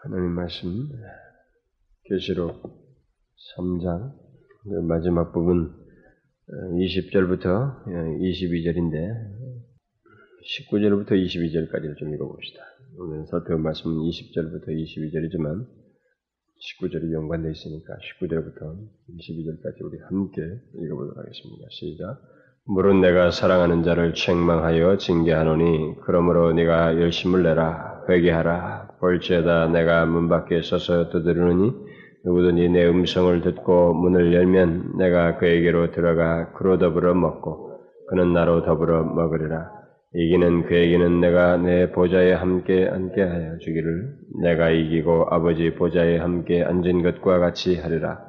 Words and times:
하나님 0.00 0.30
말씀 0.30 0.88
계시록 2.04 2.62
3장 3.56 4.12
그 4.62 4.74
마지막 4.86 5.32
부분 5.32 5.74
20절부터 6.48 7.84
22절인데 7.84 8.94
19절부터 10.70 11.10
22절까지를 11.10 11.96
좀 11.96 12.14
읽어봅시다. 12.14 12.62
오늘 12.96 13.26
살펴본 13.26 13.60
말씀은 13.62 13.96
20절부터 13.96 14.68
22절이지만 14.68 15.66
19절이 16.80 17.12
연관되어 17.12 17.50
있으니까 17.50 17.96
19절부터 18.20 18.88
22절까지 19.10 19.82
우리 19.82 19.98
함께 19.98 20.42
읽어보도록 20.76 21.18
하겠습니다. 21.18 21.66
시작. 21.70 22.22
물은 22.66 23.00
내가 23.00 23.32
사랑하는 23.32 23.82
자를 23.82 24.14
책망하여 24.14 24.98
징계하노니 24.98 25.96
그러므로 26.04 26.52
네가 26.52 27.00
열심을 27.00 27.42
내라 27.42 28.04
회개하라 28.08 28.87
볼지에다 29.00 29.68
내가 29.68 30.06
문 30.06 30.28
밖에 30.28 30.62
서서 30.62 31.10
두드리느니 31.10 31.72
누구든지 32.24 32.68
내 32.68 32.86
음성을 32.88 33.40
듣고 33.42 33.94
문을 33.94 34.34
열면 34.34 34.98
내가 34.98 35.38
그에게로 35.38 35.92
들어가 35.92 36.52
그로 36.52 36.78
더불어 36.78 37.14
먹고 37.14 37.80
그는 38.08 38.32
나로 38.32 38.64
더불어 38.64 39.04
먹으리라 39.04 39.70
이기는 40.14 40.66
그에게는 40.66 41.20
내가 41.20 41.56
내 41.58 41.90
보좌에 41.92 42.32
함께 42.32 42.88
앉게 42.88 43.22
하여 43.22 43.58
주기를 43.58 44.14
내가 44.42 44.70
이기고 44.70 45.26
아버지 45.30 45.74
보좌에 45.74 46.18
함께 46.18 46.62
앉은 46.62 47.02
것과 47.02 47.38
같이 47.38 47.78
하리라 47.78 48.28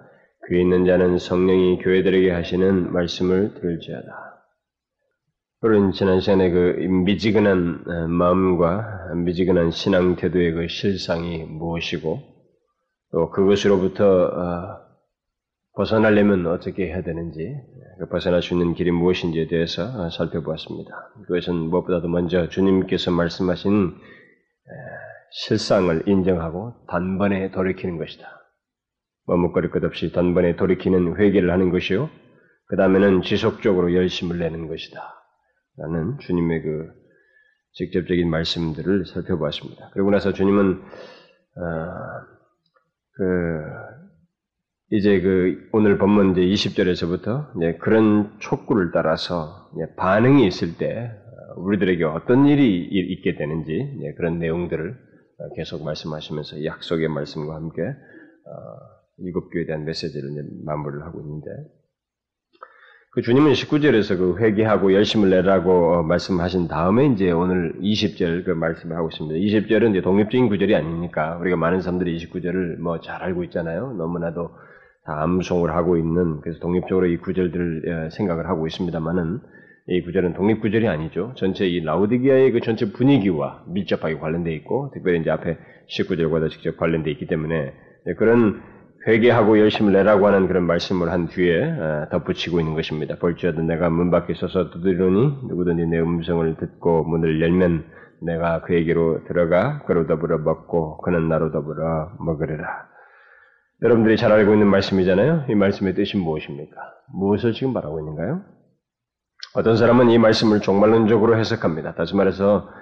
그 0.49 0.55
있는 0.55 0.85
자는 0.85 1.19
성령이 1.19 1.77
교회들에게 1.77 2.31
하시는 2.31 2.91
말씀을 2.91 3.53
들을지어다. 3.53 4.29
우리는 5.61 5.91
지난 5.91 6.21
시간에 6.21 6.49
그 6.49 6.57
미지근한 7.05 7.83
어, 7.85 8.07
마음과 8.07 8.98
미지근한 9.15 9.71
신앙 9.71 10.15
태도의 10.15 10.51
그 10.53 10.67
실상이 10.67 11.43
무엇이고 11.43 12.19
또 13.11 13.29
그것으로부터 13.31 14.25
어, 14.25 14.89
벗어나려면 15.73 16.45
어떻게 16.47 16.87
해야 16.87 17.01
되는지 17.01 17.55
그 17.99 18.09
벗어날 18.09 18.41
수 18.41 18.53
있는 18.53 18.73
길이 18.73 18.91
무엇인지에 18.91 19.47
대해서 19.47 19.83
어, 19.83 20.09
살펴보았습니다. 20.09 20.91
그것은 21.27 21.55
무엇보다도 21.55 22.07
먼저 22.07 22.49
주님께서 22.49 23.11
말씀하신 23.11 23.95
실상을 25.31 26.03
인정하고 26.07 26.73
단번에 26.87 27.51
돌이키는 27.51 27.97
것이다. 27.97 28.27
머뭇거릴 29.25 29.69
것 29.69 29.83
없이 29.83 30.11
단번에 30.11 30.55
돌이키는 30.55 31.17
회개를 31.17 31.51
하는 31.51 31.69
것이요. 31.69 32.09
그 32.67 32.75
다음에는 32.75 33.21
지속적으로 33.21 33.93
열심을 33.93 34.39
내는 34.39 34.67
것이다. 34.67 35.01
라는 35.77 36.17
주님의 36.19 36.61
그 36.61 36.98
직접적인 37.73 38.29
말씀들을 38.29 39.05
살펴보았습니다. 39.05 39.89
그러고 39.91 40.11
나서 40.11 40.33
주님은 40.33 40.81
어, 41.55 41.63
그 43.13 43.63
이제 44.91 45.21
그 45.21 45.69
오늘 45.71 45.97
본문 45.97 46.31
이제 46.31 46.41
20절에서부터 46.41 47.55
이제 47.57 47.77
그런 47.77 48.39
촉구를 48.39 48.91
따라서 48.91 49.69
반응이 49.97 50.47
있을 50.47 50.77
때 50.77 51.11
어, 51.11 51.61
우리들에게 51.61 52.03
어떤 52.05 52.47
일이 52.47 52.85
있게 52.85 53.35
되는지 53.35 54.13
그런 54.17 54.39
내용들을 54.39 55.09
계속 55.55 55.83
말씀하시면서 55.83 56.65
약속의 56.65 57.07
말씀과 57.07 57.55
함께 57.55 57.81
어, 57.81 58.99
일곱 59.19 59.49
교에 59.51 59.65
대한 59.65 59.85
메시지를 59.85 60.29
마무리를 60.65 61.03
하고 61.05 61.21
있는데 61.21 61.49
그 63.11 63.23
주님은 63.23 63.53
19절에서 63.53 64.17
그 64.19 64.37
회개하고 64.39 64.93
열심을 64.93 65.31
내라고 65.31 65.93
어, 65.93 66.03
말씀하신 66.03 66.67
다음에 66.67 67.07
이제 67.07 67.31
오늘 67.31 67.73
20절 67.81 68.45
그 68.45 68.51
말씀을 68.51 68.95
하고 68.95 69.09
있습니다. 69.09 69.35
20절은 69.35 69.91
이제 69.91 70.01
독립적인 70.01 70.47
구절이 70.47 70.75
아니니까 70.75 71.37
우리가 71.37 71.57
많은 71.57 71.81
사람들이 71.81 72.15
29절을 72.17 72.77
뭐 72.77 72.99
잘 73.01 73.23
알고 73.23 73.43
있잖아요. 73.45 73.93
너무나도 73.97 74.51
다 75.05 75.23
암송을 75.23 75.71
하고 75.75 75.97
있는 75.97 76.39
그래서 76.41 76.59
독립적으로 76.59 77.07
이 77.07 77.17
구절들을 77.17 78.11
생각을 78.11 78.47
하고 78.47 78.67
있습니다만은 78.67 79.39
이 79.87 80.03
구절은 80.03 80.35
독립 80.35 80.61
구절이 80.61 80.87
아니죠. 80.87 81.33
전체 81.35 81.65
이 81.67 81.83
라우디기아의 81.83 82.51
그 82.51 82.61
전체 82.61 82.91
분위기와 82.91 83.63
밀접하게 83.69 84.19
관련돼 84.19 84.53
있고 84.53 84.91
특별히 84.93 85.21
이제 85.21 85.31
앞에 85.31 85.57
19절과도 85.89 86.51
직접 86.51 86.77
관련돼 86.77 87.09
있기 87.09 87.25
때문에 87.25 87.73
그런 88.19 88.61
회개하고 89.07 89.59
열심을 89.59 89.93
내라고 89.93 90.27
하는 90.27 90.47
그런 90.47 90.63
말씀을 90.63 91.11
한 91.11 91.27
뒤에 91.27 91.63
어, 91.63 92.07
덧붙이고 92.11 92.59
있는 92.59 92.75
것입니다. 92.75 93.15
볼지어도 93.15 93.61
내가 93.61 93.89
문 93.89 94.11
밖에 94.11 94.33
서서 94.33 94.71
두드리니 94.71 95.47
누구든지 95.47 95.85
내 95.87 95.99
음성을 95.99 96.57
듣고 96.57 97.03
문을 97.05 97.41
열면 97.41 97.85
내가 98.21 98.61
그에게로 98.61 99.23
들어가 99.25 99.83
그로 99.85 100.05
더불어 100.05 100.39
먹고 100.39 100.97
그는 100.97 101.29
나로 101.29 101.51
더불어 101.51 102.11
먹으리라. 102.19 102.89
여러분들이 103.81 104.17
잘 104.17 104.31
알고 104.33 104.53
있는 104.53 104.67
말씀이잖아요. 104.67 105.45
이 105.49 105.55
말씀의 105.55 105.95
뜻이 105.95 106.17
무엇입니까? 106.17 106.75
무엇을 107.13 107.53
지금 107.53 107.71
말하고 107.71 107.99
있는가요? 107.99 108.41
어떤 109.55 109.77
사람은 109.77 110.09
이 110.09 110.17
말씀을 110.17 110.59
종말론적으로 110.59 111.37
해석합니다. 111.37 111.95
다시 111.95 112.15
말해서 112.15 112.69
아, 112.69 112.78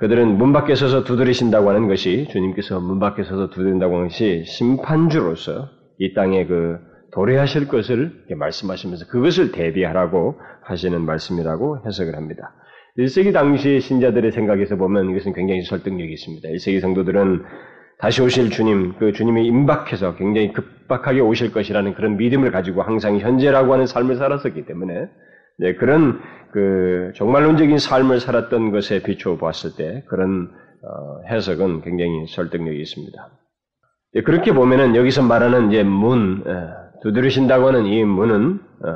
그들은 0.00 0.38
문 0.38 0.52
밖에 0.52 0.74
서서 0.74 1.04
두드리신다고 1.04 1.68
하는 1.68 1.88
것이 1.88 2.26
주님께서 2.30 2.80
문 2.80 2.98
밖에 2.98 3.22
서서 3.22 3.50
두드린다고 3.50 3.94
하는 3.94 4.08
것이 4.08 4.44
심판주로서 4.46 5.68
이 5.98 6.14
땅에 6.14 6.46
그 6.46 6.78
도래하실 7.12 7.68
것을 7.68 8.24
말씀하시면서 8.34 9.06
그것을 9.06 9.52
대비하라고 9.52 10.36
하시는 10.62 11.00
말씀이라고 11.00 11.86
해석을 11.86 12.16
합니다. 12.16 12.54
1세기 12.98 13.32
당시 13.32 13.80
신자들의 13.80 14.32
생각에서 14.32 14.76
보면 14.76 15.10
이것은 15.10 15.34
굉장히 15.34 15.62
설득력이 15.62 16.12
있습니다. 16.12 16.48
1세기 16.48 16.80
성도들은 16.80 17.44
다시 17.98 18.22
오실 18.22 18.50
주님, 18.50 18.94
그 18.98 19.12
주님이 19.12 19.46
임박해서 19.46 20.16
굉장히 20.16 20.52
급박하게 20.52 21.20
오실 21.20 21.52
것이라는 21.52 21.94
그런 21.94 22.16
믿음을 22.16 22.50
가지고 22.50 22.82
항상 22.82 23.18
현재라고 23.18 23.72
하는 23.72 23.86
삶을 23.86 24.16
살았었기 24.16 24.66
때문에 24.66 25.08
네, 25.58 25.74
그런 25.76 26.20
그 26.52 27.12
종말론적인 27.14 27.78
삶을 27.78 28.20
살았던 28.20 28.70
것에 28.70 29.02
비추어 29.02 29.36
보았을 29.36 29.70
때 29.76 30.04
그런 30.08 30.50
어, 30.82 31.28
해석은 31.30 31.82
굉장히 31.82 32.26
설득력이 32.28 32.80
있습니다. 32.80 33.30
네, 34.14 34.22
그렇게 34.22 34.52
보면은 34.52 34.96
여기서 34.96 35.22
말하는 35.22 35.70
이제 35.70 35.82
문 35.82 36.44
에, 36.46 36.52
두드리신다고 37.02 37.66
하는 37.66 37.86
이 37.86 38.04
문은 38.04 38.60
어, 38.84 38.88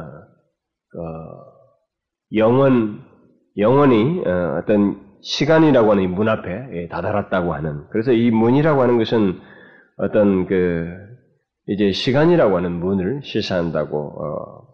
어, 0.98 1.02
영원 2.36 3.02
영원히 3.58 4.22
어, 4.24 4.58
어떤 4.62 5.00
시간이라고 5.22 5.90
하는 5.90 6.02
이 6.02 6.06
문 6.06 6.28
앞에 6.28 6.68
예, 6.72 6.88
다다랐다고 6.88 7.52
하는 7.52 7.84
그래서 7.90 8.12
이 8.12 8.30
문이라고 8.30 8.80
하는 8.80 8.98
것은 8.98 9.38
어떤 9.98 10.46
그 10.46 10.86
이제 11.66 11.92
시간이라고 11.92 12.56
하는 12.56 12.72
문을 12.72 13.20
시사한다고 13.22 13.98
어, 13.98 14.69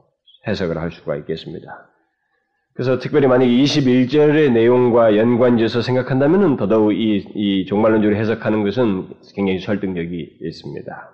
해석을 0.47 0.79
할 0.79 0.91
수가 0.91 1.17
있겠습니다. 1.17 1.89
그래서 2.75 2.99
특별히 2.99 3.27
만약 3.27 3.47
21절의 3.47 4.53
내용과 4.53 5.17
연관지어서 5.17 5.81
생각한다면 5.81 6.57
더더욱 6.57 6.93
이, 6.93 7.25
이 7.35 7.65
종말론적으로 7.67 8.19
해석하는 8.19 8.65
것은 8.65 9.09
굉장히 9.35 9.61
설득력이 9.61 10.39
있습니다. 10.43 11.11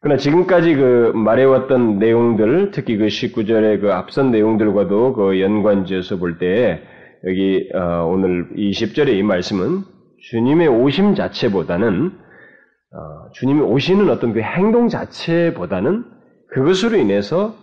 그러나 0.00 0.18
지금까지 0.18 0.74
그 0.74 1.12
말해왔던 1.14 1.98
내용들, 1.98 2.72
특히 2.72 2.96
그 2.96 3.06
19절의 3.06 3.80
그 3.80 3.92
앞선 3.92 4.32
내용들과도 4.32 5.14
그 5.14 5.40
연관지어서 5.40 6.18
볼 6.18 6.38
때 6.38 6.82
여기 7.26 7.70
어, 7.72 8.04
오늘 8.06 8.50
20절의 8.54 9.14
이 9.16 9.22
말씀은 9.22 9.82
주님의 10.30 10.68
오심 10.68 11.14
자체보다는 11.14 12.06
어, 12.08 13.30
주님이 13.32 13.60
오시는 13.60 14.10
어떤 14.10 14.34
그 14.34 14.40
행동 14.40 14.88
자체보다는 14.88 16.04
그것으로 16.48 16.98
인해서 16.98 17.54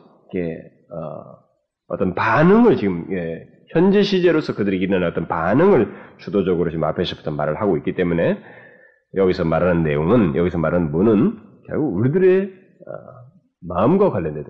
어, 0.91 1.97
떤 1.97 2.16
반응을 2.16 2.78
지금 2.78 3.06
예, 3.12 3.46
현재 3.72 4.02
시제로서 4.02 4.56
그들이 4.56 4.78
일어난 4.79 5.09
어떤 5.09 5.28
반응을 5.28 5.91
주도적으로 6.18 6.69
지금 6.69 6.84
앞에서부터 6.85 7.31
말을 7.31 7.59
하고 7.59 7.78
있기 7.78 7.96
때문에 7.96 8.38
여기서 9.16 9.46
말하는 9.46 9.83
내용은 9.83 10.36
여기서 10.36 10.57
말하는 10.57 10.92
문은 10.92 11.38
결국 11.68 11.95
우리들의 11.95 12.44
어, 12.44 12.92
마음과 13.68 14.12
관련된 14.12 14.45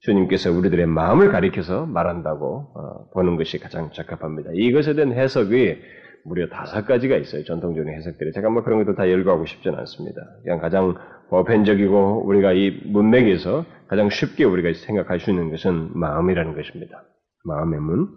주님께서 0.00 0.50
우리들의 0.50 0.86
마음을 0.86 1.30
가리켜서 1.30 1.86
말한다고 1.86 2.72
어, 2.74 3.10
보는 3.12 3.36
것이 3.36 3.58
가장 3.58 3.90
적합합니다. 3.92 4.50
이것에 4.54 4.94
대한 4.94 5.12
해석이 5.12 5.76
무려 6.24 6.48
다섯 6.48 6.86
가지가 6.86 7.16
있어요. 7.16 7.44
전통적인 7.44 7.92
해석들이. 7.94 8.32
제가 8.32 8.50
뭐 8.50 8.62
그런 8.62 8.84
것도 8.84 8.94
다 8.94 9.10
열거하고 9.10 9.46
싶지는 9.46 9.78
않습니다. 9.78 10.20
그냥 10.42 10.58
가장 10.58 10.94
보편적이고 11.30 12.26
우리가 12.26 12.52
이 12.52 12.80
문맥에서 12.86 13.64
가장 13.88 14.10
쉽게 14.10 14.44
우리가 14.44 14.76
생각할 14.86 15.20
수 15.20 15.30
있는 15.30 15.50
것은 15.50 15.90
마음이라는 15.94 16.54
것입니다. 16.54 17.02
마음의 17.44 17.80
문. 17.80 18.08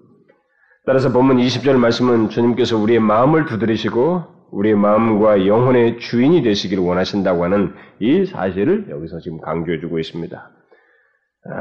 따라서 0.85 1.11
본문 1.11 1.37
20절 1.37 1.77
말씀은 1.77 2.29
주님께서 2.29 2.77
우리의 2.77 2.99
마음을 2.99 3.45
두드리시고 3.45 4.23
우리의 4.51 4.75
마음과 4.75 5.47
영혼의 5.47 5.99
주인이 5.99 6.41
되시기를 6.43 6.83
원하신다고 6.83 7.43
하는 7.43 7.73
이 7.99 8.25
사실을 8.25 8.87
여기서 8.89 9.19
지금 9.19 9.39
강조해주고 9.39 9.97
있습니다. 9.99 10.51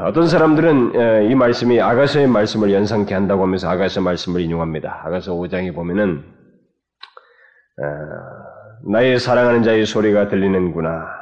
어떤 0.06 0.26
사람들은 0.26 1.30
이 1.30 1.34
말씀이 1.34 1.80
아가서의 1.80 2.28
말씀을 2.28 2.72
연상케 2.72 3.14
한다고 3.14 3.42
하면서 3.42 3.68
아가서 3.68 4.00
말씀을 4.00 4.40
인용합니다. 4.40 5.02
아가서 5.04 5.34
5장에 5.34 5.74
보면은 5.74 6.22
어, 7.78 8.92
나의 8.92 9.18
사랑하는 9.18 9.62
자의 9.62 9.86
소리가 9.86 10.28
들리는구나. 10.28 11.21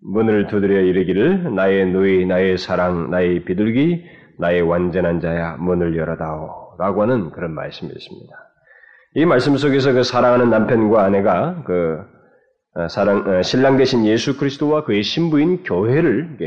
문을 0.00 0.46
두드려 0.46 0.80
이르기를 0.80 1.54
나의 1.54 1.86
누이, 1.90 2.26
나의 2.26 2.58
사랑, 2.58 3.10
나의 3.10 3.44
비둘기, 3.44 4.04
나의 4.38 4.62
완전한 4.62 5.20
자야 5.20 5.56
문을 5.56 5.96
열어다오. 5.96 6.68
라고 6.78 7.02
하는 7.02 7.30
그런 7.30 7.52
말씀이 7.52 7.90
있습니다. 7.90 8.36
이 9.14 9.26
말씀 9.26 9.56
속에서 9.56 9.92
그 9.92 10.04
사랑하는 10.04 10.48
남편과 10.50 11.02
아내가 11.02 11.62
그 11.64 11.98
어, 12.74 12.86
사랑, 12.86 13.26
어, 13.26 13.42
신랑 13.42 13.76
대신 13.76 14.06
예수 14.06 14.38
그리스도와 14.38 14.84
그의 14.84 15.02
신부인 15.02 15.64
교회를 15.64 16.38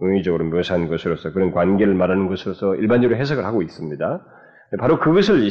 의의적으로 0.00 0.44
묘사한 0.44 0.88
것으로서 0.88 1.32
그런 1.32 1.52
관계를 1.52 1.94
말하는 1.94 2.26
것으로서 2.26 2.74
일반적으로 2.74 3.18
해석을 3.18 3.46
하고 3.46 3.62
있습니다. 3.62 4.26
바로 4.78 4.98
그것을 4.98 5.48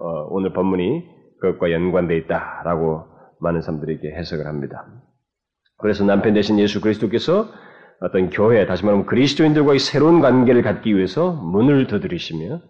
어, 0.00 0.26
오늘 0.30 0.52
본문이 0.54 1.04
그것과 1.40 1.72
연관되어 1.72 2.16
있다라고 2.18 3.04
많은 3.40 3.60
사람들에게 3.60 4.14
해석을 4.16 4.46
합니다. 4.46 4.86
그래서 5.82 6.04
남편 6.04 6.34
대신 6.34 6.58
예수 6.58 6.80
그리스도께서 6.80 7.48
어떤 8.00 8.30
교회, 8.30 8.66
다시 8.66 8.84
말하면 8.84 9.06
그리스도인들과의 9.06 9.78
새로운 9.78 10.20
관계를 10.20 10.62
갖기 10.62 10.96
위해서 10.96 11.32
문을 11.32 11.86
두드리시며 11.86 12.60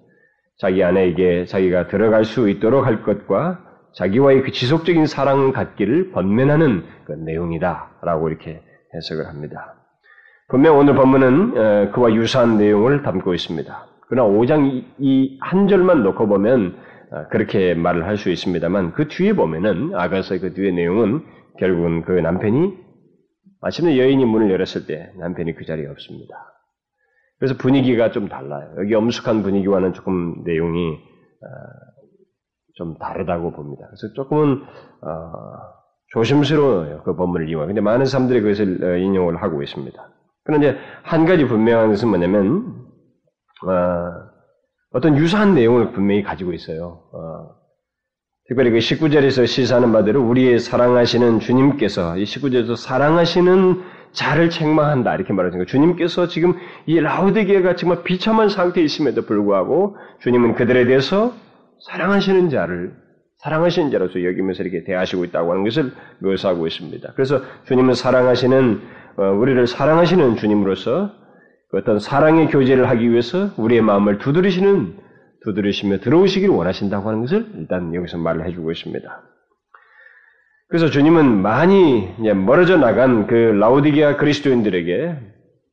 자기 0.58 0.82
아내에게 0.84 1.46
자기가 1.46 1.88
들어갈 1.88 2.24
수 2.24 2.48
있도록 2.48 2.86
할 2.86 3.02
것과 3.02 3.60
자기와의 3.94 4.42
그 4.42 4.52
지속적인 4.52 5.06
사랑을 5.06 5.52
갖기를 5.52 6.12
번면하는 6.12 6.84
그 7.04 7.12
내용이다라고 7.12 8.28
이렇게 8.28 8.62
해석을 8.94 9.26
합니다. 9.26 9.74
분명 10.48 10.78
오늘 10.78 10.94
본문은 10.94 11.56
어, 11.56 11.90
그와 11.92 12.12
유사한 12.12 12.58
내용을 12.58 13.02
담고 13.02 13.32
있습니다. 13.34 13.86
그러나 14.08 14.28
5장 14.30 14.84
이 14.98 15.38
한 15.40 15.68
절만 15.68 16.02
놓고 16.02 16.26
보면 16.28 16.76
어, 17.10 17.28
그렇게 17.30 17.74
말을 17.74 18.06
할 18.06 18.18
수 18.18 18.30
있습니다만 18.30 18.92
그 18.92 19.08
뒤에 19.08 19.32
보면은 19.32 19.92
아가서의 19.94 20.40
그 20.40 20.52
뒤에 20.54 20.72
내용은 20.72 21.22
결국은 21.58 22.02
그 22.02 22.12
남편이 22.12 22.74
마침내 23.62 23.96
여인이 23.96 24.24
문을 24.24 24.50
열었을 24.50 24.86
때 24.86 25.12
남편이 25.18 25.54
그 25.54 25.64
자리에 25.64 25.86
없습니다. 25.86 26.34
그래서 27.38 27.56
분위기가 27.56 28.10
좀 28.10 28.28
달라요. 28.28 28.74
여기 28.78 28.94
엄숙한 28.94 29.42
분위기와는 29.42 29.94
조금 29.94 30.42
내용이 30.44 30.92
어, 30.92 31.46
좀 32.74 32.98
다르다고 32.98 33.52
봅니다. 33.52 33.86
그래서 33.86 34.12
조금은 34.14 34.62
어, 34.62 35.32
조심스러워요. 36.08 37.02
그 37.04 37.14
본문을 37.14 37.48
이용하. 37.48 37.66
근데 37.66 37.80
많은 37.80 38.04
사람들이 38.04 38.40
그것을 38.42 38.84
어, 38.84 38.96
인용을 38.96 39.42
하고 39.42 39.62
있습니다. 39.62 40.08
그런데 40.44 40.76
한 41.02 41.24
가지 41.24 41.46
분명한 41.46 41.90
것은 41.90 42.08
뭐냐면 42.08 42.86
어, 43.66 45.00
떤 45.00 45.16
유사한 45.16 45.54
내용을 45.54 45.92
분명히 45.92 46.22
가지고 46.22 46.52
있어요. 46.52 47.02
어, 48.52 48.54
특별히 48.54 48.70
그 48.70 48.78
19절에서 48.78 49.46
시사하는 49.46 49.92
바대로 49.92 50.22
우리의 50.22 50.58
사랑하시는 50.58 51.40
주님께서 51.40 52.18
이 52.18 52.24
19절에서 52.24 52.76
사랑하시는 52.76 53.82
자를 54.12 54.50
책망한다 54.50 55.14
이렇게 55.14 55.32
말하는 55.32 55.56
거예요. 55.56 55.66
주님께서 55.66 56.28
지금 56.28 56.54
이 56.84 57.00
라우디게가 57.00 57.76
정말 57.76 58.02
비참한 58.02 58.50
상태에 58.50 58.84
있음에도 58.84 59.22
불구하고 59.22 59.96
주님은 60.20 60.54
그들에 60.54 60.84
대해서 60.84 61.32
사랑하시는 61.88 62.50
자를 62.50 62.92
사랑하시는 63.38 63.90
자로서 63.90 64.22
여기면서 64.22 64.62
이렇게 64.62 64.84
대하시고 64.84 65.24
있다고 65.24 65.50
하는 65.50 65.64
것을 65.64 65.92
묘사하고 66.18 66.66
있습니다. 66.66 67.12
그래서 67.14 67.40
주님은 67.64 67.94
사랑하시는 67.94 68.80
어, 69.16 69.22
우리를 69.30 69.66
사랑하시는 69.66 70.36
주님으로서 70.36 71.10
어떤 71.72 71.98
사랑의 71.98 72.48
교제를 72.48 72.88
하기 72.90 73.10
위해서 73.10 73.50
우리의 73.56 73.80
마음을 73.80 74.18
두드리시는 74.18 75.01
두드리시며 75.44 75.98
들어오시기를 75.98 76.54
원하신다고 76.54 77.08
하는 77.08 77.20
것을 77.22 77.46
일단 77.56 77.94
여기서 77.94 78.18
말을 78.18 78.46
해주고 78.46 78.70
있습니다. 78.70 79.22
그래서 80.68 80.88
주님은 80.88 81.42
많이 81.42 82.08
멀어져 82.34 82.78
나간 82.78 83.26
그 83.26 83.34
라우디게아 83.34 84.16
그리스도인들에게 84.16 85.16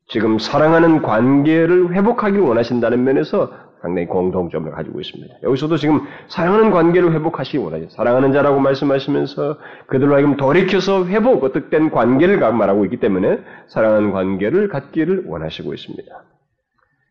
지금 0.08 0.38
사랑하는 0.38 1.02
관계를 1.02 1.94
회복하기를 1.94 2.44
원하신다는 2.44 3.04
면에서 3.04 3.50
상당히 3.80 4.06
공통점을 4.08 4.70
가지고 4.70 5.00
있습니다. 5.00 5.36
여기서도 5.42 5.78
지금 5.78 6.00
사랑하는 6.28 6.70
관계를 6.70 7.12
회복하시기 7.14 7.58
원하죠. 7.58 7.88
사랑하는 7.90 8.32
자라고 8.32 8.60
말씀하시면서 8.60 9.56
그들로 9.86 10.16
하여금 10.16 10.36
돌이켜서 10.36 11.06
회복, 11.06 11.44
어떻된 11.44 11.90
관계를 11.90 12.38
말하고 12.38 12.84
있기 12.84 12.98
때문에 12.98 13.38
사랑하는 13.68 14.10
관계를 14.12 14.68
갖기를 14.68 15.24
원하시고 15.26 15.72
있습니다. 15.72 16.24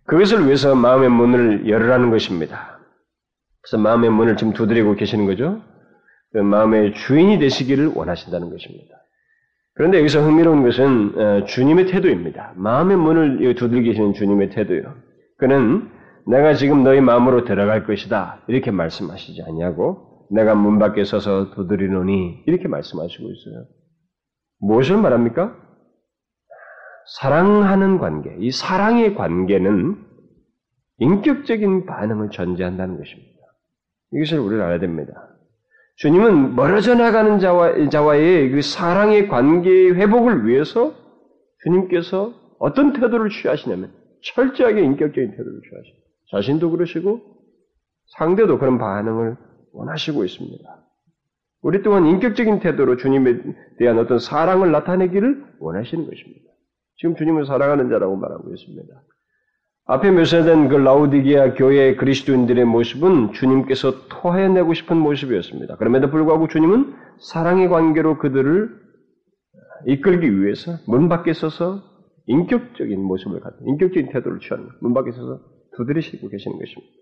그것을 0.09 0.45
위해서 0.45 0.75
마음의 0.75 1.09
문을 1.09 1.69
열으라는 1.69 2.09
것입니다. 2.09 2.79
그래서 3.61 3.81
마음의 3.81 4.09
문을 4.09 4.37
지금 4.37 4.53
두드리고 4.53 4.95
계시는 4.95 5.25
거죠. 5.25 5.61
그 6.31 6.39
마음의 6.39 6.93
주인이 6.93 7.37
되시기를 7.39 7.91
원하신다는 7.95 8.49
것입니다. 8.49 8.95
그런데 9.75 9.99
여기서 9.99 10.21
흥미로운 10.21 10.63
것은 10.63 11.13
어, 11.17 11.45
주님의 11.45 11.87
태도입니다. 11.87 12.53
마음의 12.55 12.97
문을 12.97 13.55
두들기 13.55 13.89
계시는 13.89 14.13
주님의 14.13 14.49
태도요. 14.49 14.95
그는 15.37 15.89
내가 16.27 16.53
지금 16.53 16.83
너희 16.83 17.01
마음으로 17.01 17.45
들어갈 17.45 17.85
것이다. 17.85 18.43
이렇게 18.47 18.71
말씀하시지 18.71 19.41
않냐고 19.47 20.27
내가 20.31 20.53
문 20.53 20.79
밖에 20.79 21.03
서서 21.05 21.51
두드리노니 21.51 22.43
이렇게 22.45 22.67
말씀하시고 22.67 23.23
있어요. 23.23 23.65
무엇을 24.59 24.97
말합니까? 24.97 25.55
사랑하는 27.17 27.97
관계. 27.97 28.35
이 28.39 28.51
사랑의 28.51 29.15
관계는 29.15 29.97
인격적인 30.99 31.85
반응을 31.85 32.29
전제한다는 32.29 32.97
것입니다. 32.97 33.29
이것을 34.13 34.39
우리가 34.39 34.65
알아야 34.65 34.79
됩니다. 34.79 35.29
주님은 35.95 36.55
멀어져 36.55 36.95
나가는 36.95 37.39
자와, 37.39 37.89
자와의 37.89 38.51
그 38.51 38.61
사랑의 38.61 39.27
관계의 39.27 39.95
회복을 39.95 40.47
위해서 40.47 40.93
주님께서 41.63 42.33
어떤 42.59 42.93
태도를 42.93 43.29
취하시냐면 43.29 43.91
철저하게 44.21 44.81
인격적인 44.81 45.31
태도를 45.31 45.61
취하십니다. 45.69 46.05
자신도 46.31 46.71
그러시고 46.71 47.21
상대도 48.17 48.59
그런 48.59 48.77
반응을 48.77 49.35
원하시고 49.73 50.23
있습니다. 50.23 50.63
우리 51.61 51.81
또한 51.81 52.05
인격적인 52.05 52.59
태도로 52.59 52.97
주님에 52.97 53.41
대한 53.77 53.99
어떤 53.99 54.19
사랑을 54.19 54.71
나타내기를 54.71 55.55
원하시는 55.59 56.09
것입니다. 56.09 56.48
지금 56.99 57.15
주님을 57.15 57.45
사랑하는 57.45 57.89
자라고 57.89 58.17
말하고 58.17 58.53
있습니다. 58.53 58.93
앞에 59.85 60.11
묘사된 60.11 60.67
그 60.67 60.75
라우디게아 60.75 61.53
교회 61.55 61.95
그리스도인들의 61.95 62.65
모습은 62.65 63.31
주님께서 63.31 64.07
토해내고 64.09 64.73
싶은 64.73 64.97
모습이었습니다. 64.97 65.77
그럼에도 65.77 66.11
불구하고 66.11 66.47
주님은 66.47 66.93
사랑의 67.19 67.69
관계로 67.69 68.17
그들을 68.19 68.69
이끌기 69.87 70.41
위해서 70.41 70.73
문 70.87 71.09
밖에 71.09 71.33
서서 71.33 71.81
인격적인 72.27 73.01
모습을 73.01 73.39
갖는 73.39 73.57
인격적인 73.65 74.11
태도를 74.11 74.39
취하는 74.39 74.69
문 74.81 74.93
밖에 74.93 75.11
서서 75.11 75.39
두드리시고 75.77 76.29
계시는 76.29 76.59
것입니다. 76.59 76.93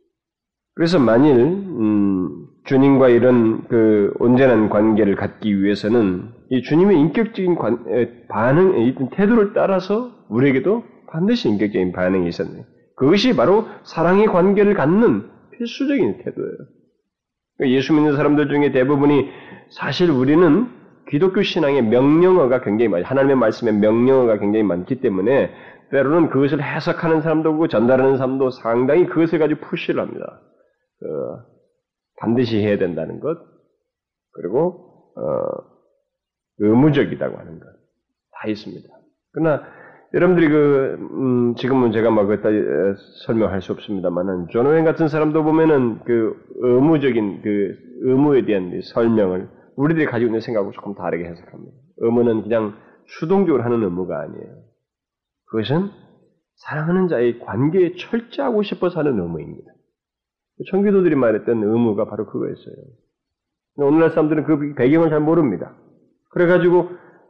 그래서 0.77 0.99
만일 0.99 1.37
음, 1.37 2.45
주님과 2.65 3.09
이런 3.09 3.67
그 3.67 4.13
온전한 4.19 4.69
관계를 4.69 5.15
갖기 5.15 5.63
위해서는 5.63 6.29
이 6.51 6.61
주님의 6.61 6.99
인격적인 6.99 7.55
관, 7.55 7.83
반응, 8.29 8.77
이 8.77 8.93
태도를 9.11 9.53
따라서 9.53 10.11
우리에게도 10.29 10.83
반드시 11.11 11.49
인격적인 11.49 11.93
반응이 11.93 12.27
있었네요. 12.29 12.63
그것이 12.95 13.35
바로 13.35 13.65
사랑의 13.85 14.27
관계를 14.27 14.75
갖는 14.75 15.23
필수적인 15.57 16.19
태도예요. 16.19 16.57
그러니까 17.57 17.75
예수 17.75 17.93
믿는 17.93 18.15
사람들 18.15 18.47
중에 18.47 18.71
대부분이 18.71 19.29
사실 19.71 20.11
우리는 20.11 20.67
기독교 21.09 21.41
신앙의 21.41 21.85
명령어가 21.85 22.61
굉장히 22.61 22.89
많이, 22.89 23.03
하나님의 23.03 23.35
말씀의 23.35 23.73
명령어가 23.73 24.37
굉장히 24.37 24.61
많기 24.61 25.01
때문에 25.01 25.49
때로는 25.89 26.29
그것을 26.29 26.61
해석하는 26.61 27.21
사람도 27.21 27.49
없고 27.49 27.67
전달하는 27.67 28.17
사람도 28.17 28.51
상당히 28.51 29.07
그것을 29.07 29.39
가지고 29.39 29.61
push를 29.61 30.01
합니다. 30.01 30.39
그, 30.99 31.05
반드시 32.19 32.57
해야 32.57 32.77
된다는 32.77 33.19
것, 33.19 33.37
그리고, 34.31 35.13
어, 35.15 35.77
의무적이라고 36.59 37.37
하는 37.37 37.59
것, 37.59 37.65
다 38.31 38.47
있습니다. 38.47 38.87
그러나 39.31 39.63
여러분들이 40.13 40.47
그 40.49 40.97
음, 41.11 41.55
지금은 41.55 41.91
제가 41.91 42.09
막 42.11 42.27
그다 42.27 42.49
설명할 43.25 43.61
수 43.61 43.73
없습니다만은 43.73 44.47
존 44.49 44.65
오웬 44.65 44.85
같은 44.85 45.07
사람도 45.07 45.43
보면은 45.43 45.99
그 46.05 46.33
의무적인 46.55 47.41
그 47.41 47.75
의무에 48.01 48.45
대한 48.45 48.79
설명을 48.81 49.49
우리들이 49.75 50.05
가지고 50.05 50.29
있는 50.29 50.39
생각하고 50.39 50.71
조금 50.71 50.95
다르게 50.95 51.25
해석합니다. 51.25 51.77
의무는 51.97 52.43
그냥 52.43 52.75
수동적으로 53.19 53.63
하는 53.63 53.83
의무가 53.83 54.19
아니에요. 54.21 54.63
그것은 55.49 55.89
사랑하는 56.55 57.07
자의 57.09 57.39
관계에 57.39 57.93
철저하고 57.97 58.63
싶어서 58.63 58.99
하는 58.99 59.19
의무입니다. 59.19 59.71
청기도들이 60.71 61.15
말했던 61.15 61.63
의무가 61.63 62.05
바로 62.05 62.25
그거였어요. 62.25 62.75
오늘날 63.77 64.09
사람들은 64.09 64.43
그 64.45 64.73
배경을 64.75 65.09
잘 65.09 65.19
모릅니다. 65.19 65.75
그래가지고 66.31 66.89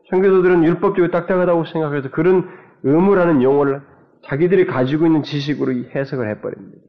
청교도들은 0.09 0.63
율법적으로 0.63 1.11
딱딱하다고 1.11 1.65
생각해서 1.65 2.09
그런 2.11 2.47
의무라는 2.83 3.43
용어를 3.43 3.81
자기들이 4.23 4.65
가지고 4.65 5.05
있는 5.05 5.23
지식으로 5.23 5.73
해석을 5.93 6.29
해버립니다. 6.29 6.87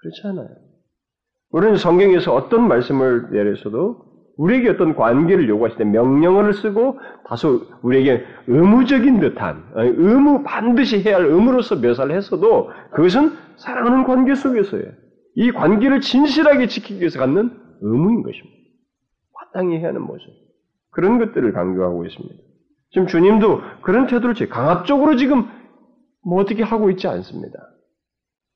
그렇지 0.00 0.20
않아요. 0.26 0.48
우리는 1.50 1.76
성경에서 1.76 2.34
어떤 2.34 2.68
말씀을 2.68 3.30
내려서도 3.30 4.12
우리에게 4.36 4.70
어떤 4.70 4.94
관계를 4.94 5.48
요구하실 5.48 5.78
때 5.78 5.84
명령어를 5.84 6.54
쓰고 6.54 6.98
다소 7.26 7.62
우리에게 7.82 8.24
의무적인 8.46 9.20
듯한 9.20 9.62
의무 9.74 10.42
반드시 10.42 11.02
해야 11.02 11.16
할 11.16 11.26
의무로서 11.26 11.76
묘사를 11.76 12.14
했어도 12.14 12.70
그것은 12.92 13.32
사랑하는 13.56 14.04
관계 14.04 14.34
속에서예요. 14.34 15.01
이 15.34 15.50
관계를 15.50 16.00
진실하게 16.00 16.66
지키기 16.66 17.00
위해서 17.00 17.18
갖는 17.18 17.50
의무인 17.80 18.22
것입니다. 18.22 18.56
마땅히 19.34 19.78
해야 19.78 19.88
하는 19.88 20.02
모습. 20.02 20.26
그런 20.90 21.18
것들을 21.18 21.52
강조하고 21.52 22.04
있습니다. 22.04 22.34
지금 22.90 23.06
주님도 23.06 23.60
그런 23.82 24.06
태도를 24.06 24.34
강압적으로 24.48 25.16
지금 25.16 25.48
뭐 26.24 26.40
어떻게 26.40 26.62
하고 26.62 26.90
있지 26.90 27.08
않습니다. 27.08 27.58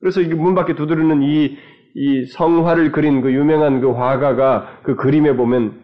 그래서 0.01 0.21
문 0.21 0.55
밖에 0.55 0.75
두드리는 0.75 1.23
이, 1.23 1.57
이 1.95 2.27
성화를 2.27 2.93
그린 2.93 3.23
그 3.23 3.33
유명한 3.33 3.81
그 3.81 3.91
화가가 3.93 4.83
그 4.83 4.97
그림에 4.97 5.35
보면 5.35 5.83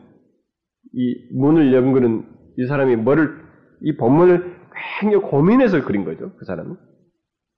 이 0.93 1.29
문을 1.35 1.73
연그는 1.73 2.27
이 2.59 2.67
사람이 2.67 2.97
뭐를, 2.97 3.35
이 3.81 3.97
본문을 3.97 4.57
굉장히 5.01 5.25
고민해서 5.25 5.85
그린 5.85 6.05
거죠. 6.05 6.33
그 6.37 6.45
사람은. 6.45 6.77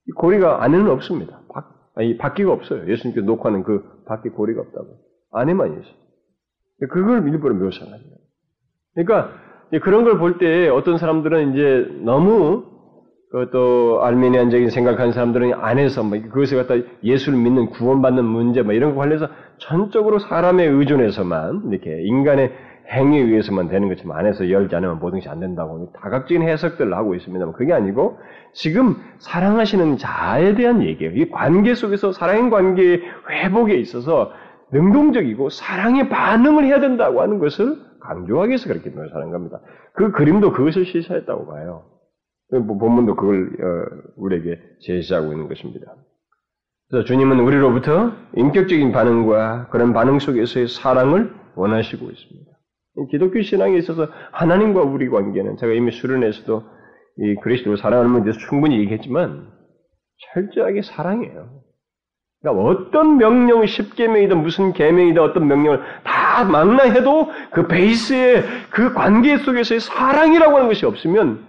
이 0.07 0.11
고리가 0.11 0.63
안에는 0.63 0.89
없습니다. 0.89 1.41
밖, 1.53 1.74
아니, 1.95 2.17
바퀴가 2.17 2.51
없어요. 2.51 2.89
예수님께 2.91 3.21
놓고 3.21 3.47
하는 3.47 3.63
그 3.63 3.83
바퀴 4.05 4.29
고리가 4.29 4.61
없다고. 4.61 4.87
안에만 5.31 5.71
있어요. 5.79 5.95
그걸 6.91 7.27
일부러 7.27 7.55
묘사하는 7.55 7.97
거예요. 7.97 8.15
그러니까 8.95 9.31
그런 9.83 10.03
걸 10.03 10.19
볼 10.19 10.37
때 10.37 10.69
어떤 10.69 10.97
사람들은 10.97 11.53
이제 11.53 11.87
너무 12.03 12.63
그또 13.31 14.01
알메니안적인 14.03 14.69
생각하는 14.69 15.11
사람들은 15.11 15.53
안에서 15.55 16.03
뭐 16.03 16.17
그것을 16.21 16.57
갖다 16.65 16.75
예수를 17.03 17.37
믿는 17.39 17.67
구원받는 17.71 18.23
문제 18.23 18.61
뭐 18.61 18.73
이런 18.73 18.91
거 18.91 18.97
관련해서 18.97 19.27
전적으로 19.57 20.19
사람에 20.19 20.63
의존해서만 20.65 21.69
이렇게 21.71 22.01
인간의 22.03 22.51
행위에 22.91 23.21
의해서만 23.21 23.67
되는 23.67 23.89
것처럼 23.89 24.17
안에서 24.17 24.49
열지 24.49 24.75
않으면 24.75 24.99
모든 24.99 25.19
것이 25.19 25.29
안 25.29 25.39
된다고 25.39 25.91
다각적인 25.93 26.41
해석들을 26.47 26.93
하고 26.93 27.15
있습니다. 27.15 27.51
그게 27.53 27.73
아니고 27.73 28.19
지금 28.53 28.95
사랑하시는 29.19 29.97
자에 29.97 30.55
대한 30.55 30.83
얘기예요. 30.83 31.13
이 31.15 31.29
관계 31.29 31.73
속에서 31.73 32.11
사랑의 32.11 32.49
관계의 32.49 33.01
회복에 33.29 33.75
있어서 33.75 34.31
능동적이고 34.71 35.49
사랑의 35.49 36.09
반응을 36.09 36.65
해야 36.65 36.79
된다고 36.79 37.21
하는 37.21 37.39
것을 37.39 37.77
강조하기 38.01 38.49
위해서 38.49 38.67
그렇게 38.67 38.89
묘사하는 38.89 39.31
겁니다. 39.31 39.59
그 39.93 40.11
그림도 40.11 40.51
그것을 40.51 40.85
시사했다고 40.85 41.47
봐요. 41.47 41.83
뭐 42.51 42.77
본문도 42.77 43.15
그걸 43.15 43.45
어, 43.45 44.11
우리에게 44.17 44.59
제시하고 44.81 45.31
있는 45.31 45.47
것입니다. 45.47 45.95
그래서 46.89 47.05
주님은 47.05 47.39
우리로부터 47.39 48.11
인격적인 48.35 48.91
반응과 48.91 49.69
그런 49.69 49.93
반응 49.93 50.19
속에서의 50.19 50.67
사랑을 50.67 51.33
원하시고 51.55 52.09
있습니다. 52.11 52.54
기독교 53.11 53.41
신앙에 53.41 53.77
있어서 53.77 54.07
하나님과 54.31 54.81
우리 54.81 55.09
관계는 55.09 55.57
제가 55.57 55.73
이미 55.73 55.91
수련에서도 55.91 56.63
이 57.17 57.35
그리스도를 57.35 57.77
사랑하는 57.77 58.11
문제에서 58.11 58.39
충분히 58.49 58.79
얘기했지만 58.79 59.51
철저하게 60.33 60.81
사랑해요. 60.81 61.61
그러니까 62.41 62.63
어떤 62.63 63.17
명령, 63.17 63.65
십계명이든 63.65 64.41
무슨 64.41 64.73
계명이든 64.73 65.21
어떤 65.21 65.47
명령을 65.47 65.81
다 66.03 66.45
망라해도 66.45 67.27
그 67.51 67.67
베이스에 67.67 68.43
그 68.69 68.93
관계 68.93 69.37
속에서의 69.37 69.79
사랑이라고 69.79 70.55
하는 70.55 70.67
것이 70.67 70.85
없으면 70.85 71.47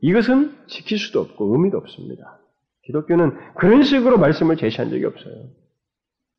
이것은 0.00 0.52
지킬 0.68 0.98
수도 0.98 1.20
없고 1.20 1.52
의미도 1.54 1.76
없습니다. 1.78 2.40
기독교는 2.84 3.36
그런 3.56 3.82
식으로 3.82 4.18
말씀을 4.18 4.56
제시한 4.56 4.90
적이 4.90 5.06
없어요. 5.06 5.34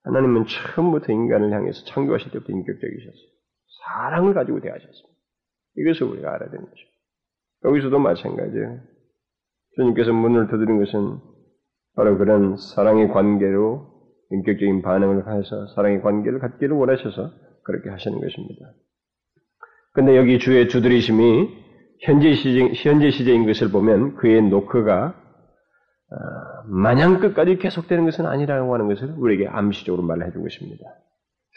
하나님은 0.03 0.45
처음부터 0.47 1.11
인간을 1.13 1.51
향해서 1.51 1.85
창조하실 1.85 2.31
때부터 2.31 2.51
인격적이셨어요. 2.51 3.38
사랑을 3.86 4.33
가지고 4.33 4.59
대하셨습니다. 4.62 5.09
이것을 5.77 6.07
우리가 6.07 6.33
알아야 6.33 6.50
되는 6.50 6.65
거죠. 6.65 6.81
여기서도 7.65 8.00
마찬가지예요. 8.00 8.79
주님께서 9.75 10.13
문을 10.13 10.48
두드린 10.48 10.79
것은 10.83 11.19
바로 11.95 12.17
그런 12.17 12.57
사랑의 12.57 13.09
관계로 13.09 13.89
인격적인 14.31 14.81
반응을 14.81 15.27
해서 15.27 15.67
사랑의 15.75 16.01
관계를 16.01 16.39
갖기를 16.39 16.75
원하셔서 16.75 17.31
그렇게 17.63 17.89
하시는 17.89 18.19
것입니다. 18.19 18.74
근데 19.93 20.15
여기 20.15 20.39
주의 20.39 20.67
주드리심이 20.69 21.50
현재 22.01 22.33
시제, 22.33 22.71
현재 22.75 23.12
시제인 23.12 23.45
것을 23.45 23.71
보면 23.71 24.15
그의 24.15 24.41
노크가 24.43 25.15
어, 26.12 26.15
마냥 26.65 27.19
끝까지 27.19 27.57
계속되는 27.57 28.05
것은 28.05 28.25
아니라고 28.25 28.74
하는 28.74 28.88
것을 28.88 29.13
우리에게 29.17 29.48
암시적으로 29.48 30.03
말해 30.03 30.31
준 30.31 30.41
것입니다. 30.43 30.86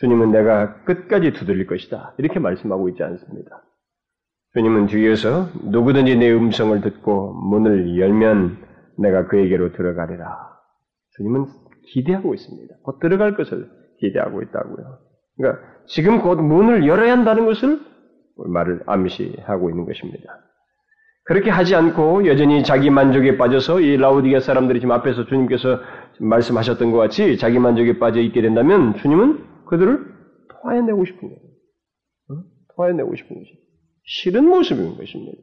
주님은 0.01 0.33
내가 0.33 0.83
끝까지 0.85 1.33
두드릴 1.33 1.67
것이다. 1.67 2.15
이렇게 2.19 2.39
말씀하고 2.39 2.89
있지 2.91 3.03
않습니다. 3.03 3.63
주님은 4.55 4.87
뒤에서 4.87 5.49
누구든지 5.65 6.17
내 6.17 6.31
음성을 6.33 6.79
듣고 6.81 7.33
문을 7.35 7.99
열면 7.99 8.59
내가 8.99 9.27
그에게로 9.27 9.73
들어가리라. 9.73 10.53
주님은 11.17 11.47
기대하고 11.93 12.35
있습니다. 12.35 12.75
곧 12.83 12.99
들어갈 13.01 13.35
것을 13.37 13.69
기대하고 14.01 14.43
있다고요. 14.43 14.99
그러니까 15.37 15.63
지금 15.87 16.21
곧 16.21 16.41
문을 16.41 16.87
열어야 16.87 17.13
한다는 17.13 17.47
것을 17.47 17.81
말을 18.37 18.83
암시하고 18.87 19.71
있는 19.71 19.87
것입니다. 19.87 20.25
그렇게 21.25 21.51
하지 21.51 21.75
않고 21.75 22.27
여전히 22.27 22.65
자기 22.65 22.91
만족에 22.91 23.37
빠져서 23.37 23.81
이 23.81 23.97
라우디게 23.97 24.41
사람들이 24.41 24.81
지금 24.81 24.93
앞에서 24.93 25.27
주님께서 25.27 25.79
말씀하셨던 26.19 26.91
것 26.91 26.99
같이 26.99 27.39
자기 27.39 27.59
만족에 27.59 27.99
빠져 27.99 28.21
있게 28.21 28.43
된다면 28.43 28.97
주님은 28.97 29.52
그들을 29.73 30.05
토해내고 30.51 31.05
싶은 31.07 31.21
거예요. 31.21 31.41
어? 32.29 32.45
토해내고 32.77 33.17
싶은 33.17 33.39
것이 33.39 33.59
싫은 34.05 34.45
모습인 34.45 34.97
것입니다. 34.97 35.39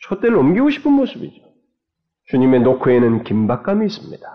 촛대를 0.00 0.36
옮기고 0.36 0.68
싶은 0.70 0.92
모습이죠. 0.92 1.42
주님의 2.26 2.60
노크에는 2.60 3.24
긴박감이 3.24 3.86
있습니다. 3.86 4.26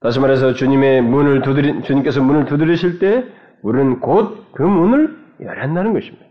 다시 0.00 0.20
말해서 0.20 0.52
주님의 0.52 1.00
문을 1.02 1.40
두드리, 1.42 1.82
주님께서 1.82 2.22
문을 2.22 2.44
두드리실 2.44 2.98
때 2.98 3.26
우리는 3.62 4.00
곧 4.00 4.44
그 4.52 4.62
문을 4.62 5.16
열어야 5.40 5.64
한다는 5.64 5.92
것입니다. 5.94 6.26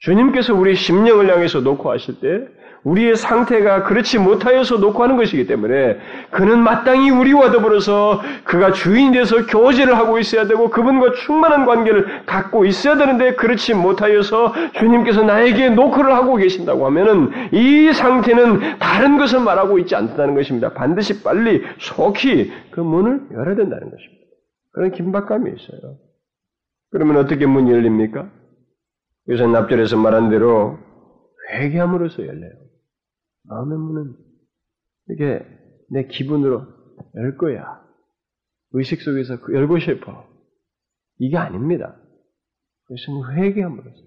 주님께서 0.00 0.54
우리 0.54 0.76
심령을 0.76 1.32
향해서 1.32 1.60
놓고 1.60 1.90
하실 1.90 2.20
때 2.20 2.46
우리의 2.84 3.16
상태가 3.16 3.84
그렇지 3.84 4.18
못하여서 4.18 4.76
놓고 4.76 5.02
하는 5.02 5.16
것이기 5.16 5.46
때문에 5.46 5.98
그는 6.30 6.60
마땅히 6.60 7.10
우리와 7.10 7.50
더불어서 7.50 8.20
그가 8.44 8.72
주인이 8.72 9.12
돼서 9.12 9.46
교제를 9.46 9.96
하고 9.96 10.18
있어야 10.18 10.46
되고 10.46 10.68
그분과 10.68 11.12
충만한 11.12 11.64
관계를 11.64 12.26
갖고 12.26 12.64
있어야 12.66 12.96
되는데 12.96 13.34
그렇지 13.34 13.74
못하여서 13.74 14.52
주님께서 14.74 15.22
나에게 15.22 15.70
노크를 15.70 16.14
하고 16.14 16.36
계신다고 16.36 16.84
하면은 16.86 17.30
이 17.52 17.92
상태는 17.92 18.78
다른 18.78 19.16
것을 19.16 19.40
말하고 19.40 19.78
있지 19.78 19.96
않다는 19.96 20.34
것입니다. 20.34 20.74
반드시 20.74 21.22
빨리 21.22 21.62
속히 21.78 22.52
그 22.70 22.80
문을 22.80 23.28
열어야 23.32 23.56
된다는 23.56 23.90
것입니다. 23.90 24.24
그런 24.72 24.90
긴박감이 24.92 25.50
있어요. 25.50 25.96
그러면 26.90 27.16
어떻게 27.16 27.46
문이 27.46 27.70
열립니까? 27.70 28.28
그래서 29.26 29.46
납절에서 29.46 29.96
말한 29.96 30.28
대로 30.28 30.78
회개함으로써 31.50 32.26
열려요. 32.26 32.63
마음의 33.44 33.78
문은 33.78 34.16
이게 35.10 35.40
내 35.90 36.06
기분으로 36.06 36.66
열 37.16 37.36
거야. 37.36 37.84
의식 38.72 39.02
속에서 39.02 39.40
그 39.40 39.54
열고 39.54 39.78
싶어. 39.78 40.26
이게 41.18 41.36
아닙니다. 41.36 41.96
그것은 42.84 43.36
회개함으로써. 43.36 44.02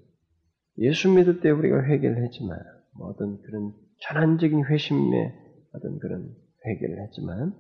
예수 0.80 1.10
믿을 1.10 1.40
때 1.40 1.50
우리가 1.50 1.84
회개를 1.84 2.24
했지만, 2.24 2.60
뭐 2.98 3.08
어떤 3.08 3.42
그런 3.42 3.74
전환적인 4.02 4.66
회심의 4.66 5.34
어떤 5.74 5.98
그런 6.00 6.36
회개를 6.66 7.04
했지만, 7.04 7.56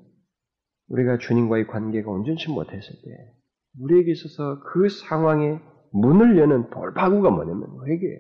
우리가 0.89 1.17
주님과의 1.17 1.67
관계가 1.67 2.11
온전치 2.11 2.49
못했을 2.51 2.95
때, 3.03 3.33
우리에게 3.79 4.11
있어서 4.11 4.59
그 4.61 4.89
상황에 4.89 5.59
문을 5.91 6.37
여는 6.37 6.69
돌파구가 6.69 7.29
뭐냐면 7.31 7.69
회개예요. 7.87 8.19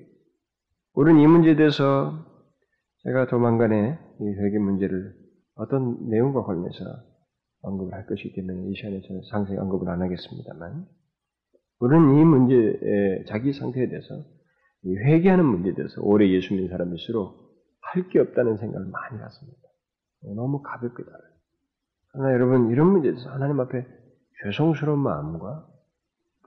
우리는 0.93 1.21
이 1.21 1.27
문제에 1.27 1.55
대해서 1.55 2.25
제가 3.03 3.27
조만간에 3.27 3.97
이 4.19 4.25
회개 4.25 4.57
문제를 4.59 5.13
어떤 5.55 6.09
내용과 6.09 6.43
관련해서 6.43 6.75
언급을 7.61 7.93
할 7.93 8.05
것이기 8.05 8.35
때문에 8.35 8.69
이 8.69 8.75
시간에 8.75 9.01
저는 9.01 9.21
상세히 9.31 9.57
언급을 9.57 9.89
안 9.89 10.01
하겠습니다만, 10.01 10.85
우리는 11.79 12.15
이 12.15 12.25
문제에 12.25 13.23
자기 13.27 13.53
상태에 13.53 13.87
대해서 13.87 14.23
이 14.83 14.95
회개하는 14.95 15.45
문제에 15.45 15.73
대해서 15.73 16.01
오래 16.01 16.27
예수 16.29 16.53
믿는 16.53 16.69
사람일수록 16.69 17.47
할 17.81 18.09
게 18.09 18.19
없다는 18.19 18.57
생각을 18.57 18.87
많이 18.87 19.19
갖습니다. 19.19 19.59
너무 20.35 20.61
가볍게 20.61 21.03
다뤄요. 21.03 21.31
그러나 22.11 22.33
여러분 22.33 22.69
이런 22.69 22.87
문제에 22.91 23.11
대해서 23.11 23.29
하나님 23.29 23.59
앞에 23.59 23.85
죄송스러운 24.43 24.99
마음과 24.99 25.67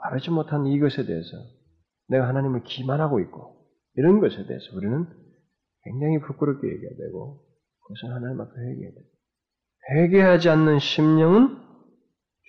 바르지 0.00 0.30
못한 0.30 0.66
이것에 0.66 1.06
대해서 1.06 1.28
내가 2.08 2.28
하나님을 2.28 2.62
기만하고 2.64 3.20
있고 3.20 3.66
이런 3.96 4.20
것에 4.20 4.46
대해서 4.46 4.76
우리는 4.76 5.06
굉장히 5.84 6.20
부끄럽게 6.20 6.66
얘기해야 6.66 6.90
되고 6.96 7.42
그것은 7.82 8.14
하나님 8.14 8.40
앞에 8.40 8.52
회개해야 8.52 8.92
됩니다. 8.92 9.16
회개하지 9.90 10.48
않는 10.50 10.78
심령은 10.78 11.58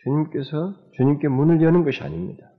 주님께서 0.04 0.76
주님께 0.96 1.28
문을 1.28 1.62
여는 1.62 1.84
것이 1.84 2.02
아닙니다. 2.04 2.52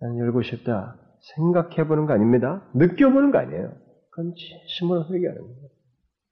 나는 0.00 0.18
열고 0.18 0.42
싶다 0.42 0.98
생각해보는 1.36 2.06
거 2.06 2.12
아닙니다. 2.12 2.68
느껴보는 2.74 3.30
거 3.30 3.38
아니에요. 3.38 3.72
그건 4.10 4.34
진심으로 4.34 5.04
회개하는 5.12 5.40
거예요. 5.40 5.68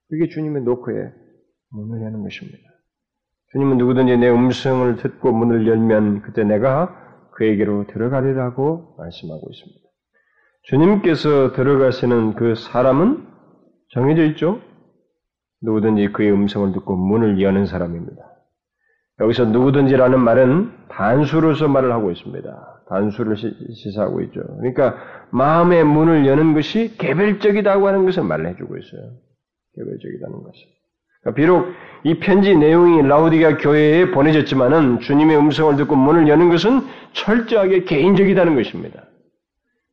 그게 0.09 0.27
주님의 0.29 0.63
노크에 0.63 1.11
문을 1.69 2.05
여는 2.05 2.21
것입니다. 2.21 2.57
주님은 3.51 3.77
누구든지 3.77 4.17
내 4.17 4.29
음성을 4.29 4.95
듣고 4.97 5.31
문을 5.31 5.67
열면 5.67 6.21
그때 6.21 6.43
내가 6.43 6.99
그에게로 7.35 7.87
들어가리라고 7.87 8.95
말씀하고 8.97 9.49
있습니다. 9.49 9.81
주님께서 10.63 11.53
들어가시는 11.53 12.35
그 12.35 12.55
사람은 12.55 13.32
정해져 13.93 14.25
있죠? 14.25 14.59
누구든지 15.61 16.11
그의 16.11 16.31
음성을 16.31 16.73
듣고 16.73 16.95
문을 16.95 17.41
여는 17.41 17.65
사람입니다. 17.67 18.21
여기서 19.21 19.45
누구든지라는 19.45 20.19
말은 20.19 20.71
단수로서 20.89 21.67
말을 21.67 21.91
하고 21.91 22.11
있습니다. 22.11 22.83
단수를 22.89 23.37
시사하고 23.37 24.21
있죠. 24.23 24.41
그러니까 24.57 24.95
마음의 25.31 25.83
문을 25.83 26.25
여는 26.25 26.53
것이 26.53 26.97
개별적이다고 26.97 27.87
하는 27.87 28.05
것을 28.05 28.23
말해주고 28.23 28.77
있어요. 28.77 29.01
개별적이다는 29.75 30.43
것을. 30.43 30.61
그러니까 31.21 31.35
비록 31.35 31.67
이 32.03 32.19
편지 32.19 32.55
내용이 32.55 33.01
라우디가 33.03 33.57
교회에 33.57 34.11
보내졌지만은 34.11 34.99
주님의 34.99 35.37
음성을 35.37 35.75
듣고 35.77 35.95
문을 35.95 36.27
여는 36.27 36.49
것은 36.49 36.81
철저하게 37.13 37.85
개인적이다는 37.85 38.55
것입니다. 38.55 39.03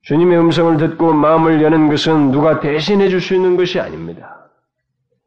주님의 0.03 0.39
음성을 0.39 0.77
듣고 0.79 1.13
마음을 1.13 1.63
여는 1.63 1.89
것은 1.89 2.31
누가 2.33 2.61
대신해 2.61 3.09
줄 3.09 3.21
수 3.21 3.35
있는 3.35 3.57
것이 3.57 3.79
아닙니다. 3.81 4.37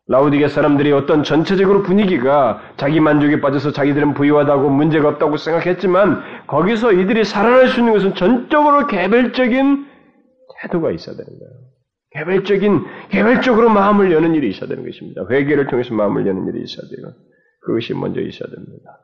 라우디게 0.07 0.49
사람들이 0.49 0.91
어떤 0.91 1.23
전체적으로 1.23 1.81
분위기가 1.83 2.61
자기 2.75 2.99
만족에 2.99 3.39
빠져서 3.39 3.71
자기들은 3.71 4.15
부유하다고 4.15 4.69
문제가 4.69 5.07
없다고 5.09 5.37
생각했지만 5.37 6.45
거기서 6.47 6.91
이들이 6.91 7.23
살아날 7.23 7.67
수 7.69 7.79
있는 7.79 7.93
것은 7.93 8.15
전적으로 8.15 8.87
개별적인 8.87 9.87
태도가 10.61 10.91
있어야 10.91 11.15
되는 11.15 11.39
거예요. 11.39 11.53
개별적인, 12.11 12.85
개별적으로 13.09 13.69
마음을 13.69 14.11
여는 14.11 14.35
일이 14.35 14.49
있어야 14.49 14.67
되는 14.67 14.83
것입니다. 14.85 15.25
회개를 15.29 15.67
통해서 15.67 15.93
마음을 15.93 16.27
여는 16.27 16.47
일이 16.47 16.63
있어야 16.63 16.87
돼요. 16.89 17.13
그것이 17.61 17.93
먼저 17.93 18.19
있어야 18.19 18.49
됩니다. 18.49 18.99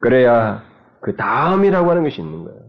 그래야 0.00 0.64
그 1.02 1.14
다음이라고 1.14 1.90
하는 1.90 2.02
것이 2.04 2.20
있는 2.22 2.42
거예요. 2.44 2.65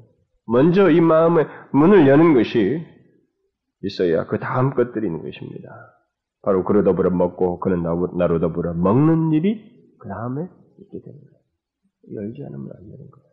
먼저 0.47 0.89
이 0.89 1.01
마음의 1.01 1.45
문을 1.71 2.07
여는 2.07 2.33
것이 2.33 2.85
있어야 3.83 4.25
그 4.25 4.39
다음 4.39 4.73
것들이 4.73 5.05
있는 5.05 5.21
것입니다. 5.21 5.69
바로 6.41 6.63
그로 6.63 6.83
더불어 6.83 7.09
먹고 7.09 7.59
그는 7.59 7.83
나로 8.17 8.39
더불어 8.39 8.73
먹는 8.73 9.33
일이 9.33 9.61
그 9.99 10.07
다음에 10.07 10.43
있게 10.79 10.99
거예요. 11.01 11.37
열지 12.15 12.43
않으면 12.43 12.61
안 12.61 12.83
되는 12.83 12.97
거예요. 12.97 13.27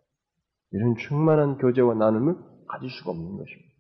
이런 0.72 0.96
충만한 0.96 1.58
교제와 1.58 1.94
나눔을 1.94 2.34
가질 2.68 2.90
수가 2.90 3.12
없는 3.12 3.36
것입니다. 3.36 3.74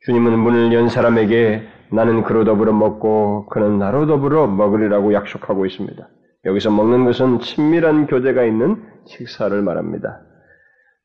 주님은 0.00 0.38
문을 0.38 0.72
연 0.74 0.88
사람에게 0.88 1.66
나는 1.90 2.22
그로 2.22 2.44
더불어 2.44 2.72
먹고 2.72 3.46
그는 3.46 3.78
나로 3.78 4.06
더불어 4.06 4.46
먹으리라고 4.46 5.14
약속하고 5.14 5.64
있습니다. 5.66 6.08
여기서 6.44 6.70
먹는 6.70 7.04
것은 7.06 7.40
친밀한 7.40 8.06
교제가 8.06 8.44
있는 8.44 8.82
식사를 9.06 9.60
말합니다. 9.62 10.27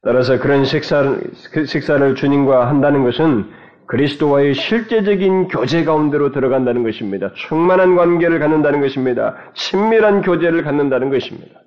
따라서 0.03 0.37
그런 0.39 0.65
식사를, 0.65 1.21
그 1.51 1.65
식사를 1.65 2.15
주님과 2.15 2.67
한다는 2.67 3.03
것은 3.03 3.45
그리스도와의 3.87 4.53
실제적인 4.53 5.47
교제 5.47 5.83
가운데로 5.83 6.31
들어간다는 6.31 6.83
것입니다. 6.83 7.31
충만한 7.33 7.95
관계를 7.95 8.39
갖는다는 8.39 8.81
것입니다. 8.81 9.35
친밀한 9.53 10.21
교제를 10.21 10.63
갖는다는 10.63 11.09
것입니다. 11.09 11.61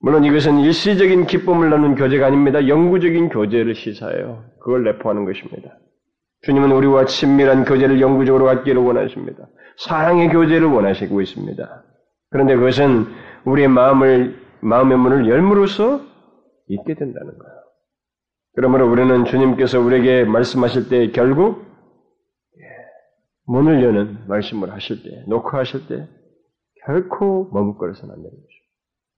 물론 0.00 0.24
이것은 0.24 0.60
일시적인 0.60 1.26
기쁨을 1.26 1.70
나누는 1.70 1.94
교제가 1.96 2.26
아닙니다. 2.26 2.66
영구적인 2.66 3.28
교제를 3.28 3.74
시사해요. 3.74 4.44
그걸 4.60 4.84
내포하는 4.84 5.24
것입니다. 5.24 5.70
주님은 6.42 6.72
우리와 6.72 7.04
친밀한 7.04 7.64
교제를 7.64 8.00
영구적으로 8.00 8.46
갖기를 8.46 8.80
원하십니다. 8.80 9.44
사랑의 9.76 10.30
교제를 10.30 10.68
원하시고 10.68 11.20
있습니다. 11.20 11.82
그런데 12.30 12.54
그것은 12.56 13.06
우리의 13.44 13.68
마음을, 13.68 14.36
마음의 14.60 14.98
문을 14.98 15.28
열므로써 15.28 16.09
있게 16.74 16.94
된다는 16.94 17.36
거예요. 17.38 17.60
그러므로 18.54 18.90
우리는 18.90 19.24
주님께서 19.24 19.80
우리에게 19.80 20.24
말씀하실 20.24 20.88
때 20.88 21.10
결국 21.12 21.64
예, 22.58 22.64
문을 23.46 23.82
여는 23.82 24.26
말씀을 24.28 24.72
하실 24.72 25.02
때, 25.02 25.24
녹화하실 25.28 25.86
때 25.86 26.08
결코 26.84 27.48
머뭇거려서는 27.52 28.12
안 28.12 28.16
되는 28.16 28.30
것입니다. 28.30 28.60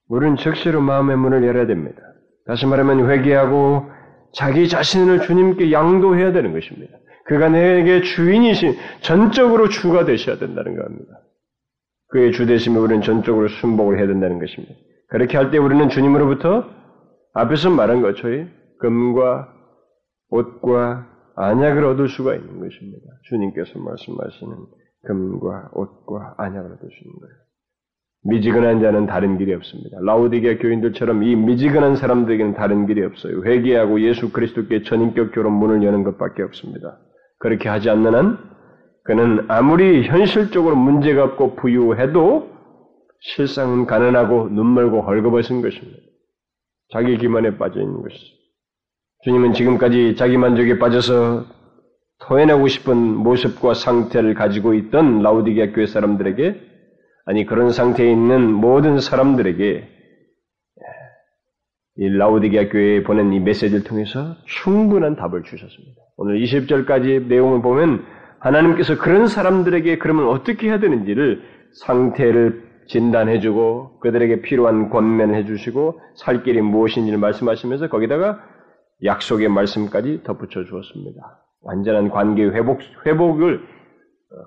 우리는 0.08 0.36
즉시로 0.36 0.80
마음의 0.80 1.16
문을 1.16 1.44
열어야 1.44 1.66
됩니다. 1.66 2.00
다시 2.46 2.66
말하면 2.66 3.08
회개하고 3.10 3.90
자기 4.34 4.68
자신을 4.68 5.22
주님께 5.22 5.72
양도해야 5.72 6.32
되는 6.32 6.52
것입니다. 6.52 6.96
그가 7.24 7.48
내게 7.48 8.02
주인이신 8.02 8.74
전적으로 9.00 9.68
주가 9.68 10.04
되셔야 10.04 10.38
된다는 10.38 10.76
겁니다. 10.76 11.20
그의 12.08 12.32
주 12.32 12.46
되심에 12.46 12.78
우리는 12.78 13.00
전적으로 13.02 13.48
순복을 13.48 13.98
해야 13.98 14.06
된다는 14.06 14.38
것입니다. 14.38 14.74
그렇게 15.08 15.36
할 15.36 15.50
때 15.50 15.58
우리는 15.58 15.88
주님으로부터 15.88 16.68
앞에서 17.34 17.70
말한 17.70 18.02
것처럼 18.02 18.50
금과 18.78 19.48
옷과 20.30 21.06
안약을 21.36 21.84
얻을 21.84 22.08
수가 22.08 22.34
있는 22.34 22.60
것입니다. 22.60 23.06
주님께서 23.28 23.78
말씀하시는 23.78 24.56
금과 25.06 25.70
옷과 25.72 26.34
안약을 26.38 26.72
얻을 26.72 26.90
수 26.90 27.04
있는 27.04 27.18
거예요. 27.20 27.34
미지근한 28.24 28.80
자는 28.80 29.06
다른 29.06 29.36
길이 29.36 29.52
없습니다. 29.54 29.98
라우디게 30.00 30.58
교인들처럼 30.58 31.24
이 31.24 31.34
미지근한 31.34 31.96
사람들에게는 31.96 32.54
다른 32.54 32.86
길이 32.86 33.02
없어요. 33.04 33.42
회개하고 33.44 34.00
예수 34.02 34.32
그리스도께 34.32 34.84
전인격 34.84 35.32
결혼 35.32 35.54
문을 35.54 35.82
여는 35.82 36.04
것밖에 36.04 36.42
없습니다. 36.42 36.98
그렇게 37.38 37.68
하지 37.68 37.90
않는 37.90 38.14
한 38.14 38.38
그는 39.04 39.46
아무리 39.48 40.06
현실적으로 40.06 40.76
문제가 40.76 41.24
없고 41.24 41.56
부유해도 41.56 42.48
실상은 43.18 43.86
가난하고 43.86 44.48
눈멀고 44.50 45.02
헐거벗은 45.02 45.60
것입니다. 45.60 46.11
자기 46.92 47.16
기만에 47.16 47.56
빠져 47.56 47.80
있는 47.80 48.02
것이죠. 48.02 48.36
주님은 49.24 49.54
지금까지 49.54 50.14
자기 50.16 50.36
만족에 50.36 50.78
빠져서 50.78 51.46
토해내고 52.20 52.68
싶은 52.68 52.96
모습과 52.96 53.74
상태를 53.74 54.34
가지고 54.34 54.74
있던 54.74 55.22
라우디게아 55.22 55.72
교회 55.72 55.86
사람들에게 55.86 56.60
아니 57.24 57.46
그런 57.46 57.70
상태에 57.70 58.10
있는 58.10 58.52
모든 58.52 58.98
사람들에게 58.98 59.88
이 61.98 62.08
라우디게아 62.08 62.68
교회에 62.68 63.02
보낸 63.02 63.32
이 63.32 63.40
메시지를 63.40 63.84
통해서 63.84 64.36
충분한 64.46 65.16
답을 65.16 65.42
주셨습니다. 65.44 66.00
오늘 66.16 66.40
20절까지 66.40 67.26
내용을 67.26 67.62
보면 67.62 68.04
하나님께서 68.40 68.98
그런 68.98 69.28
사람들에게 69.28 69.98
그러면 69.98 70.28
어떻게 70.28 70.68
해야 70.68 70.78
되는지를 70.80 71.42
상태를 71.86 72.71
진단해주고 72.86 74.00
그들에게 74.00 74.42
필요한 74.42 74.90
권면을 74.90 75.34
해주시고 75.36 76.00
살 76.16 76.42
길이 76.42 76.60
무엇인지를 76.60 77.18
말씀하시면서 77.18 77.88
거기다가 77.88 78.40
약속의 79.04 79.48
말씀까지 79.48 80.22
덧붙여 80.24 80.64
주었습니다. 80.64 81.42
완전한 81.62 82.10
관계 82.10 82.44
회복, 82.44 82.80
회복을 83.06 83.62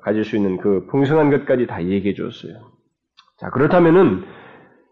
가질 0.03 0.23
수 0.25 0.35
있는 0.35 0.57
그 0.57 0.87
풍성한 0.91 1.29
것까지 1.31 1.67
다 1.67 1.83
얘기해 1.83 2.13
주었어요. 2.13 2.53
자, 3.37 3.49
그렇다면은 3.49 4.23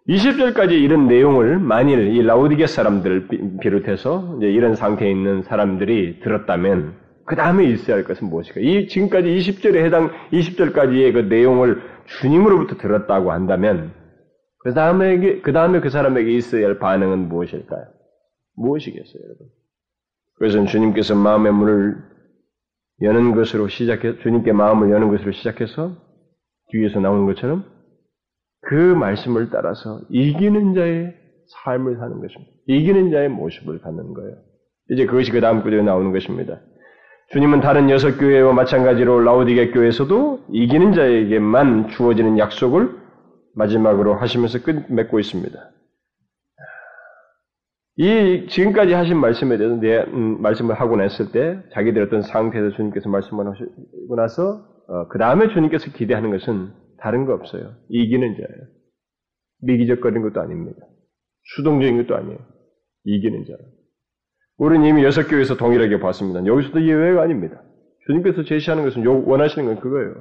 20절까지 0.08 0.71
이런 0.71 1.08
내용을 1.08 1.60
만일 1.60 2.13
이 2.13 2.21
라우디게 2.21 2.67
사람들을 2.67 3.29
비롯해서 3.62 4.38
이런 4.41 4.75
상태에 4.75 5.10
있는 5.10 5.43
사람들이 5.43 6.19
들었다면 6.19 6.95
그 7.25 7.38
다음에 7.38 7.63
있어야 7.65 7.95
할 7.95 8.03
것은 8.03 8.27
무엇일까? 8.29 8.60
이 8.60 8.88
지금까지 8.88 9.29
20절에 9.29 9.86
해당 9.86 10.12
20절까지의 10.34 11.13
그 11.13 11.19
내용을 11.19 11.82
주님으로부터 12.06 12.78
들었다고 12.78 13.32
한다면 13.32 13.94
그 14.60 14.74
다음에 14.74 15.42
그 15.42 15.52
다음에 15.52 15.82
그 15.82 15.89
사람에게 15.89 16.32
있어야 16.32 16.66
할 16.66 16.80
반응은 16.80 17.28
무엇일까요? 17.30 17.86
무엇이겠어요, 18.56 19.24
여러분? 19.24 19.48
그것은 20.36 20.66
주님께서 20.68 21.16
마음의 21.16 21.54
문을 21.54 21.98
여는 23.02 23.36
것으로 23.36 23.68
시작해 23.68 24.18
주님께 24.20 24.54
마음을 24.54 24.92
여는 24.92 25.10
것으로 25.10 25.32
시작해서 25.32 25.96
뒤에서 26.70 27.00
나오는 27.00 27.26
것처럼 27.26 27.66
그 28.62 28.76
말씀을 28.76 29.50
따라서 29.50 30.02
이기는 30.10 30.74
자의 30.74 31.13
삶을 31.63 31.98
사는 31.98 32.22
것입니다. 32.22 32.52
이기는 32.68 33.12
자의 33.12 33.30
모습을 33.30 33.80
갖는 33.80 34.13
거예요. 34.13 34.38
이제 34.92 35.06
그것이 35.06 35.32
그 35.32 35.42
다음 35.42 35.62
구절에 35.62 35.84
나오는 35.84 36.12
것입니다. 36.12 36.60
주님은 37.34 37.62
다른 37.62 37.89
여섯 37.89 38.19
교회와 38.19 38.54
마찬가지로 38.54 39.22
라우디게 39.22 39.72
교회에서도 39.72 40.46
이기는 40.52 40.93
자에게만 40.93 41.89
주어지는 41.89 42.38
약속을 42.38 42.96
마지막으로 43.56 44.13
하시면서 44.13 44.62
끝 44.62 44.86
맺고 44.88 45.19
있습니다. 45.19 45.72
이 47.96 48.46
지금까지 48.50 48.93
하신 48.93 49.17
말씀에 49.17 49.58
대해서 49.58 49.76
내 49.78 50.02
음, 50.02 50.43
말씀을 50.43 50.80
하고 50.80 50.96
났을 50.96 51.32
때 51.32 51.60
자기들 51.74 52.04
어떤 52.04 52.22
상태에서 52.22 52.76
주님께서 52.76 53.10
말씀을 53.10 53.48
하시고 53.48 54.15
나서 54.15 54.63
어, 54.88 55.08
그 55.08 55.17
다음에 55.17 55.48
주님께서 55.48 55.89
기대하는 55.91 56.30
것은 56.30 56.72
다른 57.00 57.26
거 57.26 57.34
없어요. 57.34 57.74
이기는 57.89 58.36
자예요. 58.36 58.67
미기적거리는 59.63 60.22
것도 60.22 60.39
아닙니다. 60.39 60.86
수동적인 61.56 61.98
것도 61.98 62.15
아니에요. 62.15 62.38
이기는 63.06 63.46
자예요. 63.46 63.83
우리는 64.58 64.86
이미 64.86 65.04
여섯 65.04 65.28
교회에서 65.28 65.58
동일하게 65.58 66.00
봤습니다. 66.00 66.46
여기서도 66.46 66.86
예외가 66.86 67.24
아닙니다. 67.24 67.62
주님께서 68.06 68.44
제시하는 68.44 68.84
것은 68.84 69.06
원하시는 69.06 69.66
건 69.66 69.80
그거예요. 69.80 70.13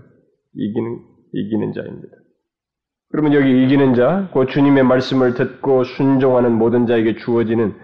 이기는, 0.55 0.99
이기는 1.33 1.73
자입니다. 1.73 2.16
그러면 3.11 3.35
여기 3.35 3.64
이기는 3.64 3.95
자, 3.95 4.31
그 4.33 4.47
주님의 4.47 4.85
말씀을 4.85 5.35
듣고 5.35 5.85
순종하는 5.85 6.53
모든 6.53 6.87
자에게 6.87 7.16
주어지는, 7.16 7.75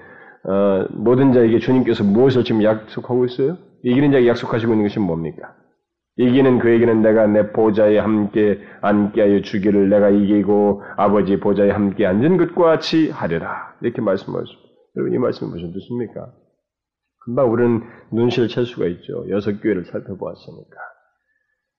어, 0.45 0.87
모든 0.93 1.33
자에게 1.33 1.59
주님께서 1.59 2.05
무엇을 2.05 2.45
지금 2.45 2.63
약속하고 2.63 3.27
있어요? 3.27 3.59
이기는 3.83 4.11
자에게 4.11 4.29
약속하시고 4.29 4.73
있는 4.73 4.87
것이 4.87 4.99
뭡니까? 5.01 5.55
이기는 6.17 6.59
그에게는 6.59 7.03
내가 7.03 7.27
내 7.27 7.53
보좌에 7.53 7.99
함께 7.99 8.59
앉게 8.81 9.21
하여 9.21 9.41
주기를 9.43 9.89
내가 9.89 10.11
이기고 10.11 10.83
아버지 10.97 11.39
보좌에 11.39 11.71
함께 11.71 12.07
앉은 12.07 12.39
것과 12.39 12.65
같이 12.65 13.11
하려라. 13.11 13.75
이렇게 13.83 14.01
말씀하십니다. 14.01 14.68
여러분 14.99 15.15
이 15.15 15.19
말씀은 15.19 15.53
무슨 15.53 15.73
뜻입니까? 15.73 16.33
금방 17.21 17.53
우리는 17.53 17.83
눈시를 18.11 18.49
챌 18.49 18.65
수가 18.65 18.87
있죠. 18.87 19.25
여섯 19.31 19.61
교회를 19.61 19.85
살펴보았으니까. 19.85 20.77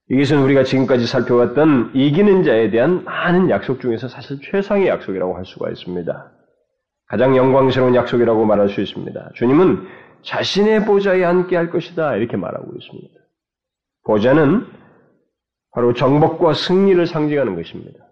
이것은 0.08 0.42
우리가 0.42 0.64
지금까지 0.64 1.06
살펴왔던 1.06 1.92
이기는 1.94 2.42
자에 2.42 2.70
대한 2.70 3.04
많은 3.04 3.50
약속 3.50 3.80
중에서 3.80 4.08
사실 4.08 4.38
최상의 4.40 4.88
약속이라고 4.88 5.36
할 5.36 5.44
수가 5.44 5.70
있습니다. 5.70 6.32
가장 7.08 7.36
영광스러운 7.36 7.94
약속이라고 7.94 8.44
말할 8.46 8.70
수 8.70 8.80
있습니다. 8.80 9.32
주님은 9.34 9.86
자신의 10.22 10.86
보좌에 10.86 11.22
앉게 11.22 11.54
할 11.56 11.70
것이다. 11.70 12.16
이렇게 12.16 12.36
말하고 12.36 12.72
있습니다. 12.74 13.20
보좌는 14.04 14.66
바로 15.72 15.92
정복과 15.92 16.54
승리를 16.54 17.06
상징하는 17.06 17.54
것입니다. 17.54 18.09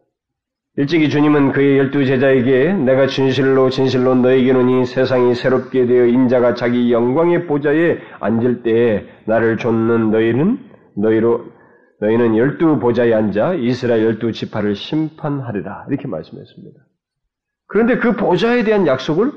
일찍이 0.79 1.11
주님은 1.11 1.51
그의 1.51 1.77
열두 1.77 2.07
제자에게 2.07 2.73
내가 2.73 3.09
진실로 3.09 3.69
진실로 3.69 4.15
너에게는 4.15 4.69
이 4.69 4.85
세상이 4.85 5.35
새롭게 5.35 5.87
되어 5.87 6.07
인자가 6.07 6.55
자기 6.55 6.93
영광의 6.93 7.49
보좌에 7.49 7.99
앉을 8.21 8.63
때에 8.63 9.05
나를 9.27 9.57
좇는 9.57 10.13
너희는 10.13 10.59
너희로 10.97 11.47
너희는 12.01 12.37
열두 12.37 12.79
보좌에 12.79 13.13
앉아 13.13 13.55
이스라엘 13.55 14.05
열두 14.05 14.31
지파를 14.31 14.77
심판하리라 14.77 15.87
이렇게 15.89 16.07
말씀했습니다. 16.07 16.81
그런데 17.67 17.99
그 17.99 18.15
보좌에 18.15 18.63
대한 18.63 18.87
약속을 18.87 19.33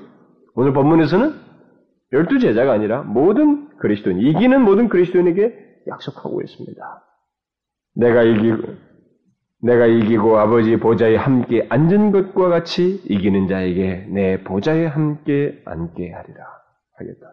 오늘 0.54 0.74
본문에서는 0.74 1.34
열두 2.14 2.38
제자가 2.38 2.72
아니라 2.72 3.02
모든 3.02 3.68
그리스도인 3.80 4.20
이기는 4.20 4.62
모든 4.62 4.90
그리스도인에게 4.90 5.56
약속하고 5.88 6.40
있습니다. 6.44 7.04
내가 7.96 8.22
이기고 8.22 8.91
내가 9.64 9.86
이기고 9.86 10.38
아버지 10.40 10.78
보좌에 10.78 11.16
함께 11.16 11.66
앉은 11.70 12.12
것과 12.12 12.50
같이 12.50 13.02
이기는 13.06 13.48
자에게 13.48 14.08
내 14.10 14.44
보좌에 14.44 14.86
함께 14.86 15.62
앉게 15.66 16.12
하리라 16.12 16.46
하겠다. 16.98 17.28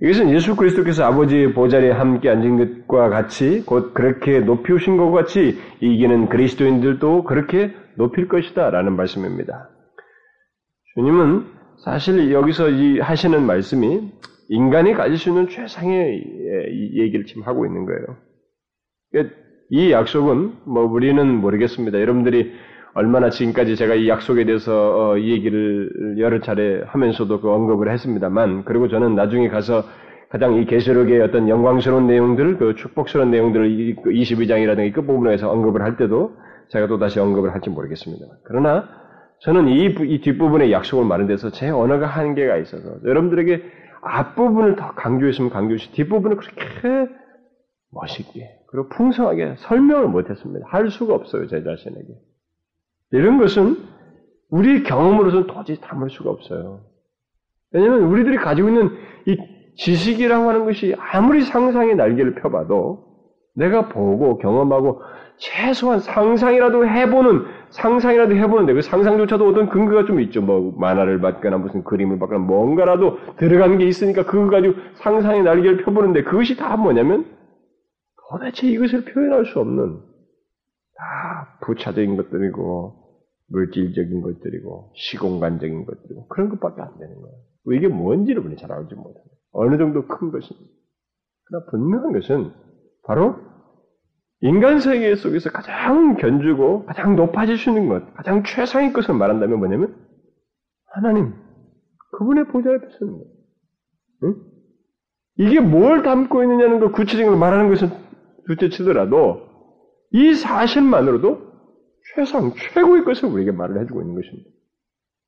이것은 0.00 0.30
예수 0.30 0.56
그리스도께서 0.56 1.04
아버지 1.04 1.52
보좌에 1.52 1.90
함께 1.90 2.30
앉은 2.30 2.86
것과 2.86 3.08
같이 3.10 3.64
곧 3.64 3.94
그렇게 3.94 4.40
높이우신 4.40 4.96
것과 4.96 5.22
같이 5.22 5.58
이기는 5.80 6.28
그리스도인들도 6.28 7.24
그렇게 7.24 7.72
높일 7.96 8.28
것이다 8.28 8.70
라는 8.70 8.96
말씀입니다. 8.96 9.68
주님은 10.94 11.46
사실 11.84 12.32
여기서 12.32 12.70
이 12.70 12.98
하시는 12.98 13.42
말씀이 13.44 14.10
인간이 14.48 14.94
가질 14.94 15.18
수 15.18 15.28
있는 15.28 15.48
최상의 15.48 16.24
얘기를 16.94 17.24
지금 17.26 17.42
하고 17.42 17.66
있는 17.66 17.84
거예요. 17.84 18.16
이 19.74 19.90
약속은 19.90 20.52
뭐 20.66 20.84
우리는 20.84 21.26
모르겠습니다. 21.40 21.98
여러분들이 21.98 22.52
얼마나 22.92 23.30
지금까지 23.30 23.74
제가 23.74 23.94
이 23.94 24.06
약속에 24.06 24.44
대해서 24.44 25.12
어, 25.12 25.16
이 25.16 25.30
얘기를 25.30 26.16
여러 26.18 26.40
차례 26.40 26.82
하면서도 26.84 27.40
그 27.40 27.50
언급을 27.50 27.90
했습니다만 27.90 28.66
그리고 28.66 28.88
저는 28.88 29.14
나중에 29.14 29.48
가서 29.48 29.84
가장 30.28 30.56
이 30.56 30.66
계시록의 30.66 31.22
어떤 31.22 31.48
영광스러운 31.48 32.06
내용들, 32.06 32.58
그 32.58 32.74
축복스러운 32.74 33.30
내용들을 33.30 33.96
22장이라든가 34.04 34.92
그 34.92 35.00
끝부분에서 35.00 35.46
그 35.46 35.52
언급을 35.54 35.80
할 35.80 35.96
때도 35.96 36.36
제가 36.68 36.86
또 36.86 36.98
다시 36.98 37.18
언급을 37.18 37.54
할지 37.54 37.70
모르겠습니다. 37.70 38.26
그러나 38.44 38.86
저는 39.40 39.68
이, 39.68 39.86
이 39.86 40.20
뒷부분의 40.20 40.70
약속을 40.70 41.06
말한 41.06 41.26
데서 41.28 41.50
제 41.50 41.70
언어가 41.70 42.06
한계가 42.08 42.58
있어서 42.58 42.96
여러분들에게 43.06 43.62
앞부분을 44.02 44.76
더 44.76 44.92
강조했으면 44.92 45.48
강조시 45.48 45.92
뒷부분을 45.92 46.36
그렇게 46.36 47.10
멋있게 47.90 48.61
그리고 48.72 48.88
풍성하게 48.88 49.56
설명을 49.58 50.08
못했습니다. 50.08 50.66
할 50.68 50.90
수가 50.90 51.14
없어요, 51.14 51.46
제 51.46 51.62
자신에게. 51.62 52.08
이런 53.12 53.38
것은 53.38 53.76
우리 54.48 54.82
경험으로서는 54.82 55.46
도저히 55.46 55.78
담을 55.78 56.08
수가 56.08 56.30
없어요. 56.30 56.80
왜냐하면 57.70 58.04
우리들이 58.04 58.36
가지고 58.38 58.68
있는 58.68 58.90
이 59.26 59.36
지식이라고 59.76 60.48
하는 60.48 60.64
것이 60.64 60.94
아무리 60.98 61.42
상상의 61.42 61.96
날개를 61.96 62.34
펴봐도 62.36 63.04
내가 63.54 63.88
보고 63.88 64.38
경험하고 64.38 65.02
최소한 65.36 65.98
상상이라도 65.98 66.86
해보는 66.86 67.44
상상이라도 67.70 68.34
해보는데 68.36 68.72
그 68.72 68.82
상상조차도 68.82 69.48
어떤 69.48 69.68
근거가 69.68 70.06
좀 70.06 70.20
있죠. 70.20 70.40
뭐 70.40 70.74
만화를 70.78 71.20
받거나 71.20 71.58
무슨 71.58 71.84
그림을 71.84 72.18
받거나 72.18 72.40
뭔가라도 72.40 73.18
들어가는 73.36 73.76
게 73.76 73.86
있으니까 73.86 74.24
그거 74.24 74.50
가지고 74.50 74.74
상상의 74.94 75.42
날개를 75.42 75.84
펴보는데 75.84 76.22
그것이 76.22 76.56
다 76.56 76.76
뭐냐면 76.76 77.26
도대체 78.32 78.66
이것을 78.66 79.04
표현할 79.04 79.44
수 79.44 79.60
없는 79.60 80.00
다 80.96 81.58
부차적인 81.60 82.16
것들이고 82.16 83.02
물질적인 83.48 84.22
것들이고 84.22 84.92
시공간적인 84.96 85.84
것들이고 85.84 86.28
그런 86.28 86.48
것밖에 86.48 86.80
안 86.80 86.98
되는 86.98 87.14
거예요. 87.20 87.36
이게 87.72 87.88
뭔지를 87.88 88.44
우리 88.44 88.56
잘 88.56 88.72
알지 88.72 88.94
못해요. 88.94 89.24
어느 89.52 89.76
정도 89.76 90.06
큰 90.06 90.32
것인지. 90.32 90.64
그러나 91.44 91.66
분명한 91.66 92.12
것은 92.14 92.52
바로 93.04 93.36
인간 94.40 94.80
세계 94.80 95.14
속에서 95.14 95.50
가장 95.50 96.16
견주고 96.16 96.86
가장 96.86 97.14
높아질 97.14 97.58
수 97.58 97.68
있는 97.68 97.88
것, 97.88 98.14
가장 98.14 98.42
최상의 98.44 98.94
것을 98.94 99.14
말한다면 99.14 99.58
뭐냐면 99.58 99.94
하나님, 100.86 101.34
그분의 102.12 102.46
보좌에 102.46 102.78
서는 102.98 103.12
거예요. 103.12 103.26
응? 104.24 104.34
이게 105.36 105.60
뭘 105.60 106.02
담고 106.02 106.42
있느냐는 106.42 106.80
걸 106.80 106.92
구체적으로 106.92 107.36
말하는 107.36 107.68
것은 107.68 108.01
둘째 108.46 108.68
치더라도 108.68 109.46
이 110.10 110.34
사실만으로도 110.34 111.52
최상, 112.14 112.52
최고의 112.74 113.04
것을 113.04 113.28
우리에게 113.28 113.52
말을 113.52 113.80
해주고 113.80 114.02
있는 114.02 114.14
것입니다. 114.14 114.50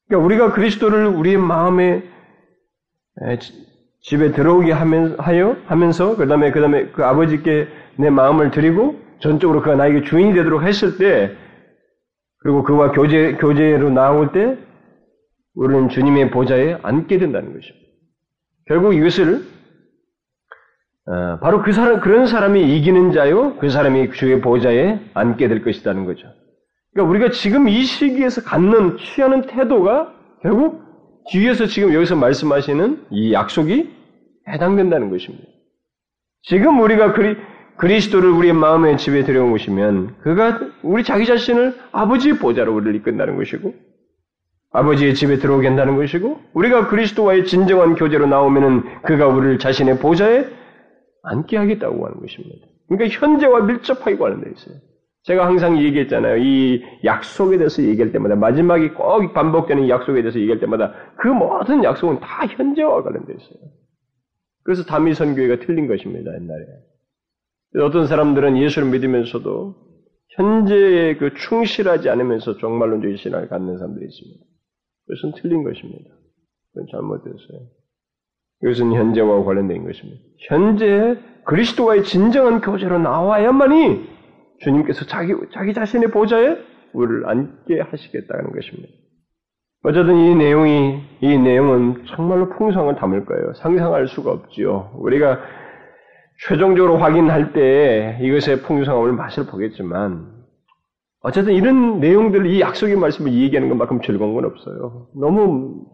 그러니까 0.09 0.27
우리가 0.27 0.53
그리스도를 0.53 1.07
우리의 1.07 1.39
마음에 1.39 2.03
집에 4.01 4.33
들어오게 4.33 4.73
하여, 4.73 5.57
하면서, 5.65 6.17
그 6.17 6.27
다음에, 6.27 6.51
그 6.51 6.61
다음에 6.61 6.91
그 6.91 7.05
아버지께 7.05 7.69
내 7.97 8.11
마음을 8.11 8.51
드리고, 8.51 9.01
전적으로 9.21 9.63
그가 9.63 9.77
나에게 9.77 10.03
주인이 10.03 10.35
되도록 10.35 10.63
했을 10.63 10.99
때, 10.99 11.35
그리고 12.41 12.63
그와 12.65 12.93
교제, 12.93 13.37
교제로 13.37 13.89
나올 13.89 14.33
때, 14.33 14.59
우리는 15.55 15.89
주님의 15.89 16.33
보좌에 16.33 16.79
앉게 16.83 17.19
된다는 17.19 17.55
것입니다. 17.55 17.87
결국 18.67 18.95
이것을 18.95 19.37
어, 19.37 19.54
바로 21.41 21.63
그 21.63 21.73
사람, 21.73 22.01
그런 22.01 22.27
사람이 22.27 22.77
이기는 22.77 23.13
자요, 23.13 23.57
그 23.59 23.69
사람이 23.69 24.13
주의 24.13 24.41
보좌에 24.41 25.01
앉게 25.15 25.49
될 25.49 25.63
것이라는 25.63 26.05
거죠. 26.05 26.29
그러니까 26.93 27.11
우리가 27.11 27.31
지금 27.31 27.69
이 27.69 27.83
시기에서 27.83 28.43
갖는, 28.43 28.97
취하는 28.99 29.43
태도가 29.43 30.13
결국 30.43 30.83
뒤에서 31.31 31.67
지금 31.67 31.93
여기서 31.93 32.17
말씀하시는 32.17 33.07
이 33.11 33.33
약속이 33.33 33.91
해당된다는 34.49 35.11
것입니다. 35.11 35.45
지금 36.43 36.81
우리가 36.81 37.13
그리, 37.13 37.37
그리스도를 37.77 38.31
우리의 38.31 38.53
마음의 38.53 38.99
집에 38.99 39.25
들여오시면 39.25 40.17
그가 40.21 40.61
우리 40.83 41.03
자기 41.03 41.27
자신을 41.27 41.75
아버지의 41.93 42.39
보좌로 42.39 42.75
우리를 42.75 42.95
이끈다는 42.97 43.37
것이고 43.37 43.75
아버지의 44.73 45.15
집에 45.15 45.39
들어오게 45.39 45.67
한다는 45.67 45.97
것이고 45.97 46.41
우리가 46.53 46.89
그리스도와의 46.89 47.47
진정한 47.47 47.95
교제로 47.95 48.27
나오면은 48.27 48.83
그가 49.03 49.27
우리를 49.27 49.59
자신의 49.59 49.99
보좌에 49.99 50.47
앉게 51.25 51.57
하겠다고 51.57 52.07
하는 52.07 52.21
것입니다. 52.21 52.67
그러니까 52.89 53.19
현재와 53.19 53.63
밀접하게 53.63 54.17
관련되어 54.17 54.53
있어요. 54.53 54.77
제가 55.23 55.47
항상 55.47 55.79
얘기했잖아요. 55.79 56.37
이 56.37 56.83
약속에 57.03 57.57
대해서 57.57 57.83
얘기할 57.83 58.13
때마다 58.13 58.37
마지막에 58.37 58.91
꼭 58.91 59.33
반복되는 59.33 59.89
약속에 59.89 60.21
대해서 60.21 60.39
얘기할 60.39 60.61
때마다 60.61 60.93
그 61.17 61.29
모든 61.29 61.83
약속은 61.83 62.21
다 62.21 62.47
현재와 62.47 63.03
관련되어 63.03 63.35
있어요. 63.35 63.71
그래서 64.65 64.85
다미선 64.85 65.35
교회가 65.35 65.65
틀린 65.65 65.87
것입니다. 65.89 66.33
옛날에. 66.35 66.65
어떤 67.81 68.07
사람들은 68.07 68.59
예수를 68.59 68.91
믿으면서도 68.91 69.75
현재에 70.37 71.17
그 71.17 71.35
충실하지 71.35 72.11
않으면서 72.11 72.57
종말론적인 72.59 73.17
신앙을 73.17 73.49
갖는 73.49 73.79
사람들이 73.79 74.07
있습니다. 74.07 74.45
그것은 75.07 75.41
틀린 75.41 75.65
것입니다. 75.65 76.11
그건 76.73 76.87
잘못됐어요. 76.91 77.61
이것은 78.63 78.93
현재와 78.93 79.45
관련된 79.45 79.85
것입니다. 79.85 80.21
현재 80.49 81.19
그리스도와의 81.45 82.05
진정한 82.05 82.61
교제로 82.61 82.99
나와야만이 82.99 84.09
주님께서 84.61 85.05
자기, 85.07 85.35
자기 85.53 85.75
자신의 85.75 86.11
보좌에 86.11 86.57
우리를 86.93 87.29
앉게 87.29 87.81
하시겠다는 87.81 88.53
것입니다. 88.53 88.93
어쨌든 89.83 90.17
이 90.17 90.35
내용이, 90.35 91.03
이 91.21 91.39
내용은 91.39 92.05
정말로 92.07 92.49
풍성을 92.49 92.95
담을 92.95 93.27
거예요. 93.27 93.53
상상할 93.55 94.09
수가 94.09 94.33
없지요. 94.33 94.93
우리가 94.97 95.41
최종적으로 96.47 96.97
확인할 96.97 97.53
때 97.53 98.19
이것의 98.23 98.63
풍성함을 98.63 99.13
맛을 99.13 99.47
보겠지만, 99.47 100.33
어쨌든 101.21 101.53
이런 101.53 102.01
내용들, 102.01 102.47
이 102.47 102.61
약속의 102.61 102.97
말씀을 102.97 103.33
얘기하는 103.33 103.69
것만큼 103.69 104.01
즐거운 104.01 104.35
건 104.35 104.47
없어요. 104.47 105.09
너무 105.15 105.85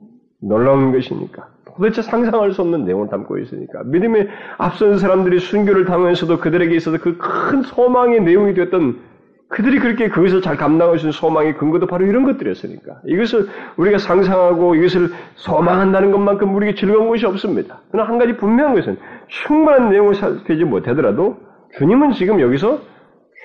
놀라운 0.41 0.93
것이니까. 0.93 1.49
도대체 1.81 2.03
상상할 2.03 2.53
수 2.53 2.61
없는 2.61 2.85
내용을 2.85 3.09
담고 3.09 3.39
있으니까. 3.39 3.83
믿음에 3.87 4.29
앞선 4.59 4.99
사람들이 4.99 5.39
순교를 5.41 5.87
당하면서도 5.87 6.39
그들에게 6.39 6.77
있어서 6.77 6.99
그 6.99 7.17
큰 7.17 7.63
소망의 7.63 8.21
내용이 8.21 8.53
되었던 8.55 9.01
그들이 9.49 9.79
그렇게 9.81 10.09
그것을 10.11 10.43
잘 10.43 10.57
감당할 10.57 10.99
수 10.99 11.07
있는 11.07 11.13
소망의 11.13 11.57
근거도 11.57 11.87
바로 11.87 12.05
이런 12.05 12.25
것들이었으니까. 12.25 13.01
이것을 13.07 13.49
우리가 13.79 13.97
상상하고 13.99 14.75
이것을 14.75 15.09
소망한다는 15.37 16.13
것만큼 16.13 16.55
우리에게 16.55 16.79
즐거운 16.79 17.09
것이 17.09 17.25
없습니다. 17.27 17.81
그러나 17.91 18.09
한 18.09 18.19
가지 18.19 18.37
분명한 18.37 18.75
것은 18.75 18.99
충분한 19.29 19.89
내용을 19.91 20.15
살피지 20.15 20.65
못하더라도 20.65 21.39
주님은 21.79 22.13
지금 22.13 22.41
여기서 22.41 22.79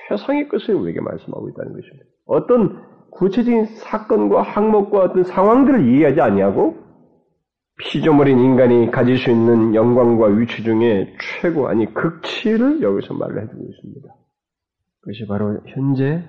최상의 0.08 0.48
것을 0.48 0.74
우리에게 0.74 1.00
말씀하고 1.00 1.48
있다는 1.48 1.72
것입니다. 1.72 2.04
어떤 2.26 2.82
구체적인 3.10 3.64
사건과 3.64 4.42
항목과 4.42 4.98
어떤 5.00 5.24
상황들을 5.24 5.88
이해하지 5.88 6.20
아니하고 6.20 6.85
피조물인 7.78 8.38
인간이 8.38 8.90
가질 8.90 9.18
수 9.18 9.30
있는 9.30 9.74
영광과 9.74 10.26
위치 10.28 10.62
중에 10.62 11.14
최고 11.40 11.68
아니 11.68 11.92
극치를 11.92 12.80
여기서 12.80 13.14
말을 13.14 13.42
해주고 13.42 13.62
있습니다. 13.62 14.08
그것이 15.02 15.26
바로 15.26 15.60
현재 15.66 16.24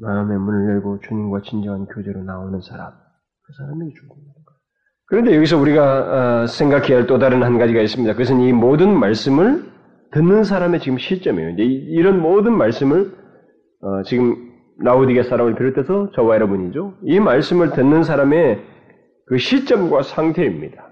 마음의 0.00 0.38
문을 0.38 0.74
열고 0.74 1.00
주님과 1.00 1.42
진정한 1.42 1.86
교제로 1.86 2.24
나오는 2.24 2.60
사람, 2.60 2.90
그 2.90 3.52
사람이 3.58 3.94
죽음입니다. 3.94 4.34
그런데 5.06 5.36
여기서 5.36 5.58
우리가 5.58 6.42
어, 6.42 6.46
생각해야 6.46 6.98
할 6.98 7.06
또 7.06 7.18
다른 7.18 7.42
한 7.42 7.58
가지가 7.58 7.80
있습니다. 7.80 8.12
그것은 8.14 8.40
이 8.40 8.52
모든 8.52 8.98
말씀을 8.98 9.64
듣는 10.12 10.44
사람의 10.44 10.80
지금 10.80 10.98
시점이에요. 10.98 11.56
이런 11.58 12.20
모든 12.20 12.56
말씀을 12.56 13.12
어, 13.82 14.02
지금 14.04 14.52
라우디게 14.78 15.24
사람을 15.24 15.54
비롯해서 15.54 16.10
저와 16.16 16.34
여러분이죠. 16.36 16.94
이 17.04 17.20
말씀을 17.20 17.70
듣는 17.70 18.02
사람의 18.02 18.73
그 19.26 19.38
시점과 19.38 20.02
상태입니다. 20.02 20.90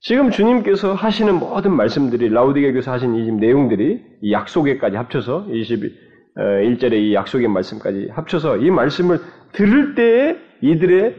지금 0.00 0.30
주님께서 0.30 0.94
하시는 0.94 1.38
모든 1.38 1.72
말씀들이 1.72 2.28
라우디게교에서 2.28 2.90
하신 2.90 3.14
이 3.14 3.32
내용들이 3.32 4.02
이 4.22 4.32
약속에까지 4.32 4.96
합쳐서 4.96 5.46
21절의 5.46 6.92
어, 6.92 6.96
이 6.96 7.14
약속의 7.14 7.48
말씀까지 7.48 8.08
합쳐서 8.10 8.58
이 8.58 8.70
말씀을 8.70 9.20
들을 9.52 9.94
때에 9.94 10.36
이들의 10.60 11.16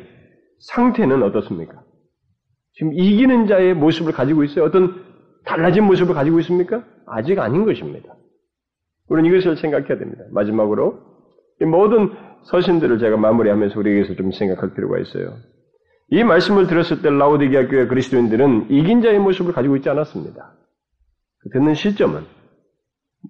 상태는 0.60 1.24
어떻습니까? 1.24 1.82
지금 2.74 2.94
이기는 2.94 3.48
자의 3.48 3.74
모습을 3.74 4.12
가지고 4.12 4.44
있어요? 4.44 4.66
어떤 4.66 5.04
달라진 5.46 5.84
모습을 5.86 6.14
가지고 6.14 6.40
있습니까? 6.40 6.84
아직 7.06 7.40
아닌 7.40 7.66
것입니다. 7.66 8.16
우리는 9.10 9.30
이것을 9.30 9.58
생각해야 9.58 9.98
됩니다. 9.98 10.24
마지막으로 10.32 11.00
이 11.62 11.66
모든 11.66 12.12
서신들을 12.44 13.00
제가 13.00 13.18
마무리하면서 13.18 13.80
우리에게서 13.80 14.16
좀 14.16 14.32
생각할 14.32 14.74
필요가 14.74 15.00
있어요. 15.00 15.38
이 16.10 16.24
말씀을 16.24 16.68
들었을 16.68 17.02
때 17.02 17.10
라우디게아 17.10 17.68
교회 17.68 17.88
그리스도인들은 17.88 18.68
이긴 18.70 19.02
자의 19.02 19.20
모습을 19.20 19.54
가지고 19.54 19.76
있지 19.78 19.90
않았습니다. 19.90 20.54
듣는 21.52 21.74
시점은 21.74 22.24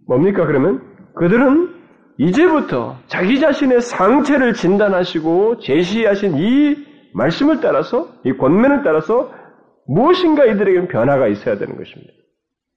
뭡니까 0.07 0.45
그러면 0.45 0.81
그들은 1.15 1.73
이제부터 2.17 2.97
자기 3.07 3.39
자신의 3.39 3.81
상태를 3.81 4.53
진단하시고 4.53 5.59
제시하신 5.59 6.37
이 6.37 6.75
말씀을 7.13 7.59
따라서 7.61 8.09
이 8.23 8.33
권면을 8.33 8.83
따라서 8.83 9.31
무엇인가 9.87 10.45
이들에게는 10.45 10.87
변화가 10.87 11.27
있어야 11.27 11.57
되는 11.57 11.75
것입니다. 11.77 12.13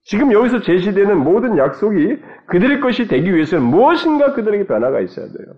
지금 0.05 0.33
여기서 0.33 0.63
제시되는 0.63 1.19
모든 1.19 1.59
약속이 1.59 2.19
그들의 2.47 2.81
것이 2.81 3.09
되기 3.09 3.35
위해서는 3.35 3.65
무엇인가 3.65 4.35
그들에게 4.35 4.67
변화가 4.67 5.01
있어야 5.01 5.27
돼요. 5.27 5.55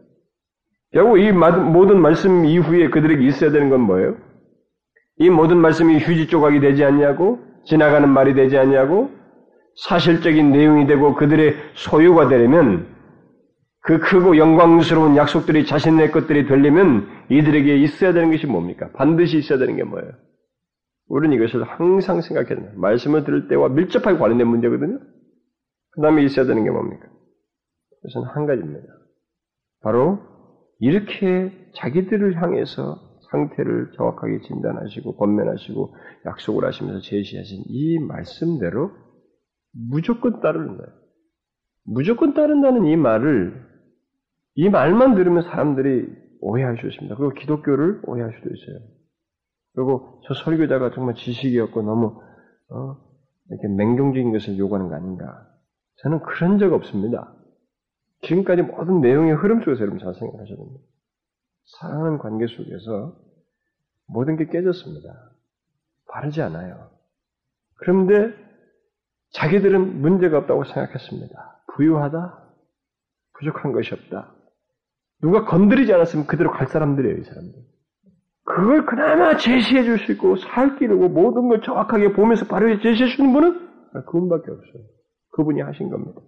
결국 0.92 1.18
이 1.18 1.31
모든 1.33 2.01
말씀 2.01 2.46
이후에 2.46 2.88
그들에게 2.88 3.27
있어야 3.27 3.51
되는 3.51 3.68
건 3.68 3.83
뭐예요? 3.83 4.16
이 5.18 5.31
모든 5.31 5.59
말씀이 5.59 5.98
휴지 5.98 6.28
조각이 6.28 6.61
되지 6.61 6.85
않냐고, 6.85 7.38
지나가는 7.64 8.09
말이 8.09 8.35
되지 8.35 8.57
않냐고, 8.57 9.11
사실적인 9.87 10.50
내용이 10.50 10.87
되고 10.87 11.14
그들의 11.14 11.54
소유가 11.74 12.28
되려면 12.28 12.87
그 13.81 14.00
크고 14.00 14.37
영광스러운 14.37 15.16
약속들이 15.16 15.66
자신의 15.66 16.11
것들이 16.11 16.46
되려면 16.46 17.07
이들에게 17.31 17.76
있어야 17.76 18.12
되는 18.12 18.31
것이 18.31 18.46
뭡니까? 18.46 18.90
반드시 18.94 19.38
있어야 19.38 19.59
되는 19.59 19.76
게 19.76 19.85
뭐예요? 19.85 20.11
우리는 21.09 21.35
이것을 21.37 21.62
항상 21.64 22.20
생각해야 22.20 22.48
됩니다. 22.57 22.74
말씀을 22.76 23.24
들을 23.24 23.48
때와 23.48 23.68
밀접하게 23.68 24.18
관련된 24.18 24.46
문제거든요. 24.46 24.98
그 25.92 26.02
다음에 26.02 26.22
있어야 26.24 26.44
되는 26.44 26.64
게 26.64 26.70
뭡니까? 26.70 27.07
그것은 28.02 28.28
한 28.28 28.46
가지입니다. 28.46 28.87
바로 29.83 30.18
이렇게 30.81 31.52
자기들을 31.76 32.42
향해서 32.42 33.08
상태를 33.31 33.93
정확하게 33.97 34.41
진단하시고 34.43 35.17
권면하시고 35.17 35.95
약속을 36.27 36.64
하시면서 36.64 37.01
제시하신 37.01 37.64
이 37.67 37.99
말씀대로 37.99 38.91
무조건 39.73 40.41
따르는 40.41 40.77
거예요. 40.77 40.93
무조건 41.85 42.35
따른다는 42.35 42.87
이 42.87 42.97
말을 42.97 43.67
이 44.55 44.69
말만 44.69 45.14
들으면 45.14 45.43
사람들이 45.43 46.07
오해할 46.41 46.79
수 46.79 46.87
있습니다. 46.87 47.17
그리고 47.17 47.33
기독교를 47.35 48.03
오해할 48.07 48.33
수도 48.35 48.55
있어요. 48.55 48.79
그리고 49.75 50.21
저 50.25 50.35
설교자가 50.35 50.91
정말 50.93 51.14
지식이 51.14 51.59
없고 51.61 51.83
너무 51.83 52.21
어, 52.71 52.97
이렇게 53.51 53.69
맹종적인 53.69 54.33
것을 54.33 54.59
요구하는 54.59 54.88
거 54.88 54.97
아닌가? 54.97 55.47
저는 56.03 56.21
그런 56.21 56.59
적 56.59 56.73
없습니다. 56.73 57.35
지금까지 58.23 58.62
모든 58.62 59.01
내용의 59.01 59.35
흐름 59.35 59.61
속에서 59.62 59.83
여러분 59.83 59.99
잘 59.99 60.12
생각하셔야 60.14 60.57
됩니다. 60.57 60.81
사랑하는 61.76 62.18
관계 62.18 62.46
속에서 62.46 63.16
모든 64.07 64.37
게 64.37 64.46
깨졌습니다. 64.46 65.31
바르지 66.09 66.40
않아요. 66.42 66.90
그런데 67.74 68.35
자기들은 69.33 70.00
문제가 70.00 70.38
없다고 70.38 70.64
생각했습니다. 70.64 71.62
부유하다? 71.74 72.44
부족한 73.38 73.72
것이 73.72 73.92
없다. 73.94 74.35
누가 75.20 75.44
건드리지 75.44 75.92
않았으면 75.92 76.26
그대로 76.26 76.50
갈 76.50 76.68
사람들이에요, 76.68 77.16
이 77.18 77.22
사람들. 77.24 77.54
그걸 78.44 78.87
그나마 78.87 79.37
제시해 79.37 79.85
줄 79.85 79.98
수 79.98 80.12
있고 80.12 80.37
살 80.37 80.78
길고 80.78 81.09
모든 81.09 81.48
걸 81.48 81.61
정확하게 81.62 82.14
보면서 82.14 82.46
바로 82.46 82.81
제시해 82.81 83.09
주는 83.14 83.33
분은 83.33 83.68
그분밖에 84.07 84.50
없어요. 84.50 84.83
그분이 85.33 85.61
하신 85.61 85.90
겁니다. 85.90 86.20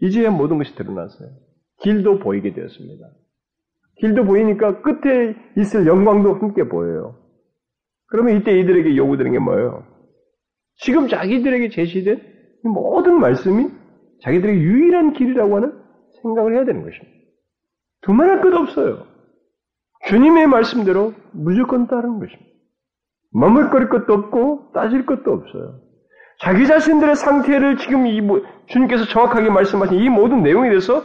이제야 0.00 0.30
모든 0.30 0.58
것이 0.58 0.74
드러났어요. 0.74 1.30
길도 1.80 2.18
보이게 2.18 2.52
되었습니다. 2.52 3.06
길도 3.98 4.24
보이니까 4.24 4.82
끝에 4.82 5.34
있을 5.56 5.86
영광도 5.86 6.34
함께 6.34 6.64
보여요. 6.68 7.16
그러면 8.06 8.36
이때 8.36 8.58
이들에게 8.58 8.96
요구되는 8.96 9.32
게 9.32 9.38
뭐예요? 9.38 9.84
지금 10.76 11.08
자기들에게 11.08 11.70
제시된 11.70 12.20
모든 12.64 13.20
말씀이 13.20 13.68
자기들에게 14.22 14.60
유일한 14.60 15.12
길이라고 15.12 15.56
하는 15.56 15.72
생각을 16.22 16.54
해야 16.54 16.64
되는 16.64 16.82
것입니다. 16.82 17.12
두말할 18.02 18.40
것 18.40 18.54
없어요. 18.54 19.06
주님의 20.06 20.46
말씀대로 20.48 21.12
무조건 21.32 21.86
따르는 21.86 22.18
것입니다. 22.18 22.50
머물거릴 23.32 23.88
것도 23.88 24.12
없고 24.12 24.72
따질 24.74 25.06
것도 25.06 25.32
없어요. 25.32 25.80
자기 26.40 26.66
자신들의 26.66 27.14
상태를 27.14 27.78
지금 27.78 28.06
이 28.06 28.20
주님께서 28.66 29.04
정확하게 29.06 29.48
말씀하신 29.50 29.98
이 29.98 30.08
모든 30.08 30.42
내용에 30.42 30.68
대해서 30.68 31.02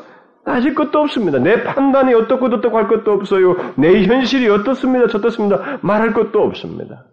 따질 0.47 0.75
것도 0.75 0.99
없습니다. 0.99 1.39
내 1.39 1.61
판단이 1.61 2.13
어떻고 2.13 2.45
어떻고 2.45 2.77
할 2.77 2.87
것도 2.87 3.11
없어요. 3.11 3.57
내 3.75 4.05
현실이 4.05 4.47
어떻습니다. 4.47 5.07
저떻습니다. 5.09 5.79
말할 5.81 6.13
것도 6.13 6.41
없습니다. 6.41 7.05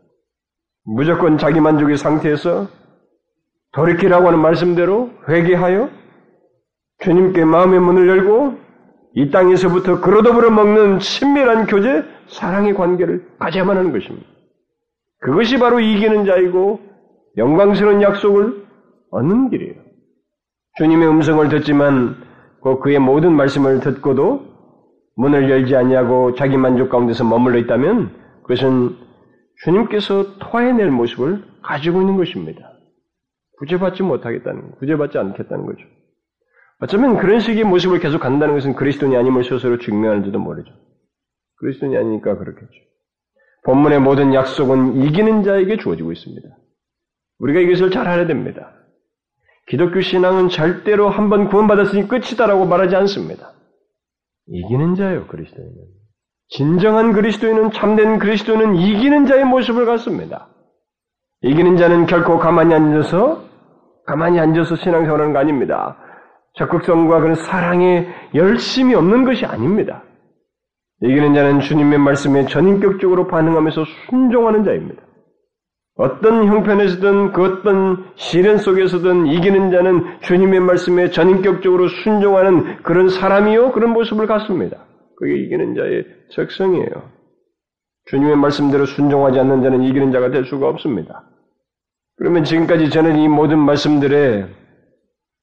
무조건 0.85 1.37
자기 1.37 1.59
만족의 1.61 1.97
상태에서 1.97 2.69
돌이키라고 3.73 4.29
하는 4.29 4.39
말씀대로 4.39 5.11
회개하여 5.29 5.91
주님께 7.01 7.45
마음의 7.45 7.81
문을 7.81 8.09
열고 8.09 8.55
이 9.15 9.31
땅에서부터 9.33 10.01
그러더불어 10.01 10.51
먹는 10.51 11.01
친밀한 11.01 11.67
교제, 11.67 12.05
사랑의 12.29 12.75
관계를 12.75 13.27
가져야만 13.41 13.77
하는 13.77 13.93
것입니다. 13.93 14.29
그것이 15.19 15.59
바로 15.59 15.81
이기는 15.81 16.25
자이고 16.25 16.81
영광스러운 17.37 18.01
약속을 18.01 18.65
얻는 19.11 19.51
길이에요. 19.51 19.75
주님의 20.77 21.09
음성을 21.09 21.49
듣지만 21.49 22.34
그 22.65 22.79
그의 22.79 22.99
모든 22.99 23.33
말씀을 23.33 23.81
듣고도 23.81 24.43
문을 25.17 25.51
열지 25.51 25.77
않냐고 25.77 26.35
자기 26.35 26.57
만족 26.57 26.89
가운데서 26.89 27.23
머물러 27.23 27.59
있다면 27.59 28.11
그것은 28.43 28.97
주님께서 29.63 30.39
토해낼 30.39 30.91
모습을 30.91 31.45
가지고 31.63 32.01
있는 32.01 32.17
것입니다. 32.17 32.73
구제받지 33.59 34.03
못하겠다는, 34.03 34.73
구제받지 34.79 35.19
않겠다는 35.19 35.67
거죠. 35.67 35.85
어쩌면 36.81 37.19
그런 37.19 37.39
식의 37.39 37.65
모습을 37.65 38.01
계속 38.01 38.19
간다는 38.19 38.55
것은 38.55 38.75
그리스도인이 38.75 39.15
아님을 39.15 39.45
스스로 39.45 39.79
증명하는지도 39.79 40.39
모르죠. 40.39 40.73
그리스도인이 41.59 41.97
아니니까 41.97 42.37
그렇겠죠. 42.37 42.73
본문의 43.65 44.01
모든 44.01 44.33
약속은 44.33 45.03
이기는 45.03 45.43
자에게 45.43 45.77
주어지고 45.77 46.13
있습니다. 46.13 46.49
우리가 47.39 47.61
이것을 47.61 47.91
잘 47.91 48.09
알아야 48.09 48.27
됩니다. 48.27 48.73
기독교 49.67 50.01
신앙은 50.01 50.49
절대로 50.49 51.09
한번 51.09 51.49
구원받았으니 51.49 52.09
끝이다라고 52.09 52.67
말하지 52.67 52.97
않습니다. 52.97 53.53
이기는 54.47 54.95
자예요, 54.95 55.27
그리스도인은. 55.27 55.73
진정한 56.49 57.13
그리스도인은 57.13 57.71
참된 57.73 58.19
그리스도는 58.19 58.77
이기는 58.77 59.27
자의 59.27 59.45
모습을 59.45 59.87
갖습니다. 59.87 60.49
이기는 61.41 61.77
자는 61.77 62.07
결코 62.07 62.39
가만히 62.39 62.75
앉아서 62.75 63.43
가만히 64.07 64.39
앉아서 64.39 64.77
신앙생활 64.77 65.21
하는 65.21 65.33
거 65.33 65.39
아닙니다. 65.39 65.97
적극성과 66.55 67.21
그런 67.21 67.35
사랑에 67.35 68.07
열심이 68.35 68.95
없는 68.95 69.25
것이 69.25 69.45
아닙니다. 69.47 70.05
이기는 71.03 71.35
자는 71.35 71.61
주님의 71.61 71.99
말씀에 71.99 72.47
전인격적으로 72.47 73.27
반응하면서 73.27 73.85
순종하는 74.09 74.65
자입니다. 74.65 75.04
어떤 75.97 76.47
형편에서든 76.47 77.33
그 77.33 77.45
어떤 77.45 78.07
시련 78.17 78.59
속에서든 78.59 79.27
이기는 79.27 79.71
자는 79.71 80.21
주님의 80.23 80.61
말씀에 80.61 81.11
전인격적으로 81.11 81.89
순종하는 81.89 82.83
그런 82.83 83.09
사람이요 83.09 83.73
그런 83.73 83.93
모습을 83.93 84.27
갖습니다. 84.27 84.85
그게 85.17 85.37
이기는 85.37 85.75
자의 85.77 86.05
적성이에요. 86.31 87.11
주님의 88.07 88.37
말씀대로 88.37 88.87
순종하지 88.87 89.39
않는 89.39 89.63
자는 89.63 89.83
이기는 89.83 90.11
자가 90.11 90.31
될 90.31 90.45
수가 90.47 90.69
없습니다. 90.69 91.31
그러면 92.17 92.45
지금까지 92.45 92.91
저는 92.91 93.17
이 93.17 93.29
모든 93.29 93.59
말씀들에 93.61 94.47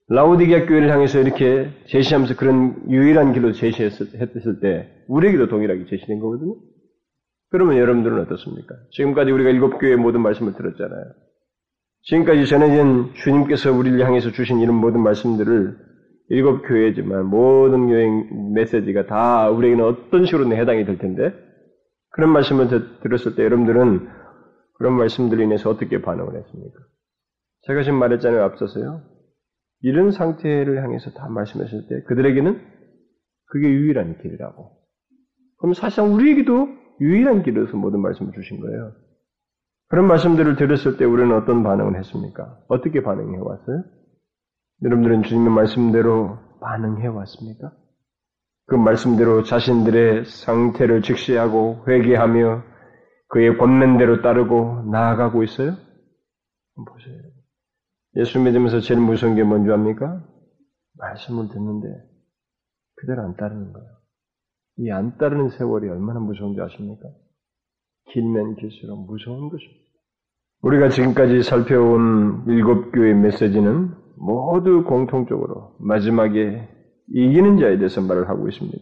라우디게아 0.10 0.66
교회를 0.66 0.92
향해서 0.92 1.20
이렇게 1.20 1.70
제시하면서 1.88 2.36
그런 2.36 2.76
유일한 2.90 3.32
길로 3.32 3.54
제시했을 3.54 4.60
때 4.62 4.90
우리에게도 5.08 5.48
동일하게 5.48 5.86
제시된 5.86 6.20
거거든요. 6.20 6.56
그러면 7.52 7.78
여러분들은 7.78 8.20
어떻습니까? 8.22 8.76
지금까지 8.92 9.32
우리가 9.32 9.50
일곱 9.50 9.78
교회의 9.78 9.98
모든 9.98 10.22
말씀을 10.22 10.54
들었잖아요. 10.54 11.04
지금까지 12.04 12.48
전해진 12.48 13.14
주님께서 13.14 13.74
우리를 13.74 14.04
향해서 14.04 14.32
주신 14.32 14.60
이런 14.60 14.76
모든 14.76 15.02
말씀들을 15.02 15.78
일곱 16.30 16.62
교회지만 16.62 17.26
모든 17.26 17.88
교회 17.88 18.08
메시지가 18.54 19.06
다 19.06 19.50
우리에게는 19.50 19.84
어떤 19.86 20.26
식으로는 20.26 20.56
해당이 20.58 20.86
될 20.86 20.98
텐데 20.98 21.34
그런 22.12 22.32
말씀을 22.32 22.70
들었을 23.04 23.36
때 23.36 23.44
여러분들은 23.44 24.08
그런 24.78 24.94
말씀들로 24.94 25.44
인해서 25.44 25.70
어떻게 25.70 26.02
반응을 26.02 26.36
했습니까? 26.36 26.80
제가 27.64 27.84
지금 27.84 28.00
말했잖아요, 28.00 28.44
앞서서요. 28.44 29.04
이런 29.82 30.12
상태를 30.12 30.82
향해서 30.82 31.12
다 31.12 31.28
말씀했을 31.28 31.88
때 31.90 32.02
그들에게는 32.08 32.62
그게 33.48 33.68
유일한 33.68 34.18
길이라고. 34.22 34.72
그럼 35.58 35.74
사실상 35.74 36.14
우리에게도 36.14 36.81
유일한 37.02 37.44
길에서 37.44 37.76
모든 37.76 38.00
말씀을 38.02 38.32
주신 38.32 38.62
거예요. 38.62 38.94
그런 39.90 40.08
말씀들을 40.08 40.56
들었을 40.56 40.98
때 40.98 41.04
우리는 41.04 41.36
어떤 41.36 41.64
반응을 41.64 41.98
했습니까? 41.98 42.60
어떻게 42.70 43.02
반응해 43.02 43.40
왔어요? 43.40 43.84
여러분들은 44.84 45.24
주님의 45.24 45.52
말씀대로 45.52 46.38
반응해 46.62 47.08
왔습니까? 47.08 47.74
그 48.68 48.76
말씀대로 48.76 49.44
자신들의 49.44 50.26
상태를 50.26 51.02
직시하고 51.02 51.84
회개하며 51.88 52.64
그의 53.30 53.58
권면대로 53.58 54.22
따르고 54.22 54.84
나아가고 54.92 55.44
있어요? 55.44 55.76
보세요. 56.76 57.22
예수 58.16 58.40
믿으면서 58.40 58.80
제일 58.80 59.00
무서운 59.00 59.36
게 59.36 59.44
뭔지 59.44 59.72
압니까? 59.72 60.24
말씀을 60.98 61.50
듣는데 61.50 61.88
그대로 62.96 63.24
안 63.24 63.36
따르는 63.36 63.74
거예요. 63.74 64.01
이 64.77 64.89
안 64.91 65.17
따르는 65.17 65.49
세월이 65.49 65.89
얼마나 65.89 66.19
무서운지 66.19 66.62
아십니까? 66.62 67.03
길면 68.12 68.55
길수록 68.55 69.05
무서운 69.05 69.49
것입니다. 69.49 69.81
우리가 70.62 70.89
지금까지 70.89 71.43
살펴온 71.43 72.43
일곱 72.47 72.91
교의 72.91 73.15
메시지는 73.15 73.91
모두 74.17 74.84
공통적으로 74.84 75.75
마지막에 75.79 76.67
이기는 77.13 77.57
자에 77.57 77.77
대해서 77.77 78.01
말을 78.01 78.29
하고 78.29 78.47
있습니다. 78.47 78.79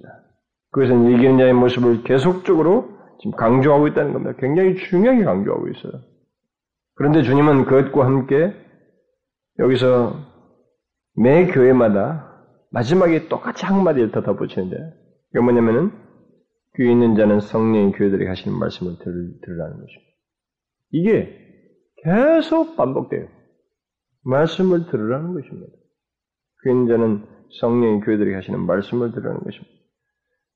그것은 0.72 1.12
이기는 1.12 1.38
자의 1.38 1.54
모습을 1.54 2.04
계속적으로 2.04 2.90
지금 3.22 3.32
강조하고 3.38 3.88
있다는 3.88 4.14
겁니다. 4.14 4.34
굉장히 4.40 4.76
중요하게 4.76 5.24
강조하고 5.24 5.68
있어요. 5.70 5.94
그런데 6.96 7.24
주님은 7.24 7.66
그것과 7.66 8.06
함께 8.06 8.54
여기서 9.58 10.16
매 11.16 11.48
교회마다 11.48 12.30
마지막에 12.72 13.28
똑같이 13.28 13.66
한마디를 13.66 14.12
더 14.12 14.22
덧붙이는데 14.22 14.78
그게 15.32 15.44
뭐냐면은 15.44 15.92
귀 16.76 16.90
있는 16.90 17.16
자는 17.16 17.40
성령의 17.40 17.92
교회들이 17.94 18.28
하시는 18.28 18.58
말씀을 18.58 18.98
들, 19.00 19.40
들으라는 19.42 19.78
것입니다. 19.78 20.12
이게 20.92 21.38
계속 22.04 22.76
반복돼요. 22.76 23.28
말씀을 24.24 24.88
들으라는 24.88 25.34
것입니다. 25.34 25.74
귀 26.64 26.70
있는 26.70 26.88
자는 26.88 27.26
성령의 27.60 28.02
교회들이 28.02 28.34
하시는 28.34 28.60
말씀을 28.66 29.12
들으라는 29.12 29.42
것입니다. 29.42 29.72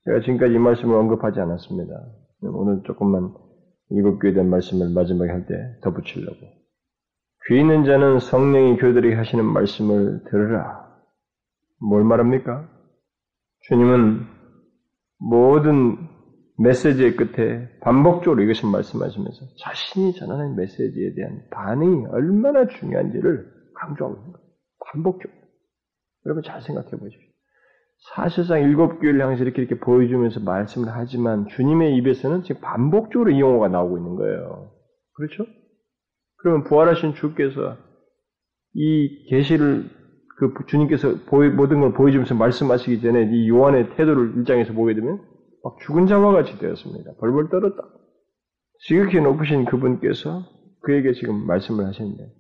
제가 0.05 0.19
지금까지 0.21 0.53
이 0.53 0.57
말씀을 0.57 0.95
언급하지 0.95 1.39
않았습니다. 1.39 1.93
오늘 2.41 2.81
조금만 2.83 3.33
교회에 3.89 4.33
대한 4.33 4.49
말씀을 4.49 4.89
마지막에 4.89 5.31
할 5.31 5.45
때 5.45 5.53
덧붙이려고. 5.81 6.37
귀 7.47 7.59
있는 7.59 7.85
자는 7.85 8.19
성령이 8.19 8.77
교들에게 8.77 9.15
하시는 9.15 9.43
말씀을 9.45 10.23
들으라. 10.29 10.87
뭘 11.79 12.03
말합니까? 12.03 12.69
주님은 13.67 14.32
모든 15.23 15.97
메시지의 16.57 17.15
끝에 17.15 17.69
반복적으로 17.81 18.43
이것을 18.43 18.69
말씀하시면서 18.69 19.45
자신이 19.59 20.13
전하는 20.13 20.55
메시지에 20.55 21.13
대한 21.15 21.43
반응이 21.49 22.05
얼마나 22.07 22.67
중요한지를 22.67 23.51
강조하고 23.75 24.17
있는 24.17 24.33
거예요. 24.33 24.47
반복적으로. 24.91 25.39
여러분 26.25 26.43
잘 26.43 26.61
생각해 26.61 26.91
보십시오. 26.91 27.33
사실상 28.15 28.61
일곱 28.61 28.99
교회를 28.99 29.21
향해서 29.21 29.43
이렇게 29.43 29.61
이렇게 29.61 29.79
보여주면서 29.79 30.41
말씀을 30.41 30.89
하지만 30.91 31.47
주님의 31.47 31.95
입에서는 31.95 32.43
지금 32.43 32.61
반복적으로 32.61 33.31
이 33.31 33.39
용어가 33.39 33.69
나오고 33.69 33.97
있는 33.97 34.15
거예요. 34.15 34.71
그렇죠? 35.15 35.45
그러면 36.37 36.65
부활하신 36.65 37.15
주께서 37.15 37.77
이 38.73 39.29
계시를 39.29 39.89
그 40.37 40.53
주님께서 40.67 41.25
보이, 41.27 41.49
모든 41.49 41.81
걸 41.81 41.93
보여주면서 41.93 42.35
말씀하시기 42.35 43.01
전에 43.01 43.29
이 43.31 43.49
요한의 43.49 43.95
태도를 43.95 44.37
일장에서 44.37 44.73
보게 44.73 44.93
되면 44.95 45.21
막 45.63 45.77
죽은 45.81 46.07
자와 46.07 46.33
같이 46.33 46.57
되었습니다. 46.57 47.13
벌벌 47.19 47.49
떨었다. 47.49 47.83
지극히 48.87 49.21
높으신 49.21 49.65
그분께서 49.65 50.43
그에게 50.81 51.13
지금 51.13 51.45
말씀을 51.45 51.85
하시는데 51.85 52.33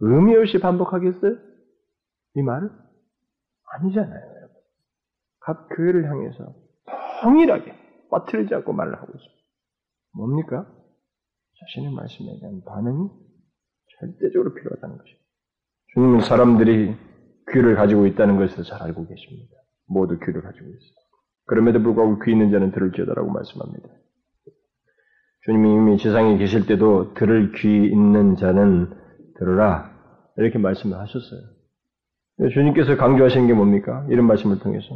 의미 0.00 0.34
없이 0.36 0.58
반복하겠어요? 0.58 1.36
이 2.36 2.42
말을? 2.42 2.70
아니잖아요. 3.72 4.48
각 5.40 5.68
교회를 5.76 6.08
향해서 6.08 6.54
통일하게 7.22 7.74
빠뜨리지 8.10 8.54
않고 8.54 8.72
말을 8.72 8.94
하고 8.94 9.12
있습니다. 9.12 9.40
뭡니까? 10.16 10.66
자신의 11.60 11.94
말씀에 11.94 12.38
대한 12.40 12.62
반응이 12.64 13.10
절대적으로 13.98 14.54
필요하다는 14.54 14.96
것입니다. 14.96 15.19
주님은 15.94 16.20
사람들이 16.20 16.96
귀를 17.52 17.74
가지고 17.74 18.06
있다는 18.06 18.36
것을 18.36 18.64
잘 18.64 18.82
알고 18.82 19.06
계십니다. 19.06 19.54
모두 19.86 20.18
귀를 20.18 20.42
가지고 20.42 20.66
있어요. 20.66 21.00
그럼에도 21.46 21.82
불구하고 21.82 22.20
귀 22.20 22.30
있는 22.30 22.50
자는 22.52 22.70
들을지어다라고 22.70 23.30
말씀합니다. 23.30 23.88
주님이 25.44 25.72
이미 25.72 25.98
세상에 25.98 26.36
계실 26.38 26.66
때도 26.66 27.14
들을 27.14 27.52
귀 27.52 27.86
있는 27.86 28.36
자는 28.36 28.90
들으라 29.38 29.90
이렇게 30.36 30.58
말씀을 30.58 30.98
하셨어요. 30.98 31.40
주님께서 32.52 32.96
강조하시는 32.96 33.46
게 33.46 33.52
뭡니까? 33.52 34.06
이런 34.10 34.26
말씀을 34.26 34.60
통해서 34.60 34.86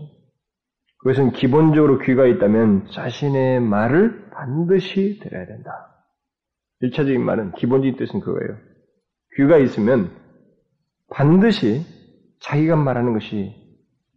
그것은 0.98 1.32
기본적으로 1.32 1.98
귀가 1.98 2.26
있다면 2.26 2.86
자신의 2.92 3.60
말을 3.60 4.30
반드시 4.30 5.18
들어야 5.22 5.46
된다. 5.46 5.70
1차적인 6.82 7.18
말은 7.18 7.52
기본적인 7.52 7.96
뜻은 7.96 8.20
그거예요. 8.20 8.56
귀가 9.36 9.58
있으면 9.58 10.10
반드시 11.10 11.82
자기가 12.40 12.76
말하는 12.76 13.12
것이 13.12 13.54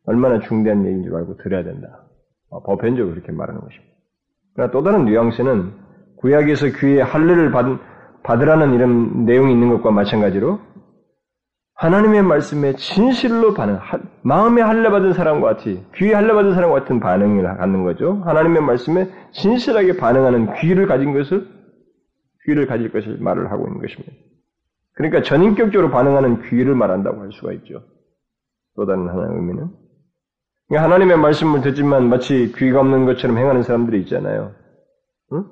얼마나 0.06 0.40
중대한 0.40 0.86
얘기인 0.86 1.04
줄 1.04 1.16
알고 1.16 1.38
들어야 1.38 1.64
된다. 1.64 2.06
어, 2.50 2.64
보편적으로 2.64 3.14
그렇게 3.14 3.32
말하는 3.32 3.62
것입니다. 3.62 3.94
그러나 4.54 4.72
또 4.72 4.84
다른 4.84 5.06
뉘앙스는 5.06 5.74
구약에서 6.18 6.68
귀에 6.80 7.02
할례를 7.02 7.52
받, 7.52 7.66
받으라는 8.24 8.74
이런 8.74 9.26
내용이 9.26 9.54
있는 9.54 9.70
것과 9.70 9.92
마찬가지로 9.92 10.60
하나님의 11.76 12.24
말씀에 12.24 12.74
진실로 12.74 13.54
반응, 13.54 13.80
마음에 14.24 14.64
할례 14.64 14.90
받은 14.90 15.14
사람과 15.14 15.50
같이, 15.50 15.86
귀에 15.96 16.14
할례 16.14 16.34
받은 16.34 16.56
사람과 16.56 16.80
같은 16.80 17.00
반응을 17.00 17.44
갖는 17.44 17.84
거죠. 17.84 18.22
하나님의 18.26 18.64
말씀에 18.64 19.08
진실하게 19.32 19.98
반응하는 19.98 20.56
귀를 20.56 20.88
가진 20.88 21.14
것을, 21.14 21.48
귀를 22.46 22.66
가질 22.66 22.92
것을 22.92 23.18
말을 23.20 23.52
하고 23.52 23.68
있는 23.68 23.80
것입니다. 23.80 24.12
그러니까 24.98 25.22
전인격적으로 25.22 25.92
반응하는 25.92 26.42
귀를 26.50 26.74
말한다고 26.74 27.22
할 27.22 27.32
수가 27.32 27.54
있죠. 27.54 27.84
또 28.76 28.86
다른 28.88 29.08
하나의 29.08 29.36
의미는. 29.36 29.70
그러니까 30.68 30.86
하나님의 30.86 31.18
말씀을 31.20 31.62
듣지만 31.62 32.10
마치 32.10 32.52
귀가 32.56 32.80
없는 32.80 33.06
것처럼 33.06 33.38
행하는 33.38 33.62
사람들이 33.62 34.02
있잖아요. 34.02 34.56
응? 35.34 35.46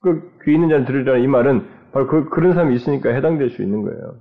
그귀 0.00 0.52
있는 0.52 0.68
자는 0.68 0.84
들으라 0.84 1.18
이 1.18 1.28
말은 1.28 1.64
바로 1.92 2.08
그, 2.08 2.28
그런 2.28 2.54
사람이 2.54 2.74
있으니까 2.74 3.10
해당될 3.10 3.50
수 3.50 3.62
있는 3.62 3.82
거예요. 3.82 4.16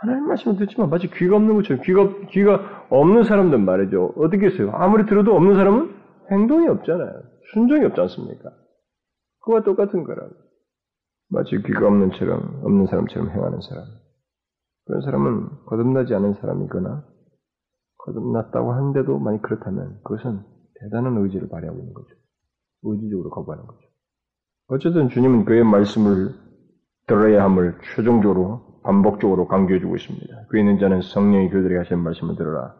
하나님 0.00 0.26
말씀을 0.26 0.56
듣지만 0.56 0.90
마치 0.90 1.08
귀가 1.08 1.36
없는 1.36 1.54
것처럼 1.54 1.82
귀가, 1.84 2.08
귀가 2.30 2.86
없는 2.90 3.22
사람들 3.22 3.58
말이죠. 3.58 4.14
어떻게 4.16 4.46
했어요? 4.46 4.72
아무리 4.74 5.06
들어도 5.06 5.36
없는 5.36 5.54
사람은 5.54 5.94
행동이 6.32 6.66
없잖아요. 6.66 7.22
순종이 7.52 7.84
없지 7.84 8.00
않습니까? 8.00 8.50
그와 9.42 9.62
똑같은 9.62 10.02
거라고. 10.02 10.34
마치 11.30 11.62
귀가 11.62 11.86
없는 11.86 12.12
처럼, 12.12 12.60
없는 12.64 12.86
사람처럼 12.86 13.30
행하는 13.30 13.60
사람. 13.60 13.84
그런 14.86 15.02
사람은 15.02 15.48
거듭나지 15.66 16.14
않은 16.14 16.34
사람이거나 16.34 17.04
거듭났다고 17.98 18.72
하는데도 18.72 19.18
만약 19.18 19.42
그렇다면 19.42 20.00
그것은 20.02 20.40
대단한 20.80 21.16
의지를 21.18 21.48
발휘하고 21.48 21.78
있는 21.78 21.94
거죠. 21.94 22.08
의지적으로 22.82 23.30
거부하는 23.30 23.66
거죠. 23.66 23.80
어쨌든 24.68 25.08
주님은 25.08 25.44
그의 25.44 25.64
말씀을 25.64 26.34
들어야 27.06 27.44
함을 27.44 27.76
최종적으로 27.94 28.80
반복적으로 28.82 29.46
강조해주고 29.46 29.96
있습니다. 29.96 30.26
그 30.48 30.58
있는 30.58 30.78
자는 30.78 31.02
성령이 31.02 31.50
교회들에게 31.50 31.78
하시는 31.78 32.02
말씀을 32.02 32.36
들어라. 32.36 32.74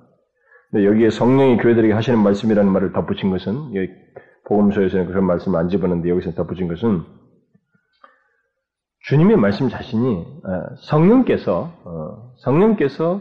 근데 0.71 0.87
여기에 0.87 1.11
성령이 1.11 1.59
교회들에게 1.59 1.93
하시는 1.93 2.19
말씀이라는 2.21 2.73
말을 2.73 2.93
덧붙인 2.93 3.31
것은 3.31 3.73
복음서에서는 4.47 5.07
그런 5.07 5.25
말씀을 5.27 5.59
안 5.59 5.69
집어넣는데 5.69 6.09
여기서 6.09 6.33
덧붙인 6.33 6.69
것은 6.69 7.03
주님의 9.11 9.39
말씀 9.39 9.69
자신이 9.69 10.19
어, 10.45 10.77
성령께서 10.83 11.73
어, 11.85 12.33
성령께서 12.45 13.21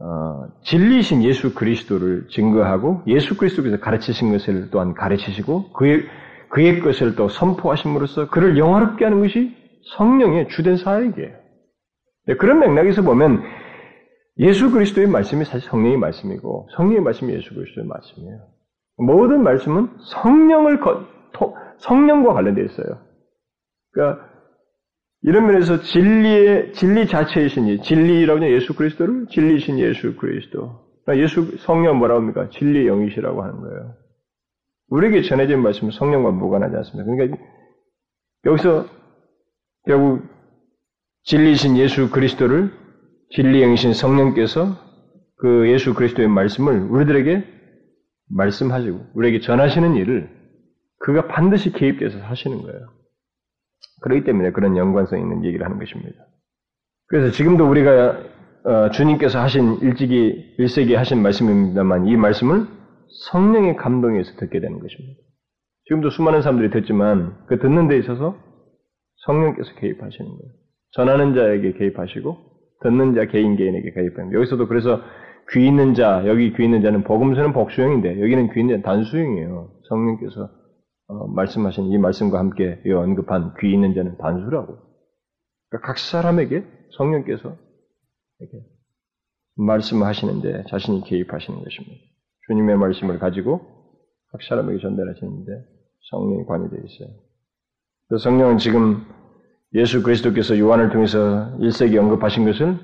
어, 0.00 0.46
진리이신 0.64 1.22
예수 1.22 1.54
그리스도를 1.54 2.26
증거하고 2.28 3.02
예수 3.06 3.36
그리스도께서 3.36 3.78
가르치신 3.78 4.32
것을 4.32 4.70
또한 4.72 4.94
가르치시고 4.94 5.74
그의 5.74 6.02
그의 6.48 6.80
것을 6.80 7.14
또 7.14 7.28
선포하심으로써 7.28 8.30
그를 8.30 8.58
영화롭게 8.58 9.04
하는 9.04 9.20
것이 9.20 9.54
성령의 9.96 10.48
주된 10.48 10.76
사역이에요. 10.76 11.36
네, 12.26 12.34
그런 12.34 12.58
맥락에서 12.58 13.02
보면 13.02 13.44
예수 14.38 14.72
그리스도의 14.72 15.06
말씀이 15.06 15.44
사실 15.44 15.70
성령의 15.70 15.98
말씀이고 15.98 16.66
성령의 16.74 17.02
말씀이 17.02 17.32
예수 17.32 17.54
그리스도의 17.54 17.86
말씀이에요. 17.86 18.40
모든 18.96 19.44
말씀은 19.44 19.88
성령을 20.00 20.80
거, 20.80 21.06
성령과 21.78 22.34
관련되어 22.34 22.64
있어요. 22.64 22.98
그러니까 23.92 24.29
이런 25.22 25.46
면에서 25.46 25.82
진리의 25.82 26.72
진리 26.72 27.06
자체이신 27.06 27.82
진리라고 27.82 28.40
하면 28.40 28.52
예수 28.54 28.74
그리스도를 28.74 29.26
진리신 29.28 29.78
예수 29.78 30.16
그리스도. 30.16 30.86
그러니까 31.04 31.22
예수 31.22 31.58
성령 31.58 31.98
뭐라고 31.98 32.20
합니까? 32.20 32.48
진리의 32.50 32.86
영이시라고 32.86 33.42
하는 33.42 33.60
거예요. 33.60 33.94
우리에게 34.88 35.22
전해진 35.22 35.62
말씀은 35.62 35.92
성령과 35.92 36.30
무관하지 36.30 36.74
않습니다. 36.76 37.10
그러니까 37.10 37.38
여기서 38.46 38.86
결국 39.86 40.22
진리신 41.24 41.76
예수 41.76 42.10
그리스도를 42.10 42.72
진리 43.30 43.60
영이신 43.60 43.92
성령께서 43.92 44.76
그 45.36 45.70
예수 45.70 45.94
그리스도의 45.94 46.28
말씀을 46.28 46.80
우리들에게 46.90 47.44
말씀하시고 48.30 49.12
우리에게 49.14 49.40
전하시는 49.40 49.96
일을 49.96 50.30
그가 50.98 51.28
반드시 51.28 51.72
개입돼서 51.72 52.18
하시는 52.18 52.62
거예요. 52.62 52.99
그렇기 54.02 54.24
때문에 54.24 54.52
그런 54.52 54.76
연관성 54.76 55.18
있는 55.18 55.44
얘기를 55.44 55.64
하는 55.64 55.78
것입니다. 55.78 56.24
그래서 57.08 57.30
지금도 57.32 57.68
우리가 57.68 58.18
어, 58.62 58.90
주님께서 58.90 59.40
하신 59.40 59.78
일찍이 59.80 60.54
일세기에 60.58 60.96
하신 60.96 61.22
말씀입니다만 61.22 62.06
이 62.06 62.16
말씀을 62.16 62.66
성령의 63.30 63.76
감동에서 63.76 64.36
듣게 64.36 64.60
되는 64.60 64.78
것입니다. 64.78 65.20
지금도 65.84 66.10
수많은 66.10 66.42
사람들이 66.42 66.70
듣지만 66.70 67.36
그 67.46 67.58
듣는 67.58 67.88
데 67.88 67.98
있어서 67.98 68.36
성령께서 69.26 69.74
개입하시는 69.76 70.30
거예요. 70.30 70.52
전하는 70.92 71.34
자에게 71.34 71.72
개입하시고 71.72 72.36
듣는 72.82 73.14
자 73.14 73.26
개인 73.26 73.56
개인에게 73.56 73.92
거예요. 73.92 74.32
여기서도 74.32 74.68
그래서 74.68 75.00
귀 75.52 75.66
있는 75.66 75.94
자, 75.94 76.22
여기 76.26 76.52
귀 76.52 76.64
있는 76.64 76.82
자는 76.82 77.02
복음서는 77.02 77.52
복수형인데 77.52 78.20
여기는 78.20 78.52
귀 78.52 78.60
있는 78.60 78.74
자는 78.76 78.82
단수형이에요. 78.82 79.70
성령께서 79.88 80.48
어, 81.10 81.26
말씀하신 81.26 81.86
이 81.86 81.98
말씀과 81.98 82.38
함께 82.38 82.80
언급한 82.86 83.54
귀 83.60 83.72
있는 83.72 83.94
자는 83.94 84.16
단수라고. 84.18 84.78
그러니까 85.68 85.86
각 85.86 85.98
사람에게 85.98 86.64
성령께서 86.96 87.56
이렇게 88.38 88.58
말씀하시는데 89.56 90.66
자신이 90.70 91.02
개입하시는 91.04 91.62
것입니다. 91.62 92.00
주님의 92.46 92.76
말씀을 92.76 93.18
가지고 93.18 93.60
각 94.30 94.40
사람에게 94.42 94.80
전달하시는데 94.80 95.52
성령이 96.10 96.46
관여되어 96.46 96.78
있어요. 96.78 97.08
그 98.08 98.18
성령은 98.18 98.58
지금 98.58 99.04
예수 99.74 100.04
그리스도께서 100.04 100.58
요한을 100.58 100.90
통해서 100.90 101.56
1세기 101.58 101.96
언급하신 101.96 102.44
것을 102.44 102.78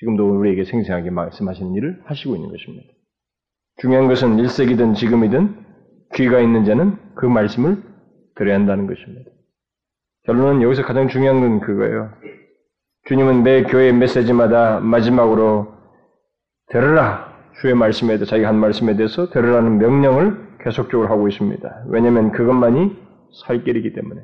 지금도 0.00 0.38
우리에게 0.38 0.64
생생하게 0.64 1.10
말씀하시는 1.10 1.74
일을 1.74 2.02
하시고 2.06 2.34
있는 2.34 2.50
것입니다. 2.50 2.88
중요한 3.80 4.08
것은 4.08 4.36
1세기든 4.36 4.96
지금이든 4.96 5.70
귀가 6.14 6.40
있는 6.40 6.64
자는 6.64 6.96
그 7.14 7.26
말씀을 7.26 7.82
들어야 8.36 8.54
한다는 8.54 8.86
것입니다. 8.86 9.30
결론은 10.24 10.62
여기서 10.62 10.82
가장 10.82 11.08
중요한 11.08 11.40
건 11.40 11.60
그거예요. 11.60 12.12
주님은 13.08 13.42
매 13.42 13.62
교회 13.64 13.92
메시지마다 13.92 14.80
마지막으로 14.80 15.74
들으라 16.68 17.30
주의 17.60 17.74
말씀에 17.74 18.16
대해 18.16 18.24
자기가 18.24 18.48
한 18.48 18.56
말씀에 18.56 18.96
대해서 18.96 19.30
들으라는 19.30 19.78
명령을 19.78 20.50
계속적으로 20.62 21.08
하고 21.08 21.28
있습니다. 21.28 21.84
왜냐하면 21.88 22.32
그것만이 22.32 22.96
살 23.46 23.64
길이기 23.64 23.92
때문에. 23.92 24.20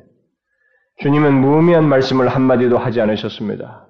주님은 0.98 1.34
무의미한 1.34 1.84
말씀을 1.88 2.28
한마디도 2.28 2.78
하지 2.78 3.00
않으셨습니다. 3.00 3.86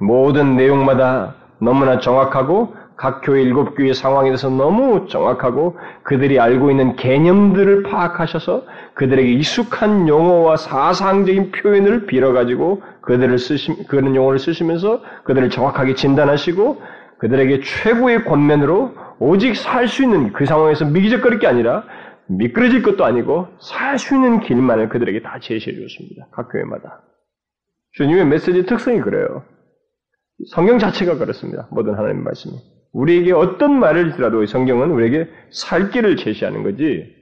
모든 0.00 0.56
내용마다 0.56 1.34
너무나 1.60 2.00
정확하고 2.00 2.74
각 2.98 3.20
교회 3.22 3.42
일곱 3.42 3.76
교회 3.76 3.92
상황에 3.92 4.28
대해서 4.28 4.50
너무 4.50 5.06
정확하고 5.06 5.78
그들이 6.02 6.40
알고 6.40 6.70
있는 6.70 6.96
개념들을 6.96 7.84
파악하셔서 7.84 8.64
그들에게 8.94 9.30
익숙한 9.34 10.08
용어와 10.08 10.56
사상적인 10.56 11.52
표현을 11.52 12.06
빌어가지고 12.06 12.82
그들을 13.02 13.38
쓰시, 13.38 13.86
그런 13.86 14.16
용어를 14.16 14.40
쓰시면서 14.40 15.00
그들을 15.24 15.48
정확하게 15.48 15.94
진단하시고 15.94 16.82
그들에게 17.18 17.60
최고의 17.60 18.24
권면으로 18.24 18.94
오직 19.20 19.56
살 19.56 19.86
수 19.86 20.02
있는 20.02 20.32
그 20.32 20.44
상황에서 20.44 20.84
미기적거릴 20.84 21.38
게 21.38 21.46
아니라 21.46 21.84
미끄러질 22.26 22.82
것도 22.82 23.04
아니고 23.04 23.46
살 23.60 23.98
수 23.98 24.16
있는 24.16 24.40
길만을 24.40 24.88
그들에게 24.88 25.22
다 25.22 25.38
제시해 25.40 25.74
주었습니다. 25.76 26.26
각 26.32 26.50
교회마다. 26.50 27.02
주님의 27.92 28.26
메시지 28.26 28.66
특성이 28.66 29.00
그래요. 29.00 29.44
성경 30.50 30.78
자체가 30.78 31.16
그렇습니다. 31.16 31.68
모든 31.70 31.94
하나님의 31.94 32.22
말씀이. 32.24 32.54
우리에게 32.92 33.32
어떤 33.32 33.78
말을 33.78 34.12
하더라도 34.12 34.44
성경은 34.46 34.90
우리에게 34.90 35.28
살 35.50 35.90
길을 35.90 36.16
제시하는 36.16 36.62
거지, 36.62 37.14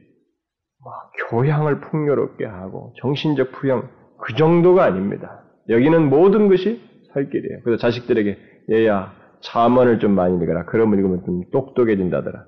교양을 1.30 1.80
풍요롭게 1.80 2.44
하고 2.44 2.92
정신적 3.00 3.52
부양 3.52 3.88
그 4.18 4.34
정도가 4.34 4.84
아닙니다. 4.84 5.42
여기는 5.68 6.08
모든 6.08 6.48
것이 6.48 6.80
살 7.12 7.30
길이에요. 7.30 7.60
그래서 7.64 7.80
자식들에게 7.80 8.38
얘야 8.70 9.12
자문을 9.40 9.98
좀 9.98 10.12
많이 10.12 10.36
읽어라. 10.36 10.66
그러면 10.66 10.98
읽으면 10.98 11.24
좀 11.24 11.42
똑똑해진다더라. 11.50 12.46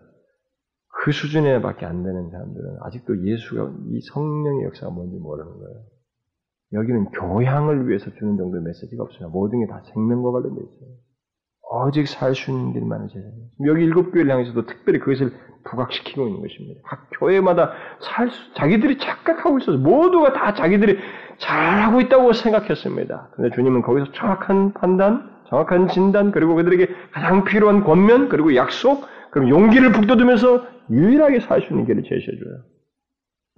그 1.05 1.13
수준에 1.13 1.61
밖에 1.61 1.87
안 1.87 2.03
되는 2.03 2.31
사람들은 2.31 2.77
아직도 2.83 3.27
예수가 3.27 3.73
이 3.91 4.01
성령의 4.13 4.65
역사가 4.67 4.91
뭔지 4.93 5.17
모르는 5.17 5.51
거예요. 5.53 5.81
여기는 6.75 7.05
교양을 7.11 7.89
위해서 7.89 8.11
주는 8.19 8.37
정도의 8.37 8.63
메시지가 8.63 9.03
없어요. 9.05 9.31
모든 9.31 9.61
게 9.61 9.67
다 9.67 9.83
생명과 9.95 10.31
관련되어 10.33 10.63
있어요. 10.63 10.91
오직 11.71 12.09
살수 12.09 12.51
있는 12.51 12.73
길만을 12.73 13.09
제시해요. 13.09 13.33
여기 13.67 13.85
일곱 13.85 14.11
교회를 14.11 14.31
향해서도 14.31 14.67
특별히 14.67 14.99
그것을 15.01 15.33
부각시키고 15.65 16.27
있는 16.27 16.41
것입니다. 16.41 16.81
각 16.85 17.09
교회마다 17.19 17.73
살 18.01 18.31
수, 18.31 18.55
자기들이 18.55 18.99
착각하고 18.99 19.59
있어서 19.59 19.77
모두가 19.79 20.33
다 20.33 20.55
자기들이 20.55 20.99
잘하고 21.39 22.01
있다고 22.01 22.33
생각했습니다. 22.33 23.31
근데 23.35 23.55
주님은 23.55 23.83
거기서 23.83 24.13
정확한 24.13 24.73
판단, 24.73 25.31
정확한 25.51 25.89
진단, 25.89 26.33
그리고 26.33 26.55
그들에게 26.55 26.89
가장 27.13 27.45
필요한 27.45 27.85
권면, 27.85 28.29
그리고 28.29 28.55
약속, 28.57 29.07
그리고 29.31 29.51
용기를 29.51 29.93
북돋으면서 29.93 30.65
유일하게 30.91 31.41
살 31.41 31.61
수 31.61 31.69
있는 31.73 31.87
길을 31.87 32.03
제시해줘요. 32.03 32.63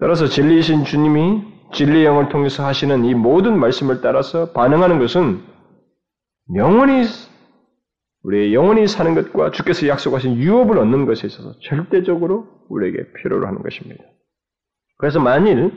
따라서 0.01 0.27
진리이신 0.27 0.85
주님이 0.85 1.43
진리의 1.73 2.05
영을 2.05 2.29
통해서 2.29 2.67
하시는 2.67 3.05
이 3.05 3.15
모든 3.15 3.59
말씀을 3.59 4.01
따라서 4.01 4.51
반응하는 4.53 4.99
것은 4.99 5.41
영원히 6.57 7.05
우리의 8.23 8.55
영원히 8.55 8.87
사는 8.87 9.15
것과 9.15 9.51
주께서 9.51 9.87
약속하신 9.89 10.37
유업을 10.37 10.79
얻는 10.79 11.07
것에 11.07 11.27
있어서 11.27 11.59
절대적으로 11.61 12.47
우리에게 12.69 13.13
필요로 13.15 13.47
하는 13.47 13.63
것입니다. 13.63 14.05
그래서 14.99 15.21
만일 15.21 15.73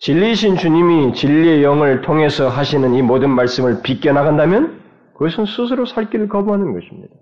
진리이신 0.00 0.56
주님이 0.56 1.14
진리의 1.14 1.62
영을 1.62 2.02
통해서 2.02 2.48
하시는 2.48 2.94
이 2.94 3.02
모든 3.02 3.30
말씀을 3.30 3.82
비껴나간다면 3.82 4.80
그것은 5.14 5.46
스스로 5.46 5.86
살 5.86 6.10
길을 6.10 6.28
거부하는 6.28 6.72
것입니다. 6.72 7.14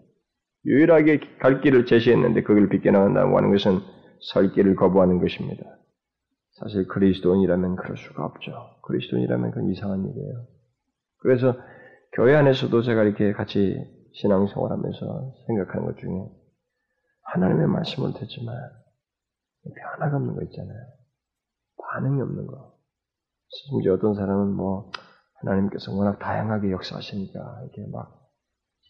유일하게 0.66 1.20
갈 1.38 1.60
길을 1.60 1.86
제시했는데 1.86 2.42
그걸 2.42 2.68
비껴나간다고 2.68 3.36
하는 3.36 3.50
것은 3.52 3.80
살 4.32 4.52
길을 4.52 4.76
거부하는 4.76 5.20
것입니다. 5.20 5.62
사실 6.58 6.86
그리스도인이라면 6.88 7.76
그럴 7.76 7.96
수가 7.96 8.24
없죠. 8.24 8.52
그리스도인이라면 8.82 9.50
그건 9.50 9.70
이상한 9.70 10.00
일이에요. 10.00 10.46
그래서 11.18 11.56
교회 12.12 12.34
안에서도 12.34 12.82
제가 12.82 13.04
이렇게 13.04 13.32
같이 13.32 13.76
신앙생활하면서 14.20 15.34
생각하는 15.46 15.86
것 15.86 15.96
중에 15.98 16.30
하나님의 17.22 17.66
말씀을 17.66 18.12
듣지만 18.14 18.54
변화가 19.98 20.16
없는 20.16 20.34
거 20.34 20.42
있잖아요. 20.44 20.78
반응이 21.78 22.20
없는 22.22 22.46
거. 22.46 22.76
심지어 23.48 23.94
어떤 23.94 24.14
사람은 24.14 24.52
뭐 24.54 24.90
하나님께서 25.40 25.92
워낙 25.94 26.18
다양하게 26.18 26.70
역사하시니까 26.72 27.62
이렇게 27.62 27.86
막 27.92 28.22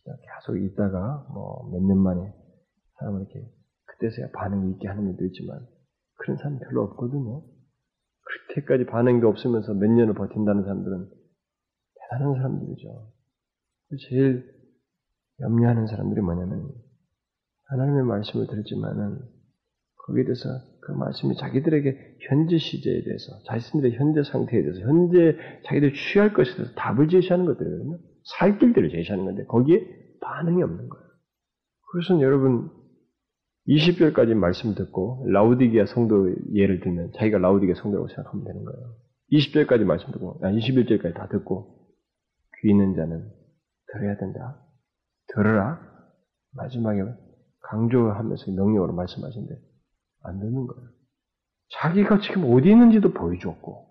계속 0.04 0.56
있다가 0.56 1.26
뭐 1.32 1.68
몇 1.70 1.82
년 1.82 1.98
만에 1.98 2.32
사람을 2.98 3.22
이렇게 3.22 3.50
그때서야 3.86 4.30
반응이 4.32 4.72
있게 4.74 4.86
하는 4.88 5.10
일도 5.10 5.24
있지만 5.26 5.66
그런 6.18 6.36
사람 6.36 6.58
별로 6.58 6.84
없거든요. 6.84 7.42
그렇게까지 8.48 8.86
반응도 8.86 9.28
없으면서 9.28 9.74
몇 9.74 9.88
년을 9.90 10.14
버틴다는 10.14 10.62
사람들은 10.62 11.10
대단한 12.10 12.34
사람들이죠. 12.36 13.12
제일 14.08 14.55
염려하는 15.40 15.86
사람들이 15.86 16.20
뭐냐면 16.20 16.70
하나님의 17.68 18.04
말씀을 18.04 18.46
들었지만은 18.46 19.18
거기에 20.06 20.24
대해서 20.24 20.48
그 20.82 20.92
말씀이 20.92 21.36
자기들에게 21.36 22.16
현재 22.28 22.58
시제에 22.58 23.02
대해서 23.02 23.24
자신들의 23.46 23.96
현재 23.96 24.22
상태에 24.22 24.62
대해서 24.62 24.80
현재 24.80 25.36
자기들 25.64 25.94
취할 25.94 26.32
것에 26.32 26.54
대해서 26.54 26.72
답을 26.74 27.08
제시하는 27.08 27.44
것들이거든요. 27.44 27.98
살 28.38 28.58
길들을 28.58 28.90
제시하는 28.90 29.24
건데 29.24 29.44
거기에 29.46 29.84
반응이 30.20 30.62
없는 30.62 30.88
거예요. 30.88 31.06
그것은 31.90 32.20
여러분 32.20 32.70
20절까지 33.68 34.34
말씀 34.34 34.74
듣고 34.74 35.26
라우디기아 35.28 35.86
성도 35.86 36.32
예를 36.54 36.80
들면 36.80 37.12
자기가 37.16 37.38
라우디기아 37.38 37.74
성도라고 37.74 38.08
생각하면 38.08 38.44
되는 38.44 38.64
거예요. 38.64 38.94
20절까지 39.32 39.84
말씀 39.84 40.12
듣고 40.12 40.38
아 40.42 40.50
21절까지 40.52 41.14
다 41.14 41.26
듣고 41.28 41.88
귀 42.60 42.70
있는 42.70 42.94
자는 42.94 43.28
들어야 43.92 44.16
된다. 44.18 44.65
들어라. 45.36 45.78
마지막에 46.54 47.04
강조하면서 47.62 48.52
명령으로 48.52 48.94
말씀하신데 48.94 49.54
안 50.24 50.40
듣는 50.40 50.66
거예요. 50.66 50.88
자기가 51.70 52.20
지금 52.20 52.52
어디 52.52 52.70
있는지도 52.70 53.12
보여줬고 53.12 53.86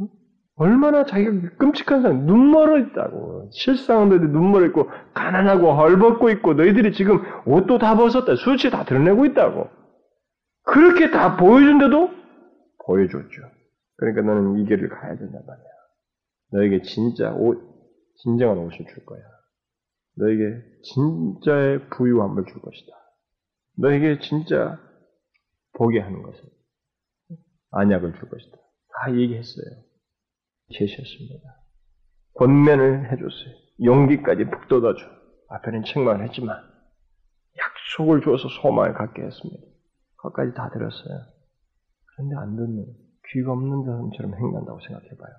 응? 0.00 0.08
얼마나 0.56 1.04
자기가 1.04 1.56
끔찍한 1.56 2.02
상황, 2.02 2.26
눈 2.26 2.50
멀어 2.50 2.78
있다고 2.78 3.50
실상은 3.52 4.10
너희들 4.10 4.30
눈 4.30 4.52
멀어 4.52 4.66
있고 4.66 4.88
가난하고 5.14 5.72
헐벗고 5.72 6.30
있고 6.30 6.54
너희들이 6.54 6.92
지금 6.92 7.20
옷도 7.46 7.78
다 7.78 7.96
벗었다 7.96 8.36
수치 8.36 8.70
다 8.70 8.84
드러내고 8.84 9.26
있다고 9.26 9.68
그렇게 10.62 11.10
다 11.10 11.36
보여준데도 11.36 12.10
보여줬죠. 12.86 13.42
그러니까 13.96 14.22
너는 14.22 14.58
이 14.58 14.66
길을 14.66 14.88
가야 14.88 15.16
된단 15.16 15.42
말이야. 15.46 15.64
너에게 16.52 16.82
진짜 16.82 17.32
옷, 17.32 17.58
진정한 18.22 18.58
옷을 18.58 18.86
줄 18.86 19.04
거야. 19.04 19.20
너에게 20.20 20.62
진짜의 20.82 21.88
부유함을 21.88 22.44
줄 22.46 22.60
것이다. 22.60 22.92
너에게 23.78 24.18
진짜 24.20 24.78
보게 25.72 25.98
하는 26.00 26.22
것을 26.22 26.44
안약을 27.70 28.14
줄 28.14 28.28
것이다. 28.28 28.56
다 28.56 29.14
얘기했어요. 29.14 29.64
제시했습니다. 30.72 31.48
권면을 32.34 33.10
해줬어요. 33.12 33.54
용기까지 33.82 34.44
북돋아줘. 34.44 35.00
앞에는 35.48 35.84
책망을 35.84 36.26
했지만 36.26 36.56
약속을 37.58 38.20
주어서 38.20 38.48
소망을 38.62 38.94
갖게 38.94 39.22
했습니다. 39.22 39.62
그것까지 40.16 40.54
다 40.54 40.70
들었어요. 40.70 41.18
그런데 42.04 42.36
안 42.36 42.56
듣는 42.56 42.86
귀가 43.32 43.52
없는 43.52 43.84
사람처럼 43.84 44.34
행한다고 44.34 44.80
생각해봐요. 44.80 45.34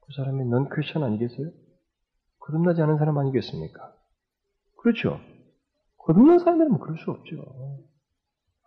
그 0.00 0.12
사람이 0.16 0.44
넌 0.46 0.68
크리스천 0.68 1.04
아니겠어요? 1.04 1.50
거듭나지 2.40 2.82
않은 2.82 2.98
사람 2.98 3.18
아니겠습니까? 3.18 3.91
그렇죠. 4.82 5.20
거듭난 5.98 6.40
사람들은 6.40 6.78
그럴 6.80 6.98
수 6.98 7.10
없죠. 7.12 7.84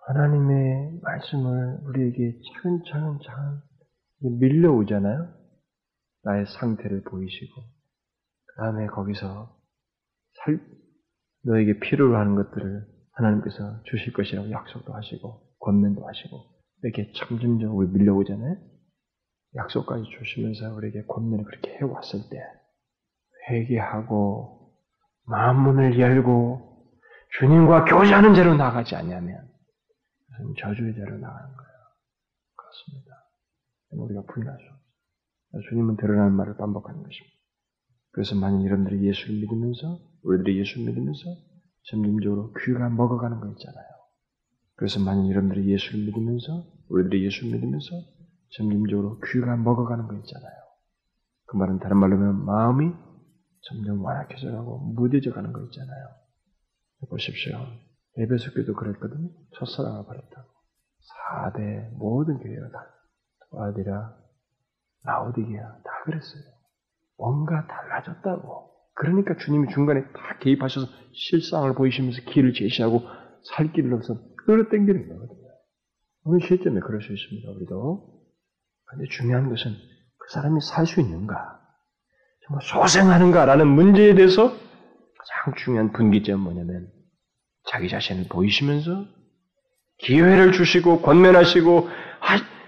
하나님의 0.07 0.99
말씀을 1.01 1.79
우리에게 1.83 2.39
차근차근 2.53 3.19
차근 3.25 4.39
밀려오잖아요. 4.39 5.33
나의 6.23 6.45
상태를 6.45 7.03
보이시고 7.03 7.61
그 8.45 8.55
다음에 8.57 8.87
거기서 8.87 9.59
살, 10.45 10.59
너에게 11.43 11.79
필요로 11.79 12.17
하는 12.17 12.35
것들을 12.35 12.85
하나님께서 13.11 13.83
주실 13.83 14.13
것이라고 14.13 14.51
약속도 14.51 14.93
하시고 14.93 15.41
권면도 15.59 16.07
하시고 16.07 16.37
이렇게 16.83 17.11
점점점 17.13 17.93
밀려오잖아요. 17.93 18.55
약속까지 19.55 20.03
주시면서 20.17 20.75
우리에게 20.75 21.03
권면을 21.07 21.43
그렇게 21.43 21.77
해왔을 21.77 22.29
때 22.29 22.37
회개하고 23.49 24.64
마음 25.27 25.61
문을 25.61 25.99
열고 25.99 26.65
주님과 27.39 27.85
교제하는 27.85 28.33
죄로 28.33 28.55
나가지 28.55 28.95
않냐면 28.95 29.47
저주의 30.59 30.93
죄로 30.93 31.17
나가는 31.17 31.55
거예요. 31.55 31.71
그렇습니다. 32.55 33.11
우리가 33.91 34.21
분하죠. 34.33 34.63
주님은 35.69 35.97
드러나는 35.97 36.33
말을 36.33 36.57
반복하는 36.57 37.01
것입니다. 37.01 37.35
그래서 38.11 38.35
만약 38.35 38.63
여러분들이 38.65 39.07
예수를 39.07 39.35
믿으면서 39.41 39.99
우리들이 40.23 40.59
예수를 40.59 40.85
믿으면서 40.85 41.21
점진적으로 41.83 42.53
귀가 42.63 42.89
먹어가는 42.89 43.39
거 43.39 43.47
있잖아요. 43.49 43.85
그래서 44.75 44.99
만약 44.99 45.29
여러분들이 45.29 45.71
예수를 45.71 46.05
믿으면서 46.05 46.65
우리들이 46.89 47.25
예수를 47.25 47.53
믿으면서 47.53 47.87
점진적으로 48.51 49.19
귀가 49.31 49.55
먹어가는 49.55 50.07
거 50.07 50.15
있잖아요. 50.15 50.53
그 51.45 51.57
말은 51.57 51.79
다른 51.79 51.97
말로 51.97 52.17
하면 52.17 52.45
마음이 52.45 52.91
점점 53.67 54.03
완악해져 54.03 54.51
가고 54.51 54.79
무뎌져 54.79 55.31
가는 55.33 55.51
거 55.51 55.61
있잖아요. 55.63 56.07
보십시오. 57.09 57.57
에베소 58.17 58.53
교도 58.53 58.73
그랬거든요. 58.73 59.29
첫사랑을 59.57 60.05
버렸다고. 60.05 60.49
4대 61.29 61.97
모든 61.97 62.39
교회가 62.39 62.69
다 62.69 62.85
도아디라, 63.49 64.15
라오디게아 65.03 65.67
다 65.83 66.03
그랬어요. 66.05 66.43
뭔가 67.17 67.67
달라졌다고. 67.67 68.71
그러니까 68.95 69.35
주님이 69.37 69.73
중간에 69.73 70.03
다 70.13 70.37
개입하셔서 70.39 70.87
실상을 71.13 71.73
보이시면서 71.75 72.21
길을 72.31 72.53
제시하고 72.53 73.01
살 73.55 73.71
넣어서 73.89 74.19
끌어당기는 74.45 75.09
거거든요. 75.09 75.49
오늘 76.23 76.41
실점에 76.41 76.79
그럴 76.79 77.01
수 77.01 77.13
있습니다. 77.13 77.51
우리도. 77.51 78.23
근데 78.85 79.05
중요한 79.09 79.49
것은 79.49 79.71
그 79.71 80.31
사람이 80.33 80.59
살 80.61 80.85
수 80.85 81.01
있는가? 81.01 81.54
정말 82.47 82.61
소생하는가라는 82.63 83.67
문제에 83.67 84.13
대해서 84.13 84.49
가장 84.49 85.55
중요한 85.57 85.91
분기점은 85.91 86.39
뭐냐면 86.39 86.87
자기 87.67 87.89
자신을 87.89 88.25
보이시면서 88.29 89.05
기회를 89.99 90.51
주시고 90.51 91.01
권면하시고 91.01 91.89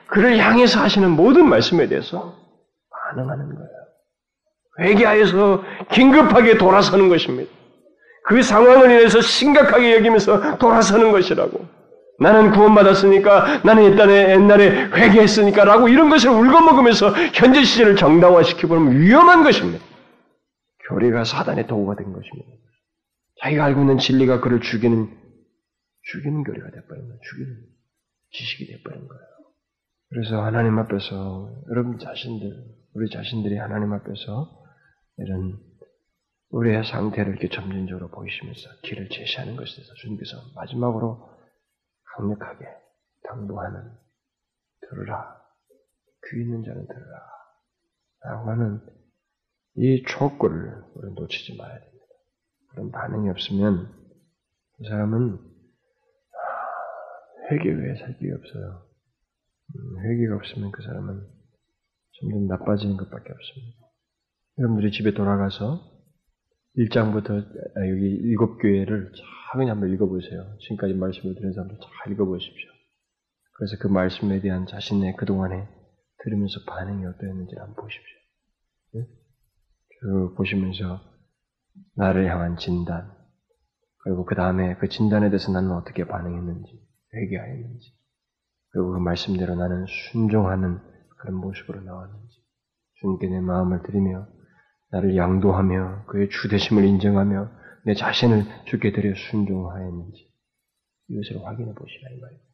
그를 0.07 0.37
향해서 0.37 0.79
하시는 0.79 1.11
모든 1.11 1.47
말씀에 1.47 1.87
대해서 1.87 2.35
반응하는 3.09 3.55
거예요. 3.55 3.69
회개하여서 4.79 5.63
긴급하게 5.91 6.57
돌아서는 6.57 7.09
것입니다. 7.09 7.51
그 8.25 8.41
상황을 8.41 8.91
인해서 8.91 9.21
심각하게 9.21 9.95
여기면서 9.95 10.57
돌아서는 10.57 11.11
것이라고. 11.11 11.65
나는 12.19 12.51
구원받았으니까, 12.51 13.61
나는 13.63 13.83
옛날에, 13.83 14.31
옛날에 14.31 14.85
회개했으니까, 14.91 15.65
라고 15.65 15.87
이런 15.87 16.09
것을 16.09 16.31
울거먹으면서 16.31 17.11
현재 17.33 17.63
시제를 17.63 17.95
정당화시켜보면 17.95 18.99
위험한 18.99 19.43
것입니다. 19.43 19.83
교리가 20.89 21.23
사단의 21.23 21.67
도구가 21.67 21.95
된 21.95 22.11
것입니다. 22.13 22.49
자기가 23.41 23.65
알고 23.65 23.81
있는 23.81 23.97
진리가 23.99 24.39
그를 24.41 24.61
죽이는, 24.61 25.09
죽이는 26.01 26.43
교리가 26.43 26.71
돼버린 26.71 27.07
거예요. 27.07 27.19
죽이는 27.21 27.55
지식이 28.31 28.67
돼버린 28.67 29.07
거예요. 29.07 29.23
그래서 30.09 30.43
하나님 30.43 30.79
앞에서 30.79 31.51
여러분 31.69 31.99
자신들, 31.99 32.49
우리 32.95 33.09
자신들이 33.09 33.57
하나님 33.57 33.93
앞에서 33.93 34.49
이런 35.17 35.59
우리의 36.49 36.85
상태를 36.85 37.33
이렇게 37.33 37.49
점진적으로 37.49 38.09
보이시면서 38.09 38.61
길을 38.83 39.09
제시하는 39.09 39.55
것에 39.55 39.75
대해서 39.75 39.93
주님께서 39.95 40.37
마지막으로 40.55 41.36
강력하게 42.17 42.65
당부하는 43.23 43.91
들으라. 44.81 45.37
귀 46.29 46.41
있는 46.41 46.63
자는 46.63 46.87
들으라. 46.87 47.37
라고 48.21 48.49
하는 48.49 48.81
이 49.75 50.03
촉구를 50.03 50.83
우리는 50.95 51.15
놓치지 51.15 51.55
말아야 51.57 51.79
됩니다. 51.79 52.05
그런 52.69 52.91
반응이 52.91 53.29
없으면 53.29 53.93
그 54.77 54.83
사람은 54.89 55.35
아, 56.33 57.51
회개 57.51 57.71
외에 57.71 57.95
살 57.97 58.17
길이 58.17 58.31
없어요. 58.33 58.87
음, 59.75 59.99
회개가 59.99 60.35
없으면 60.35 60.71
그 60.71 60.81
사람은 60.81 61.27
점점 62.19 62.47
나빠지는 62.47 62.97
것밖에 62.97 63.31
없습니다. 63.31 63.87
여러분들이 64.57 64.91
집에 64.91 65.13
돌아가서 65.13 65.96
1장부터 66.77 67.31
아, 67.75 67.89
여기 67.89 68.05
일곱 68.05 68.57
교회를 68.57 69.11
차근히 69.51 69.69
한번 69.69 69.91
읽어보세요. 69.93 70.57
지금까지 70.61 70.93
말씀을 70.93 71.35
드린 71.35 71.53
사람들 71.53 71.77
잘 71.79 72.13
읽어보십시오. 72.13 72.69
그래서 73.53 73.77
그 73.79 73.87
말씀에 73.87 74.39
대한 74.41 74.67
자신의 74.67 75.15
그동안에 75.15 75.67
들으면서 76.23 76.59
반응이 76.67 77.05
어떠했는지 77.05 77.55
한번 77.57 77.75
보십시오. 77.75 78.17
네? 78.93 79.07
쭉 79.99 80.35
보시면서 80.35 81.01
나를 81.95 82.29
향한 82.29 82.57
진단, 82.57 83.11
그리고 84.03 84.25
그 84.25 84.35
다음에 84.35 84.75
그 84.75 84.87
진단에 84.87 85.29
대해서 85.29 85.51
나는 85.51 85.71
어떻게 85.71 86.05
반응했는지, 86.05 86.79
회개하였는지, 87.13 87.93
그리고 88.69 88.91
그 88.93 88.99
말씀대로 88.99 89.55
나는 89.55 89.85
순종하는 90.11 90.79
그런 91.19 91.35
모습으로 91.35 91.81
나왔는지, 91.81 92.37
주님께 92.99 93.27
내 93.27 93.41
마음을 93.41 93.81
드리며, 93.83 94.27
나를 94.91 95.15
양도하며, 95.17 96.05
그의 96.07 96.29
주대심을 96.29 96.83
인정하며, 96.85 97.51
내 97.85 97.93
자신을 97.93 98.43
주께 98.65 98.91
드려 98.91 99.13
순종하였는지, 99.15 100.31
이것을 101.09 101.45
확인해 101.45 101.73
보시라, 101.73 102.09
이 102.09 102.19
말입니다. 102.19 102.47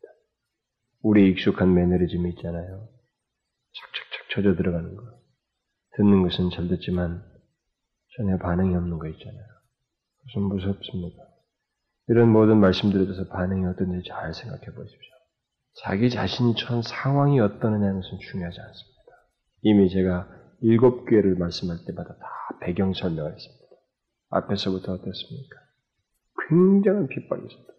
우리 1.02 1.30
익숙한 1.32 1.74
매너리즘이 1.74 2.30
있잖아요. 2.32 2.88
착착착 3.74 4.30
젖어 4.44 4.56
들어가는 4.56 4.96
거. 4.96 5.04
듣는 5.98 6.24
것은 6.24 6.50
잘 6.52 6.68
듣지만, 6.68 7.24
전혀 8.18 8.38
반응이 8.38 8.76
없는 8.76 9.00
거 9.00 9.08
있잖아요. 9.08 9.46
그것은 10.22 10.48
무섭습니다. 10.48 11.24
이런 12.08 12.30
모든 12.30 12.58
말씀들에 12.58 13.06
대해서 13.06 13.28
반응이 13.30 13.66
어떤지 13.66 14.08
잘 14.08 14.34
생각해 14.34 14.66
보십시오. 14.66 15.14
자기 15.82 16.10
자신이 16.10 16.56
처한 16.56 16.82
상황이 16.84 17.40
어떠느냐는 17.40 18.02
것은 18.02 18.20
중요하지 18.20 18.60
않습니다. 18.60 18.94
이미 19.62 19.90
제가 19.90 20.28
일곱 20.64 21.06
교회를 21.06 21.36
말씀할 21.36 21.78
때마다 21.86 22.16
다 22.16 22.28
배경 22.62 22.94
설명을 22.94 23.34
했습니다. 23.34 23.64
앞에서부터 24.30 24.94
어떻습니까? 24.94 25.58
굉장한 26.50 27.08
핍박이 27.08 27.46
있었다. 27.46 27.74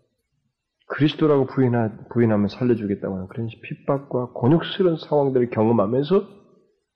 그리스도라고 0.87 1.47
부인하, 1.47 1.91
부인하면 2.13 2.49
살려주겠다고 2.49 3.15
하는 3.15 3.29
그런 3.29 3.49
핍박과 3.49 4.33
곤욕스러운 4.35 4.99
상황들을 4.99 5.49
경험하면서 5.51 6.29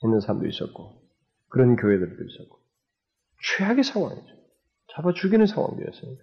있는 0.04 0.20
사람도 0.20 0.46
있었고, 0.46 1.02
그런 1.48 1.76
교회들도 1.76 2.22
있었고, 2.22 2.58
최악의 3.56 3.82
상황이죠. 3.82 4.26
잡아 4.94 5.14
죽이는 5.14 5.46
상황이었으니까. 5.46 6.22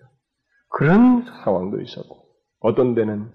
그런 0.70 1.26
상황도 1.44 1.82
있었고, 1.82 2.28
어떤 2.60 2.94
데는 2.94 3.32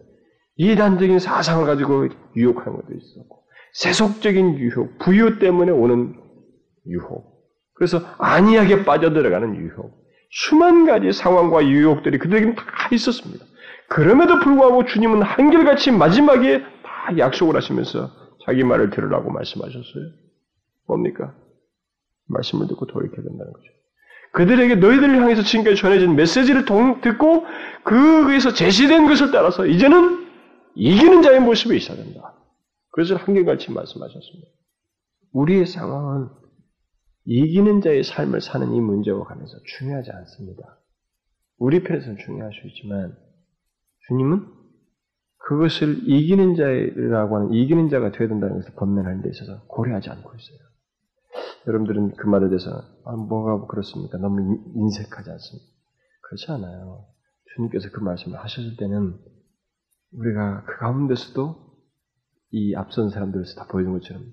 이단적인 0.57 1.19
사상을 1.19 1.67
가지고 1.67 2.07
유혹하는 2.37 2.81
것도 2.81 2.95
있었고, 2.95 3.41
세속적인 3.73 4.59
유혹, 4.59 4.99
부유 4.99 5.39
때문에 5.39 5.73
오는 5.73 6.20
유혹, 6.87 7.41
그래서 7.75 8.01
안이하게 8.19 8.85
빠져들어가는 8.85 9.57
유혹, 9.57 10.01
수만 10.31 10.87
가지 10.87 11.13
상황과 11.13 11.67
유혹들이 11.67 12.19
그들에게는 12.19 12.55
다 12.55 12.65
있었습니다. 12.93 13.45
그럼에도 13.89 14.39
불구하고 14.39 14.85
주님은 14.85 15.23
한결같이 15.23 15.91
마지막에 15.91 16.63
다 16.63 17.19
약속을 17.19 17.57
하시면서 17.57 18.11
자기 18.47 18.63
말을 18.63 18.91
들으라고 18.91 19.33
말씀하셨어요. 19.33 20.05
뭡니까? 20.87 21.35
말씀을 22.29 22.69
듣고 22.69 22.87
돌이켜야 22.87 23.23
된다는 23.23 23.53
거죠. 23.53 23.67
그들에게 24.33 24.77
너희들을 24.77 25.17
향해서 25.21 25.43
지금까지 25.43 25.77
전해진 25.77 26.15
메시지를 26.15 26.65
듣고 26.65 27.45
그에서 27.83 28.53
제시된 28.53 29.09
것을 29.09 29.33
따라서 29.33 29.67
이제는 29.67 30.29
이기는 30.77 31.23
자의 31.23 31.41
모습이 31.41 31.77
있어야 31.77 31.97
된다. 31.97 32.35
그것을 32.93 33.17
한결같이 33.17 33.73
말씀하셨습니다. 33.73 34.49
우리의 35.33 35.67
상황은 35.67 36.29
이기는 37.25 37.81
자의 37.81 38.03
삶을 38.03 38.41
사는 38.41 38.73
이 38.73 38.81
문제와 38.81 39.25
관해서 39.25 39.57
중요하지 39.65 40.11
않습니다. 40.11 40.79
우리 41.59 41.83
편에서는 41.83 42.19
중요할 42.19 42.53
수 42.53 42.67
있지만 42.69 43.17
주님은 44.09 44.47
그것을 45.37 46.09
이기는 46.09 46.55
자라고 46.55 47.37
하는 47.37 47.53
이기는 47.53 47.89
자가 47.89 48.13
되어야 48.13 48.29
된다는 48.29 48.57
것을 48.57 48.75
번면하는 48.77 49.23
데 49.23 49.31
있어서 49.31 49.65
고려하지 49.67 50.11
않고 50.11 50.31
있어요. 50.35 50.59
여러분들은 51.67 52.17
그 52.17 52.27
말에 52.27 52.49
대해서 52.49 52.71
아, 53.05 53.17
뭐가 53.17 53.67
그렇습니까? 53.67 54.19
너무 54.19 54.59
인색하지 54.75 55.31
않습니까? 55.31 55.71
그렇지 56.23 56.53
않아요. 56.53 57.07
주님께서 57.55 57.91
그 57.91 58.01
말씀을 58.01 58.39
하셨을 58.39 58.77
때는 58.77 59.19
우리가 60.13 60.65
그 60.65 60.79
가운데서도 60.79 61.71
이 62.53 62.75
앞선 62.75 63.11
사람들에서 63.11 63.55
다 63.57 63.67
보이는 63.69 63.93
것처럼 63.93 64.25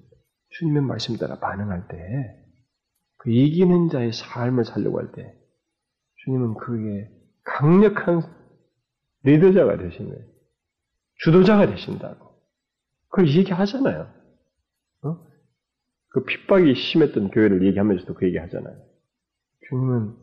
주님의 0.49 0.83
말씀 0.83 1.17
따라 1.17 1.39
반응할 1.39 1.87
때, 1.87 2.46
그 3.27 3.31
이기는 3.33 3.89
자의 3.89 4.13
삶을 4.13 4.63
살려고 4.63 4.99
할 4.99 5.11
때, 5.11 5.35
주님은 6.23 6.53
그게 6.53 7.09
강력한 7.43 8.21
리더자가 9.23 9.75
되신 9.75 10.07
거예요. 10.07 10.23
주도자가 11.15 11.67
되신다고. 11.67 12.25
그걸 13.09 13.27
얘기하잖아요. 13.27 14.07
어? 15.03 15.27
그 16.07 16.23
핍박이 16.23 16.73
심했던 16.73 17.31
교회를 17.31 17.65
얘기하면서도 17.67 18.13
그 18.13 18.27
얘기 18.27 18.37
하잖아요. 18.37 18.77
주님은 19.67 20.15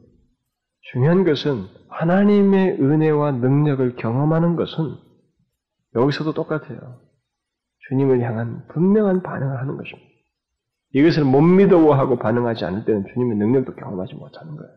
중요한 0.93 1.25
것은 1.25 1.67
하나님의 1.89 2.81
은혜와 2.81 3.33
능력을 3.33 3.97
경험하는 3.97 4.57
것은 4.57 4.97
여기서도 5.95 6.33
똑같아요. 6.33 7.03
주님을 7.89 8.23
향한 8.23 8.67
분명한 8.69 9.23
반응을 9.23 9.59
하는 9.59 9.77
것입니다. 9.77 10.14
이것을 10.95 11.25
못 11.25 11.43
믿어하고 11.43 12.19
반응하지 12.19 12.65
않을 12.65 12.85
때는 12.85 13.05
주님의 13.13 13.37
능력도 13.39 13.75
경험하지 13.75 14.15
못하는 14.15 14.57
거예요. 14.57 14.73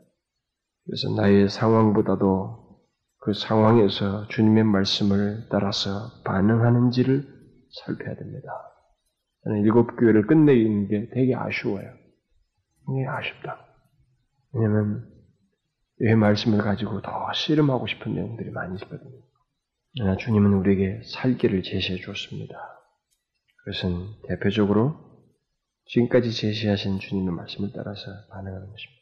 그래서 0.86 1.09
나의 1.15 1.47
상황보다도 1.47 2.68
그 3.20 3.34
상황에서 3.34 4.28
주님의 4.30 4.63
말씀을 4.63 5.47
따라서 5.49 5.89
반응하는지를 6.24 7.24
살펴야 7.86 8.15
됩니다. 8.15 8.49
저는 9.43 9.61
일곱 9.61 9.95
교회를 9.95 10.26
끝내는 10.26 10.88
게 10.88 11.09
되게 11.13 11.36
아쉬워요. 11.36 11.88
이게 12.89 13.07
아쉽다. 13.07 13.65
왜냐면 14.53 15.07
이 15.99 16.15
말씀을 16.15 16.59
가지고 16.59 17.01
더 17.01 17.32
씨름하고 17.34 17.86
싶은 17.86 18.15
내용들이 18.15 18.49
많이 18.51 18.76
있거든요. 18.76 19.22
그러나 19.95 20.15
주님은 20.18 20.53
우리에게 20.53 21.01
살 21.13 21.38
길을 21.38 21.63
제시해 21.63 21.99
주었습니다. 21.99 22.55
그것은 23.65 24.07
대표적으로 24.28 25.07
지금까지 25.88 26.32
제시하신 26.32 27.00
주님의 27.00 27.34
말씀을 27.34 27.72
따라서 27.74 28.02
반응하는 28.30 28.70
것입니다. 28.70 29.02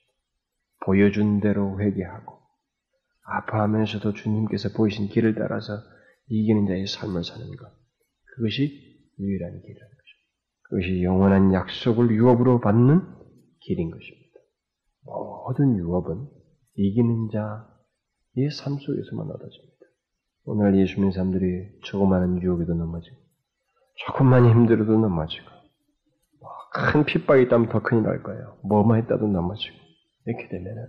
보여준 0.85 1.39
대로 1.39 1.79
회개하고 1.79 2.39
아파하면서도 3.25 4.13
주님께서 4.13 4.69
보이신 4.77 5.07
길을 5.07 5.35
따라서 5.35 5.73
이기는 6.27 6.67
자의 6.67 6.85
삶을 6.87 7.23
사는 7.23 7.45
것. 7.55 7.71
그것이 8.35 8.63
유일한 9.19 9.61
길이라는 9.61 9.91
것입니다. 9.91 10.25
그것이 10.63 11.03
영원한 11.03 11.53
약속을 11.53 12.11
유업으로 12.11 12.59
받는 12.59 13.01
길인 13.61 13.91
것입니다. 13.91 14.25
모든 15.03 15.77
유업은 15.77 16.27
이기는 16.75 17.29
자의 17.31 18.51
삶 18.51 18.77
속에서만 18.77 19.27
얻어집니다. 19.27 19.75
오늘 20.45 20.77
예수 20.79 20.95
님는 20.95 21.11
사람들이 21.11 21.79
조그마한 21.83 22.41
유혹에도 22.41 22.75
넘어지고, 22.75 23.17
조금만 24.05 24.47
힘들어도 24.49 24.99
넘어지고, 24.99 25.49
뭐 25.49 25.64
큰 26.91 27.05
핍박이 27.05 27.43
있다면 27.43 27.69
더 27.69 27.81
큰일 27.81 28.03
날 28.03 28.21
거예요. 28.21 28.57
뭐만 28.63 28.99
했다도 29.01 29.27
넘어지고, 29.27 29.75
이렇게 30.25 30.49
되면은, 30.49 30.87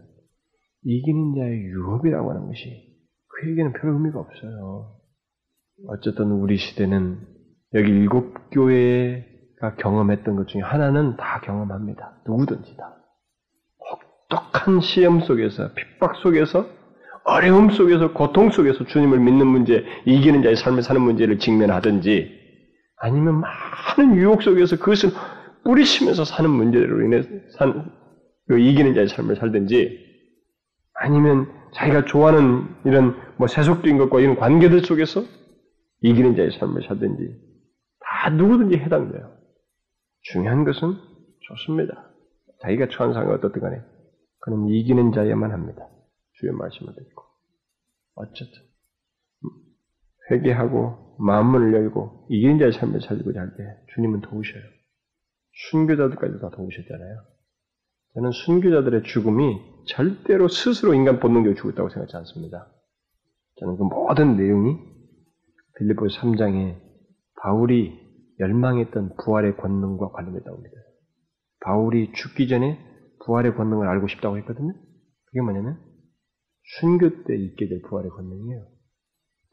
이기는 0.85 1.35
자의 1.37 1.61
유업이라고 1.63 2.31
하는 2.31 2.47
것이 2.47 2.97
그에게는 3.29 3.73
별 3.75 3.91
의미가 3.91 4.19
없어요. 4.19 4.97
어쨌든 5.89 6.33
우리 6.33 6.57
시대는 6.57 7.19
여기 7.75 7.91
일곱 7.91 8.51
교회에 8.51 9.27
경험했던 9.79 10.37
것 10.37 10.49
중에 10.49 10.63
하나는 10.63 11.17
다 11.17 11.41
경험합니다. 11.43 12.23
누구든지 12.27 12.77
다. 12.77 12.97
혹독한 14.31 14.81
시험 14.81 15.21
속에서, 15.21 15.73
핍박 15.75 16.17
속에서, 16.17 16.67
어려움 17.25 17.71
속에서, 17.71 18.13
고통 18.13 18.51
속에서 18.51 18.85
주님을 18.85 19.19
믿는 19.19 19.47
문제, 19.47 19.85
이기는 20.05 20.43
자의 20.43 20.57
삶을 20.57 20.83
사는 20.83 21.01
문제를 21.01 21.39
직면하든지, 21.39 22.31
아니면 22.99 23.41
많은 23.41 24.17
유혹 24.17 24.43
속에서 24.43 24.77
그것을 24.77 25.11
뿌리치면서 25.67 26.25
사는 26.25 26.49
문제로 26.49 27.03
인해 27.03 27.23
산, 27.59 27.93
그 28.47 28.59
이기는 28.59 28.95
자의 28.95 29.09
삶을 29.09 29.37
살든지, 29.37 30.07
아니면 30.95 31.53
자기가 31.75 32.05
좋아하는 32.07 32.69
이런 32.85 33.17
뭐 33.37 33.49
세속적인 33.49 33.99
것과 33.99 34.21
이런 34.21 34.37
관계들 34.37 34.81
속에서 34.81 35.25
이기는 36.03 36.37
자의 36.37 36.53
삶을 36.53 36.85
살든지, 36.87 37.37
다 38.01 38.31
누구든지 38.31 38.79
해당돼요. 38.79 39.37
중요한 40.23 40.65
것은 40.65 40.95
좋습니다. 41.41 42.11
자기가 42.63 42.89
처한 42.91 43.13
상황이 43.13 43.33
어떻든 43.35 43.61
간에 43.61 43.81
그는 44.41 44.69
이기는 44.69 45.13
자야만 45.13 45.51
합니다. 45.51 45.89
주의 46.35 46.53
말씀을 46.53 46.95
듣고. 46.95 47.25
어쨌든 48.15 48.63
회개하고 50.31 51.17
마음을 51.19 51.75
열고 51.75 52.27
이기는 52.31 52.59
자의 52.59 52.73
삶을 52.73 53.01
살고자 53.03 53.41
할 53.41 53.57
때 53.57 53.65
주님은 53.95 54.23
도우셔요. 54.23 54.63
순교자들까지 55.71 56.41
다 56.41 56.51
도우셨잖아요. 56.51 57.25
저는 58.15 58.31
순교자들의 58.33 59.03
죽음이 59.05 59.61
절대로 59.87 60.49
스스로 60.49 60.95
인간 60.95 61.21
본능적으로 61.21 61.55
죽었다고 61.55 61.89
생각하지 61.89 62.17
않습니다. 62.17 62.73
저는 63.57 63.77
그 63.77 63.83
모든 63.85 64.37
내용이 64.37 64.77
빌리보 65.79 66.07
3장에 66.07 66.81
바울이 67.41 67.99
열망했던 68.39 69.17
부활의 69.23 69.57
권능과 69.57 70.11
관련됐다고 70.11 70.57
합니다. 70.57 70.77
바울이 71.61 72.13
죽기 72.13 72.49
전에 72.49 72.79
부활의 73.25 73.55
권능을 73.57 73.89
알고 73.89 74.09
싶다고 74.09 74.39
했거든요. 74.39 74.73
그게 75.27 75.41
뭐냐면 75.41 75.79
순교 76.81 77.25
때 77.25 77.37
있게 77.37 77.69
될 77.69 77.83
부활의 77.83 78.11
권능이에요. 78.11 78.67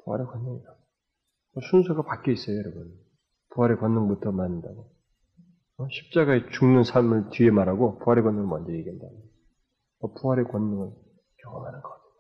부활의 0.04 0.28
권능이다. 0.28 0.70
순서가 1.70 2.04
바뀌어 2.04 2.34
있어요, 2.34 2.58
여러분. 2.58 2.92
부활의 3.54 3.78
권능부터 3.78 4.32
만든다고. 4.32 4.93
어? 5.78 5.88
십자가에 5.90 6.50
죽는 6.52 6.84
삶을 6.84 7.30
뒤에 7.32 7.50
말하고 7.52 8.00
부활의 8.00 8.24
권능을 8.24 8.48
먼저 8.48 8.72
얘기한다. 8.74 9.06
어, 10.00 10.14
부활의 10.14 10.46
권능을 10.46 10.92
경험하는 11.44 11.82
거거든요. 11.82 12.14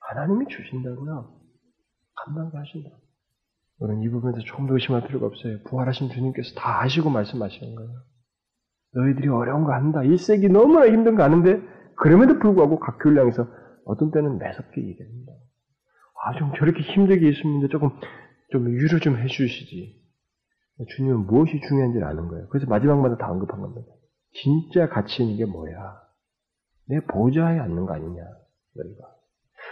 하나님이 0.00 0.46
주신다고요. 0.48 1.40
감당도 2.16 2.58
하신다. 2.58 2.90
우리는 3.78 4.02
이 4.02 4.08
부분에서 4.10 4.40
조금 4.46 4.66
더 4.66 4.74
의심할 4.74 5.06
필요가 5.06 5.26
없어요. 5.26 5.62
부활하신 5.64 6.10
주님께서 6.10 6.54
다 6.54 6.82
아시고 6.82 7.10
말씀하시는 7.10 7.74
거예요. 7.74 7.90
너희들이 8.94 9.28
어려운 9.28 9.64
거 9.64 9.72
한다. 9.72 10.02
일세기 10.04 10.48
너무나 10.48 10.86
힘든 10.86 11.16
거 11.16 11.24
아는데 11.24 11.60
그럼에도 11.96 12.38
불구하고 12.38 12.78
각 12.78 12.98
교회를 12.98 13.22
향해서 13.22 13.48
어떤 13.84 14.10
때는 14.10 14.38
매섭게 14.38 14.80
얘기합니다. 14.86 15.32
아, 16.22 16.38
좀 16.38 16.52
저렇게 16.56 16.80
힘들게 16.82 17.28
있으면 17.28 17.68
조금 17.68 17.90
좀 18.50 18.68
유로 18.70 18.98
좀 19.00 19.16
해주시지. 19.18 20.03
주님은 20.96 21.26
무엇이 21.26 21.60
중요한지를 21.68 22.06
아는 22.06 22.28
거예요. 22.28 22.48
그래서 22.48 22.66
마지막마다 22.68 23.16
다 23.16 23.30
언급한 23.30 23.60
겁니다. 23.60 23.92
진짜 24.32 24.88
가치 24.88 25.22
있는 25.22 25.36
게 25.36 25.44
뭐야? 25.44 26.02
내 26.88 27.00
보좌에 27.00 27.58
앉는 27.58 27.86
거 27.86 27.94
아니냐, 27.94 28.22
너희가. 28.74 29.04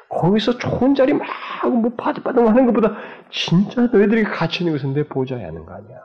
거기서 0.09 0.59
좋은 0.59 0.95
자리 0.95 1.13
막 1.13 1.27
뭐 1.69 1.93
바득바득 1.97 2.45
하는 2.45 2.67
것보다 2.67 2.97
진짜 3.31 3.87
너희들이 3.87 4.25
가치 4.25 4.65
있는 4.65 4.77
것은 4.77 4.95
내 4.95 5.07
보좌에 5.07 5.45
앉는 5.45 5.65
거 5.65 5.75
아니야. 5.75 5.97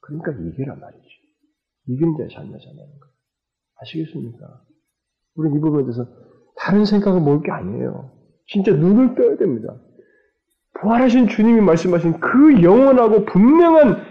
그러니까 0.00 0.32
이게란 0.32 0.78
말이지. 0.80 1.08
이기는 1.86 2.16
자에 2.18 2.28
살면서는 2.34 2.76
거예요. 2.76 3.14
아시겠습니까? 3.80 4.62
우리는 5.36 5.56
이 5.56 5.60
부분에 5.60 5.84
대해서 5.84 6.06
다른 6.56 6.84
생각을 6.84 7.20
모을 7.20 7.42
게 7.42 7.50
아니에요. 7.50 8.10
진짜 8.48 8.72
눈을 8.72 9.14
떠야 9.14 9.36
됩니다. 9.36 9.74
부활하신 10.80 11.28
주님이 11.28 11.60
말씀하신 11.60 12.20
그 12.20 12.62
영원하고 12.62 13.24
분명한 13.24 14.04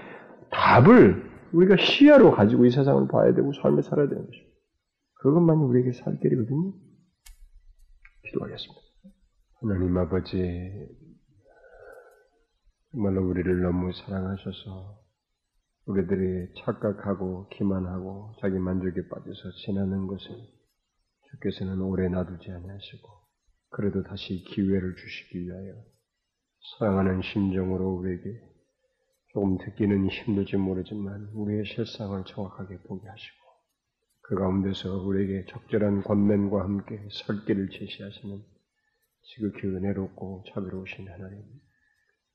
답을 0.52 1.28
우리가 1.54 1.78
시야로 1.78 2.32
가지고 2.32 2.66
이 2.66 2.72
세상을 2.72 3.08
봐야 3.08 3.34
되고 3.34 3.52
삶을 3.54 3.84
살아야 3.84 4.08
되는 4.08 4.26
것입니다. 4.26 4.58
그것만이 5.22 5.64
우리에게 5.64 5.94
살 5.94 6.20
길이거든요. 6.20 6.74
기도하겠습니다. 8.26 8.82
하나님 9.62 9.98
아버지, 9.98 10.38
정말로 12.92 13.28
우리를 13.28 13.62
너무 13.62 13.92
사랑하셔서 13.94 15.00
우리들이 15.86 16.54
착각하고 16.66 17.48
기만하고 17.50 18.34
자기 18.42 18.60
만족에 18.60 19.08
빠져서 19.10 19.52
지나는 19.66 20.08
것을 20.08 20.30
주께서는 21.32 21.82
오래 21.82 22.10
놔두지 22.10 22.52
아니하시고 22.52 23.10
그래도 23.70 24.04
다시 24.04 24.44
기회를 24.50 24.96
주시기 24.96 25.40
위하여 25.46 25.74
사랑하는 26.76 27.22
심정으로 27.22 27.96
우리에게 27.96 28.42
조금 29.30 29.58
듣기는 29.58 30.10
힘들지 30.10 30.58
모르지만 30.58 31.30
우리의 31.34 31.66
실상을 31.66 32.24
정확하게 32.26 32.80
보게 32.82 33.08
하시고 33.08 33.38
그 34.22 34.36
가운데서 34.36 35.04
우리에게 35.04 35.46
적절한 35.46 36.04
권면과 36.04 36.62
함께 36.62 37.00
설 37.12 37.46
길을 37.46 37.70
제시하시는 37.70 38.44
지극히 39.22 39.68
은혜롭고 39.68 40.44
자비로우신 40.54 41.08
하나님 41.08 41.44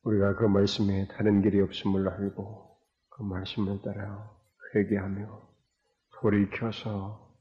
우리가 0.04 0.36
그 0.36 0.44
말씀에 0.46 1.08
다른 1.08 1.42
길이 1.42 1.60
없음을 1.60 2.08
알고 2.08 2.78
그 3.10 3.22
말씀을 3.22 3.82
따라 3.82 4.30
회개하며 4.74 5.50
돌이켜서 6.20 7.36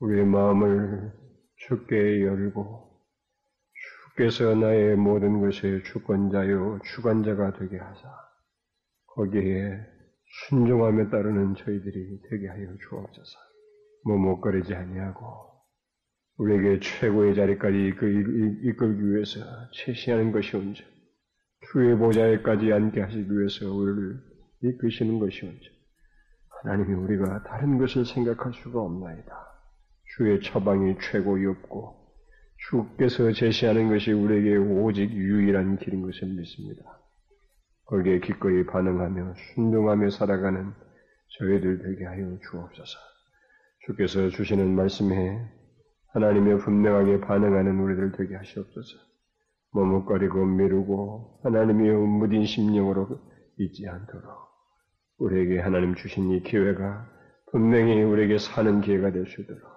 우리의 0.00 0.26
마음을 0.26 1.12
주께 1.56 2.22
열고 2.22 2.87
주께서 4.18 4.54
나의 4.56 4.96
모든 4.96 5.40
것의 5.40 5.84
주권자요 5.84 6.80
주관자가 6.84 7.52
되게 7.52 7.78
하사 7.78 8.00
거기에 9.14 9.78
순종함에 10.48 11.08
따르는 11.08 11.54
저희들이 11.54 12.22
되게 12.28 12.48
하여 12.48 12.66
주옵소서. 12.88 13.38
머뭇거리지 14.04 14.74
아니하고 14.74 15.22
우리에게 16.36 16.80
최고의 16.80 17.36
자리까지 17.36 17.94
이끌기 18.64 19.08
위해서 19.08 19.40
최시하는 19.72 20.32
것이온즉 20.32 20.84
주의 21.70 21.96
보좌에까지 21.96 22.72
앉게 22.72 23.00
하시기 23.00 23.30
위해서 23.30 23.72
우리를 23.72 24.20
이끄시는 24.62 25.20
것이온즉 25.20 25.72
하나님이 26.62 26.94
우리가 26.94 27.44
다른 27.44 27.78
것을 27.78 28.04
생각할 28.04 28.52
수가 28.52 28.80
없나이다. 28.80 29.32
주의 30.16 30.40
처방이 30.40 30.96
최고였고 31.00 32.07
주께서 32.58 33.32
제시하는 33.32 33.88
것이 33.88 34.12
우리에게 34.12 34.56
오직 34.56 35.12
유일한 35.12 35.78
길인 35.78 36.02
것을 36.02 36.28
믿습니다. 36.28 36.98
거기에 37.86 38.20
기꺼이 38.20 38.66
반응하며 38.66 39.34
순종하며 39.54 40.10
살아가는 40.10 40.72
저희들 41.38 41.82
되게 41.82 42.04
하여 42.04 42.38
주옵소서. 42.50 42.98
주께서 43.86 44.28
주시는 44.30 44.74
말씀에 44.74 45.40
하나님의 46.12 46.58
분명하게 46.58 47.20
반응하는 47.20 47.80
우리들 47.80 48.12
되게 48.12 48.34
하시옵소서. 48.36 48.98
머뭇거리고 49.72 50.44
미루고 50.44 51.40
하나님의 51.44 51.92
무딘 51.92 52.44
심령으로 52.44 53.20
있지 53.58 53.86
않도록 53.88 54.24
우리에게 55.18 55.60
하나님 55.60 55.94
주신 55.94 56.30
이 56.30 56.42
기회가 56.42 57.06
분명히 57.50 58.02
우리에게 58.02 58.38
사는 58.38 58.80
기회가 58.80 59.12
될 59.12 59.26
수 59.26 59.40
있도록 59.42 59.68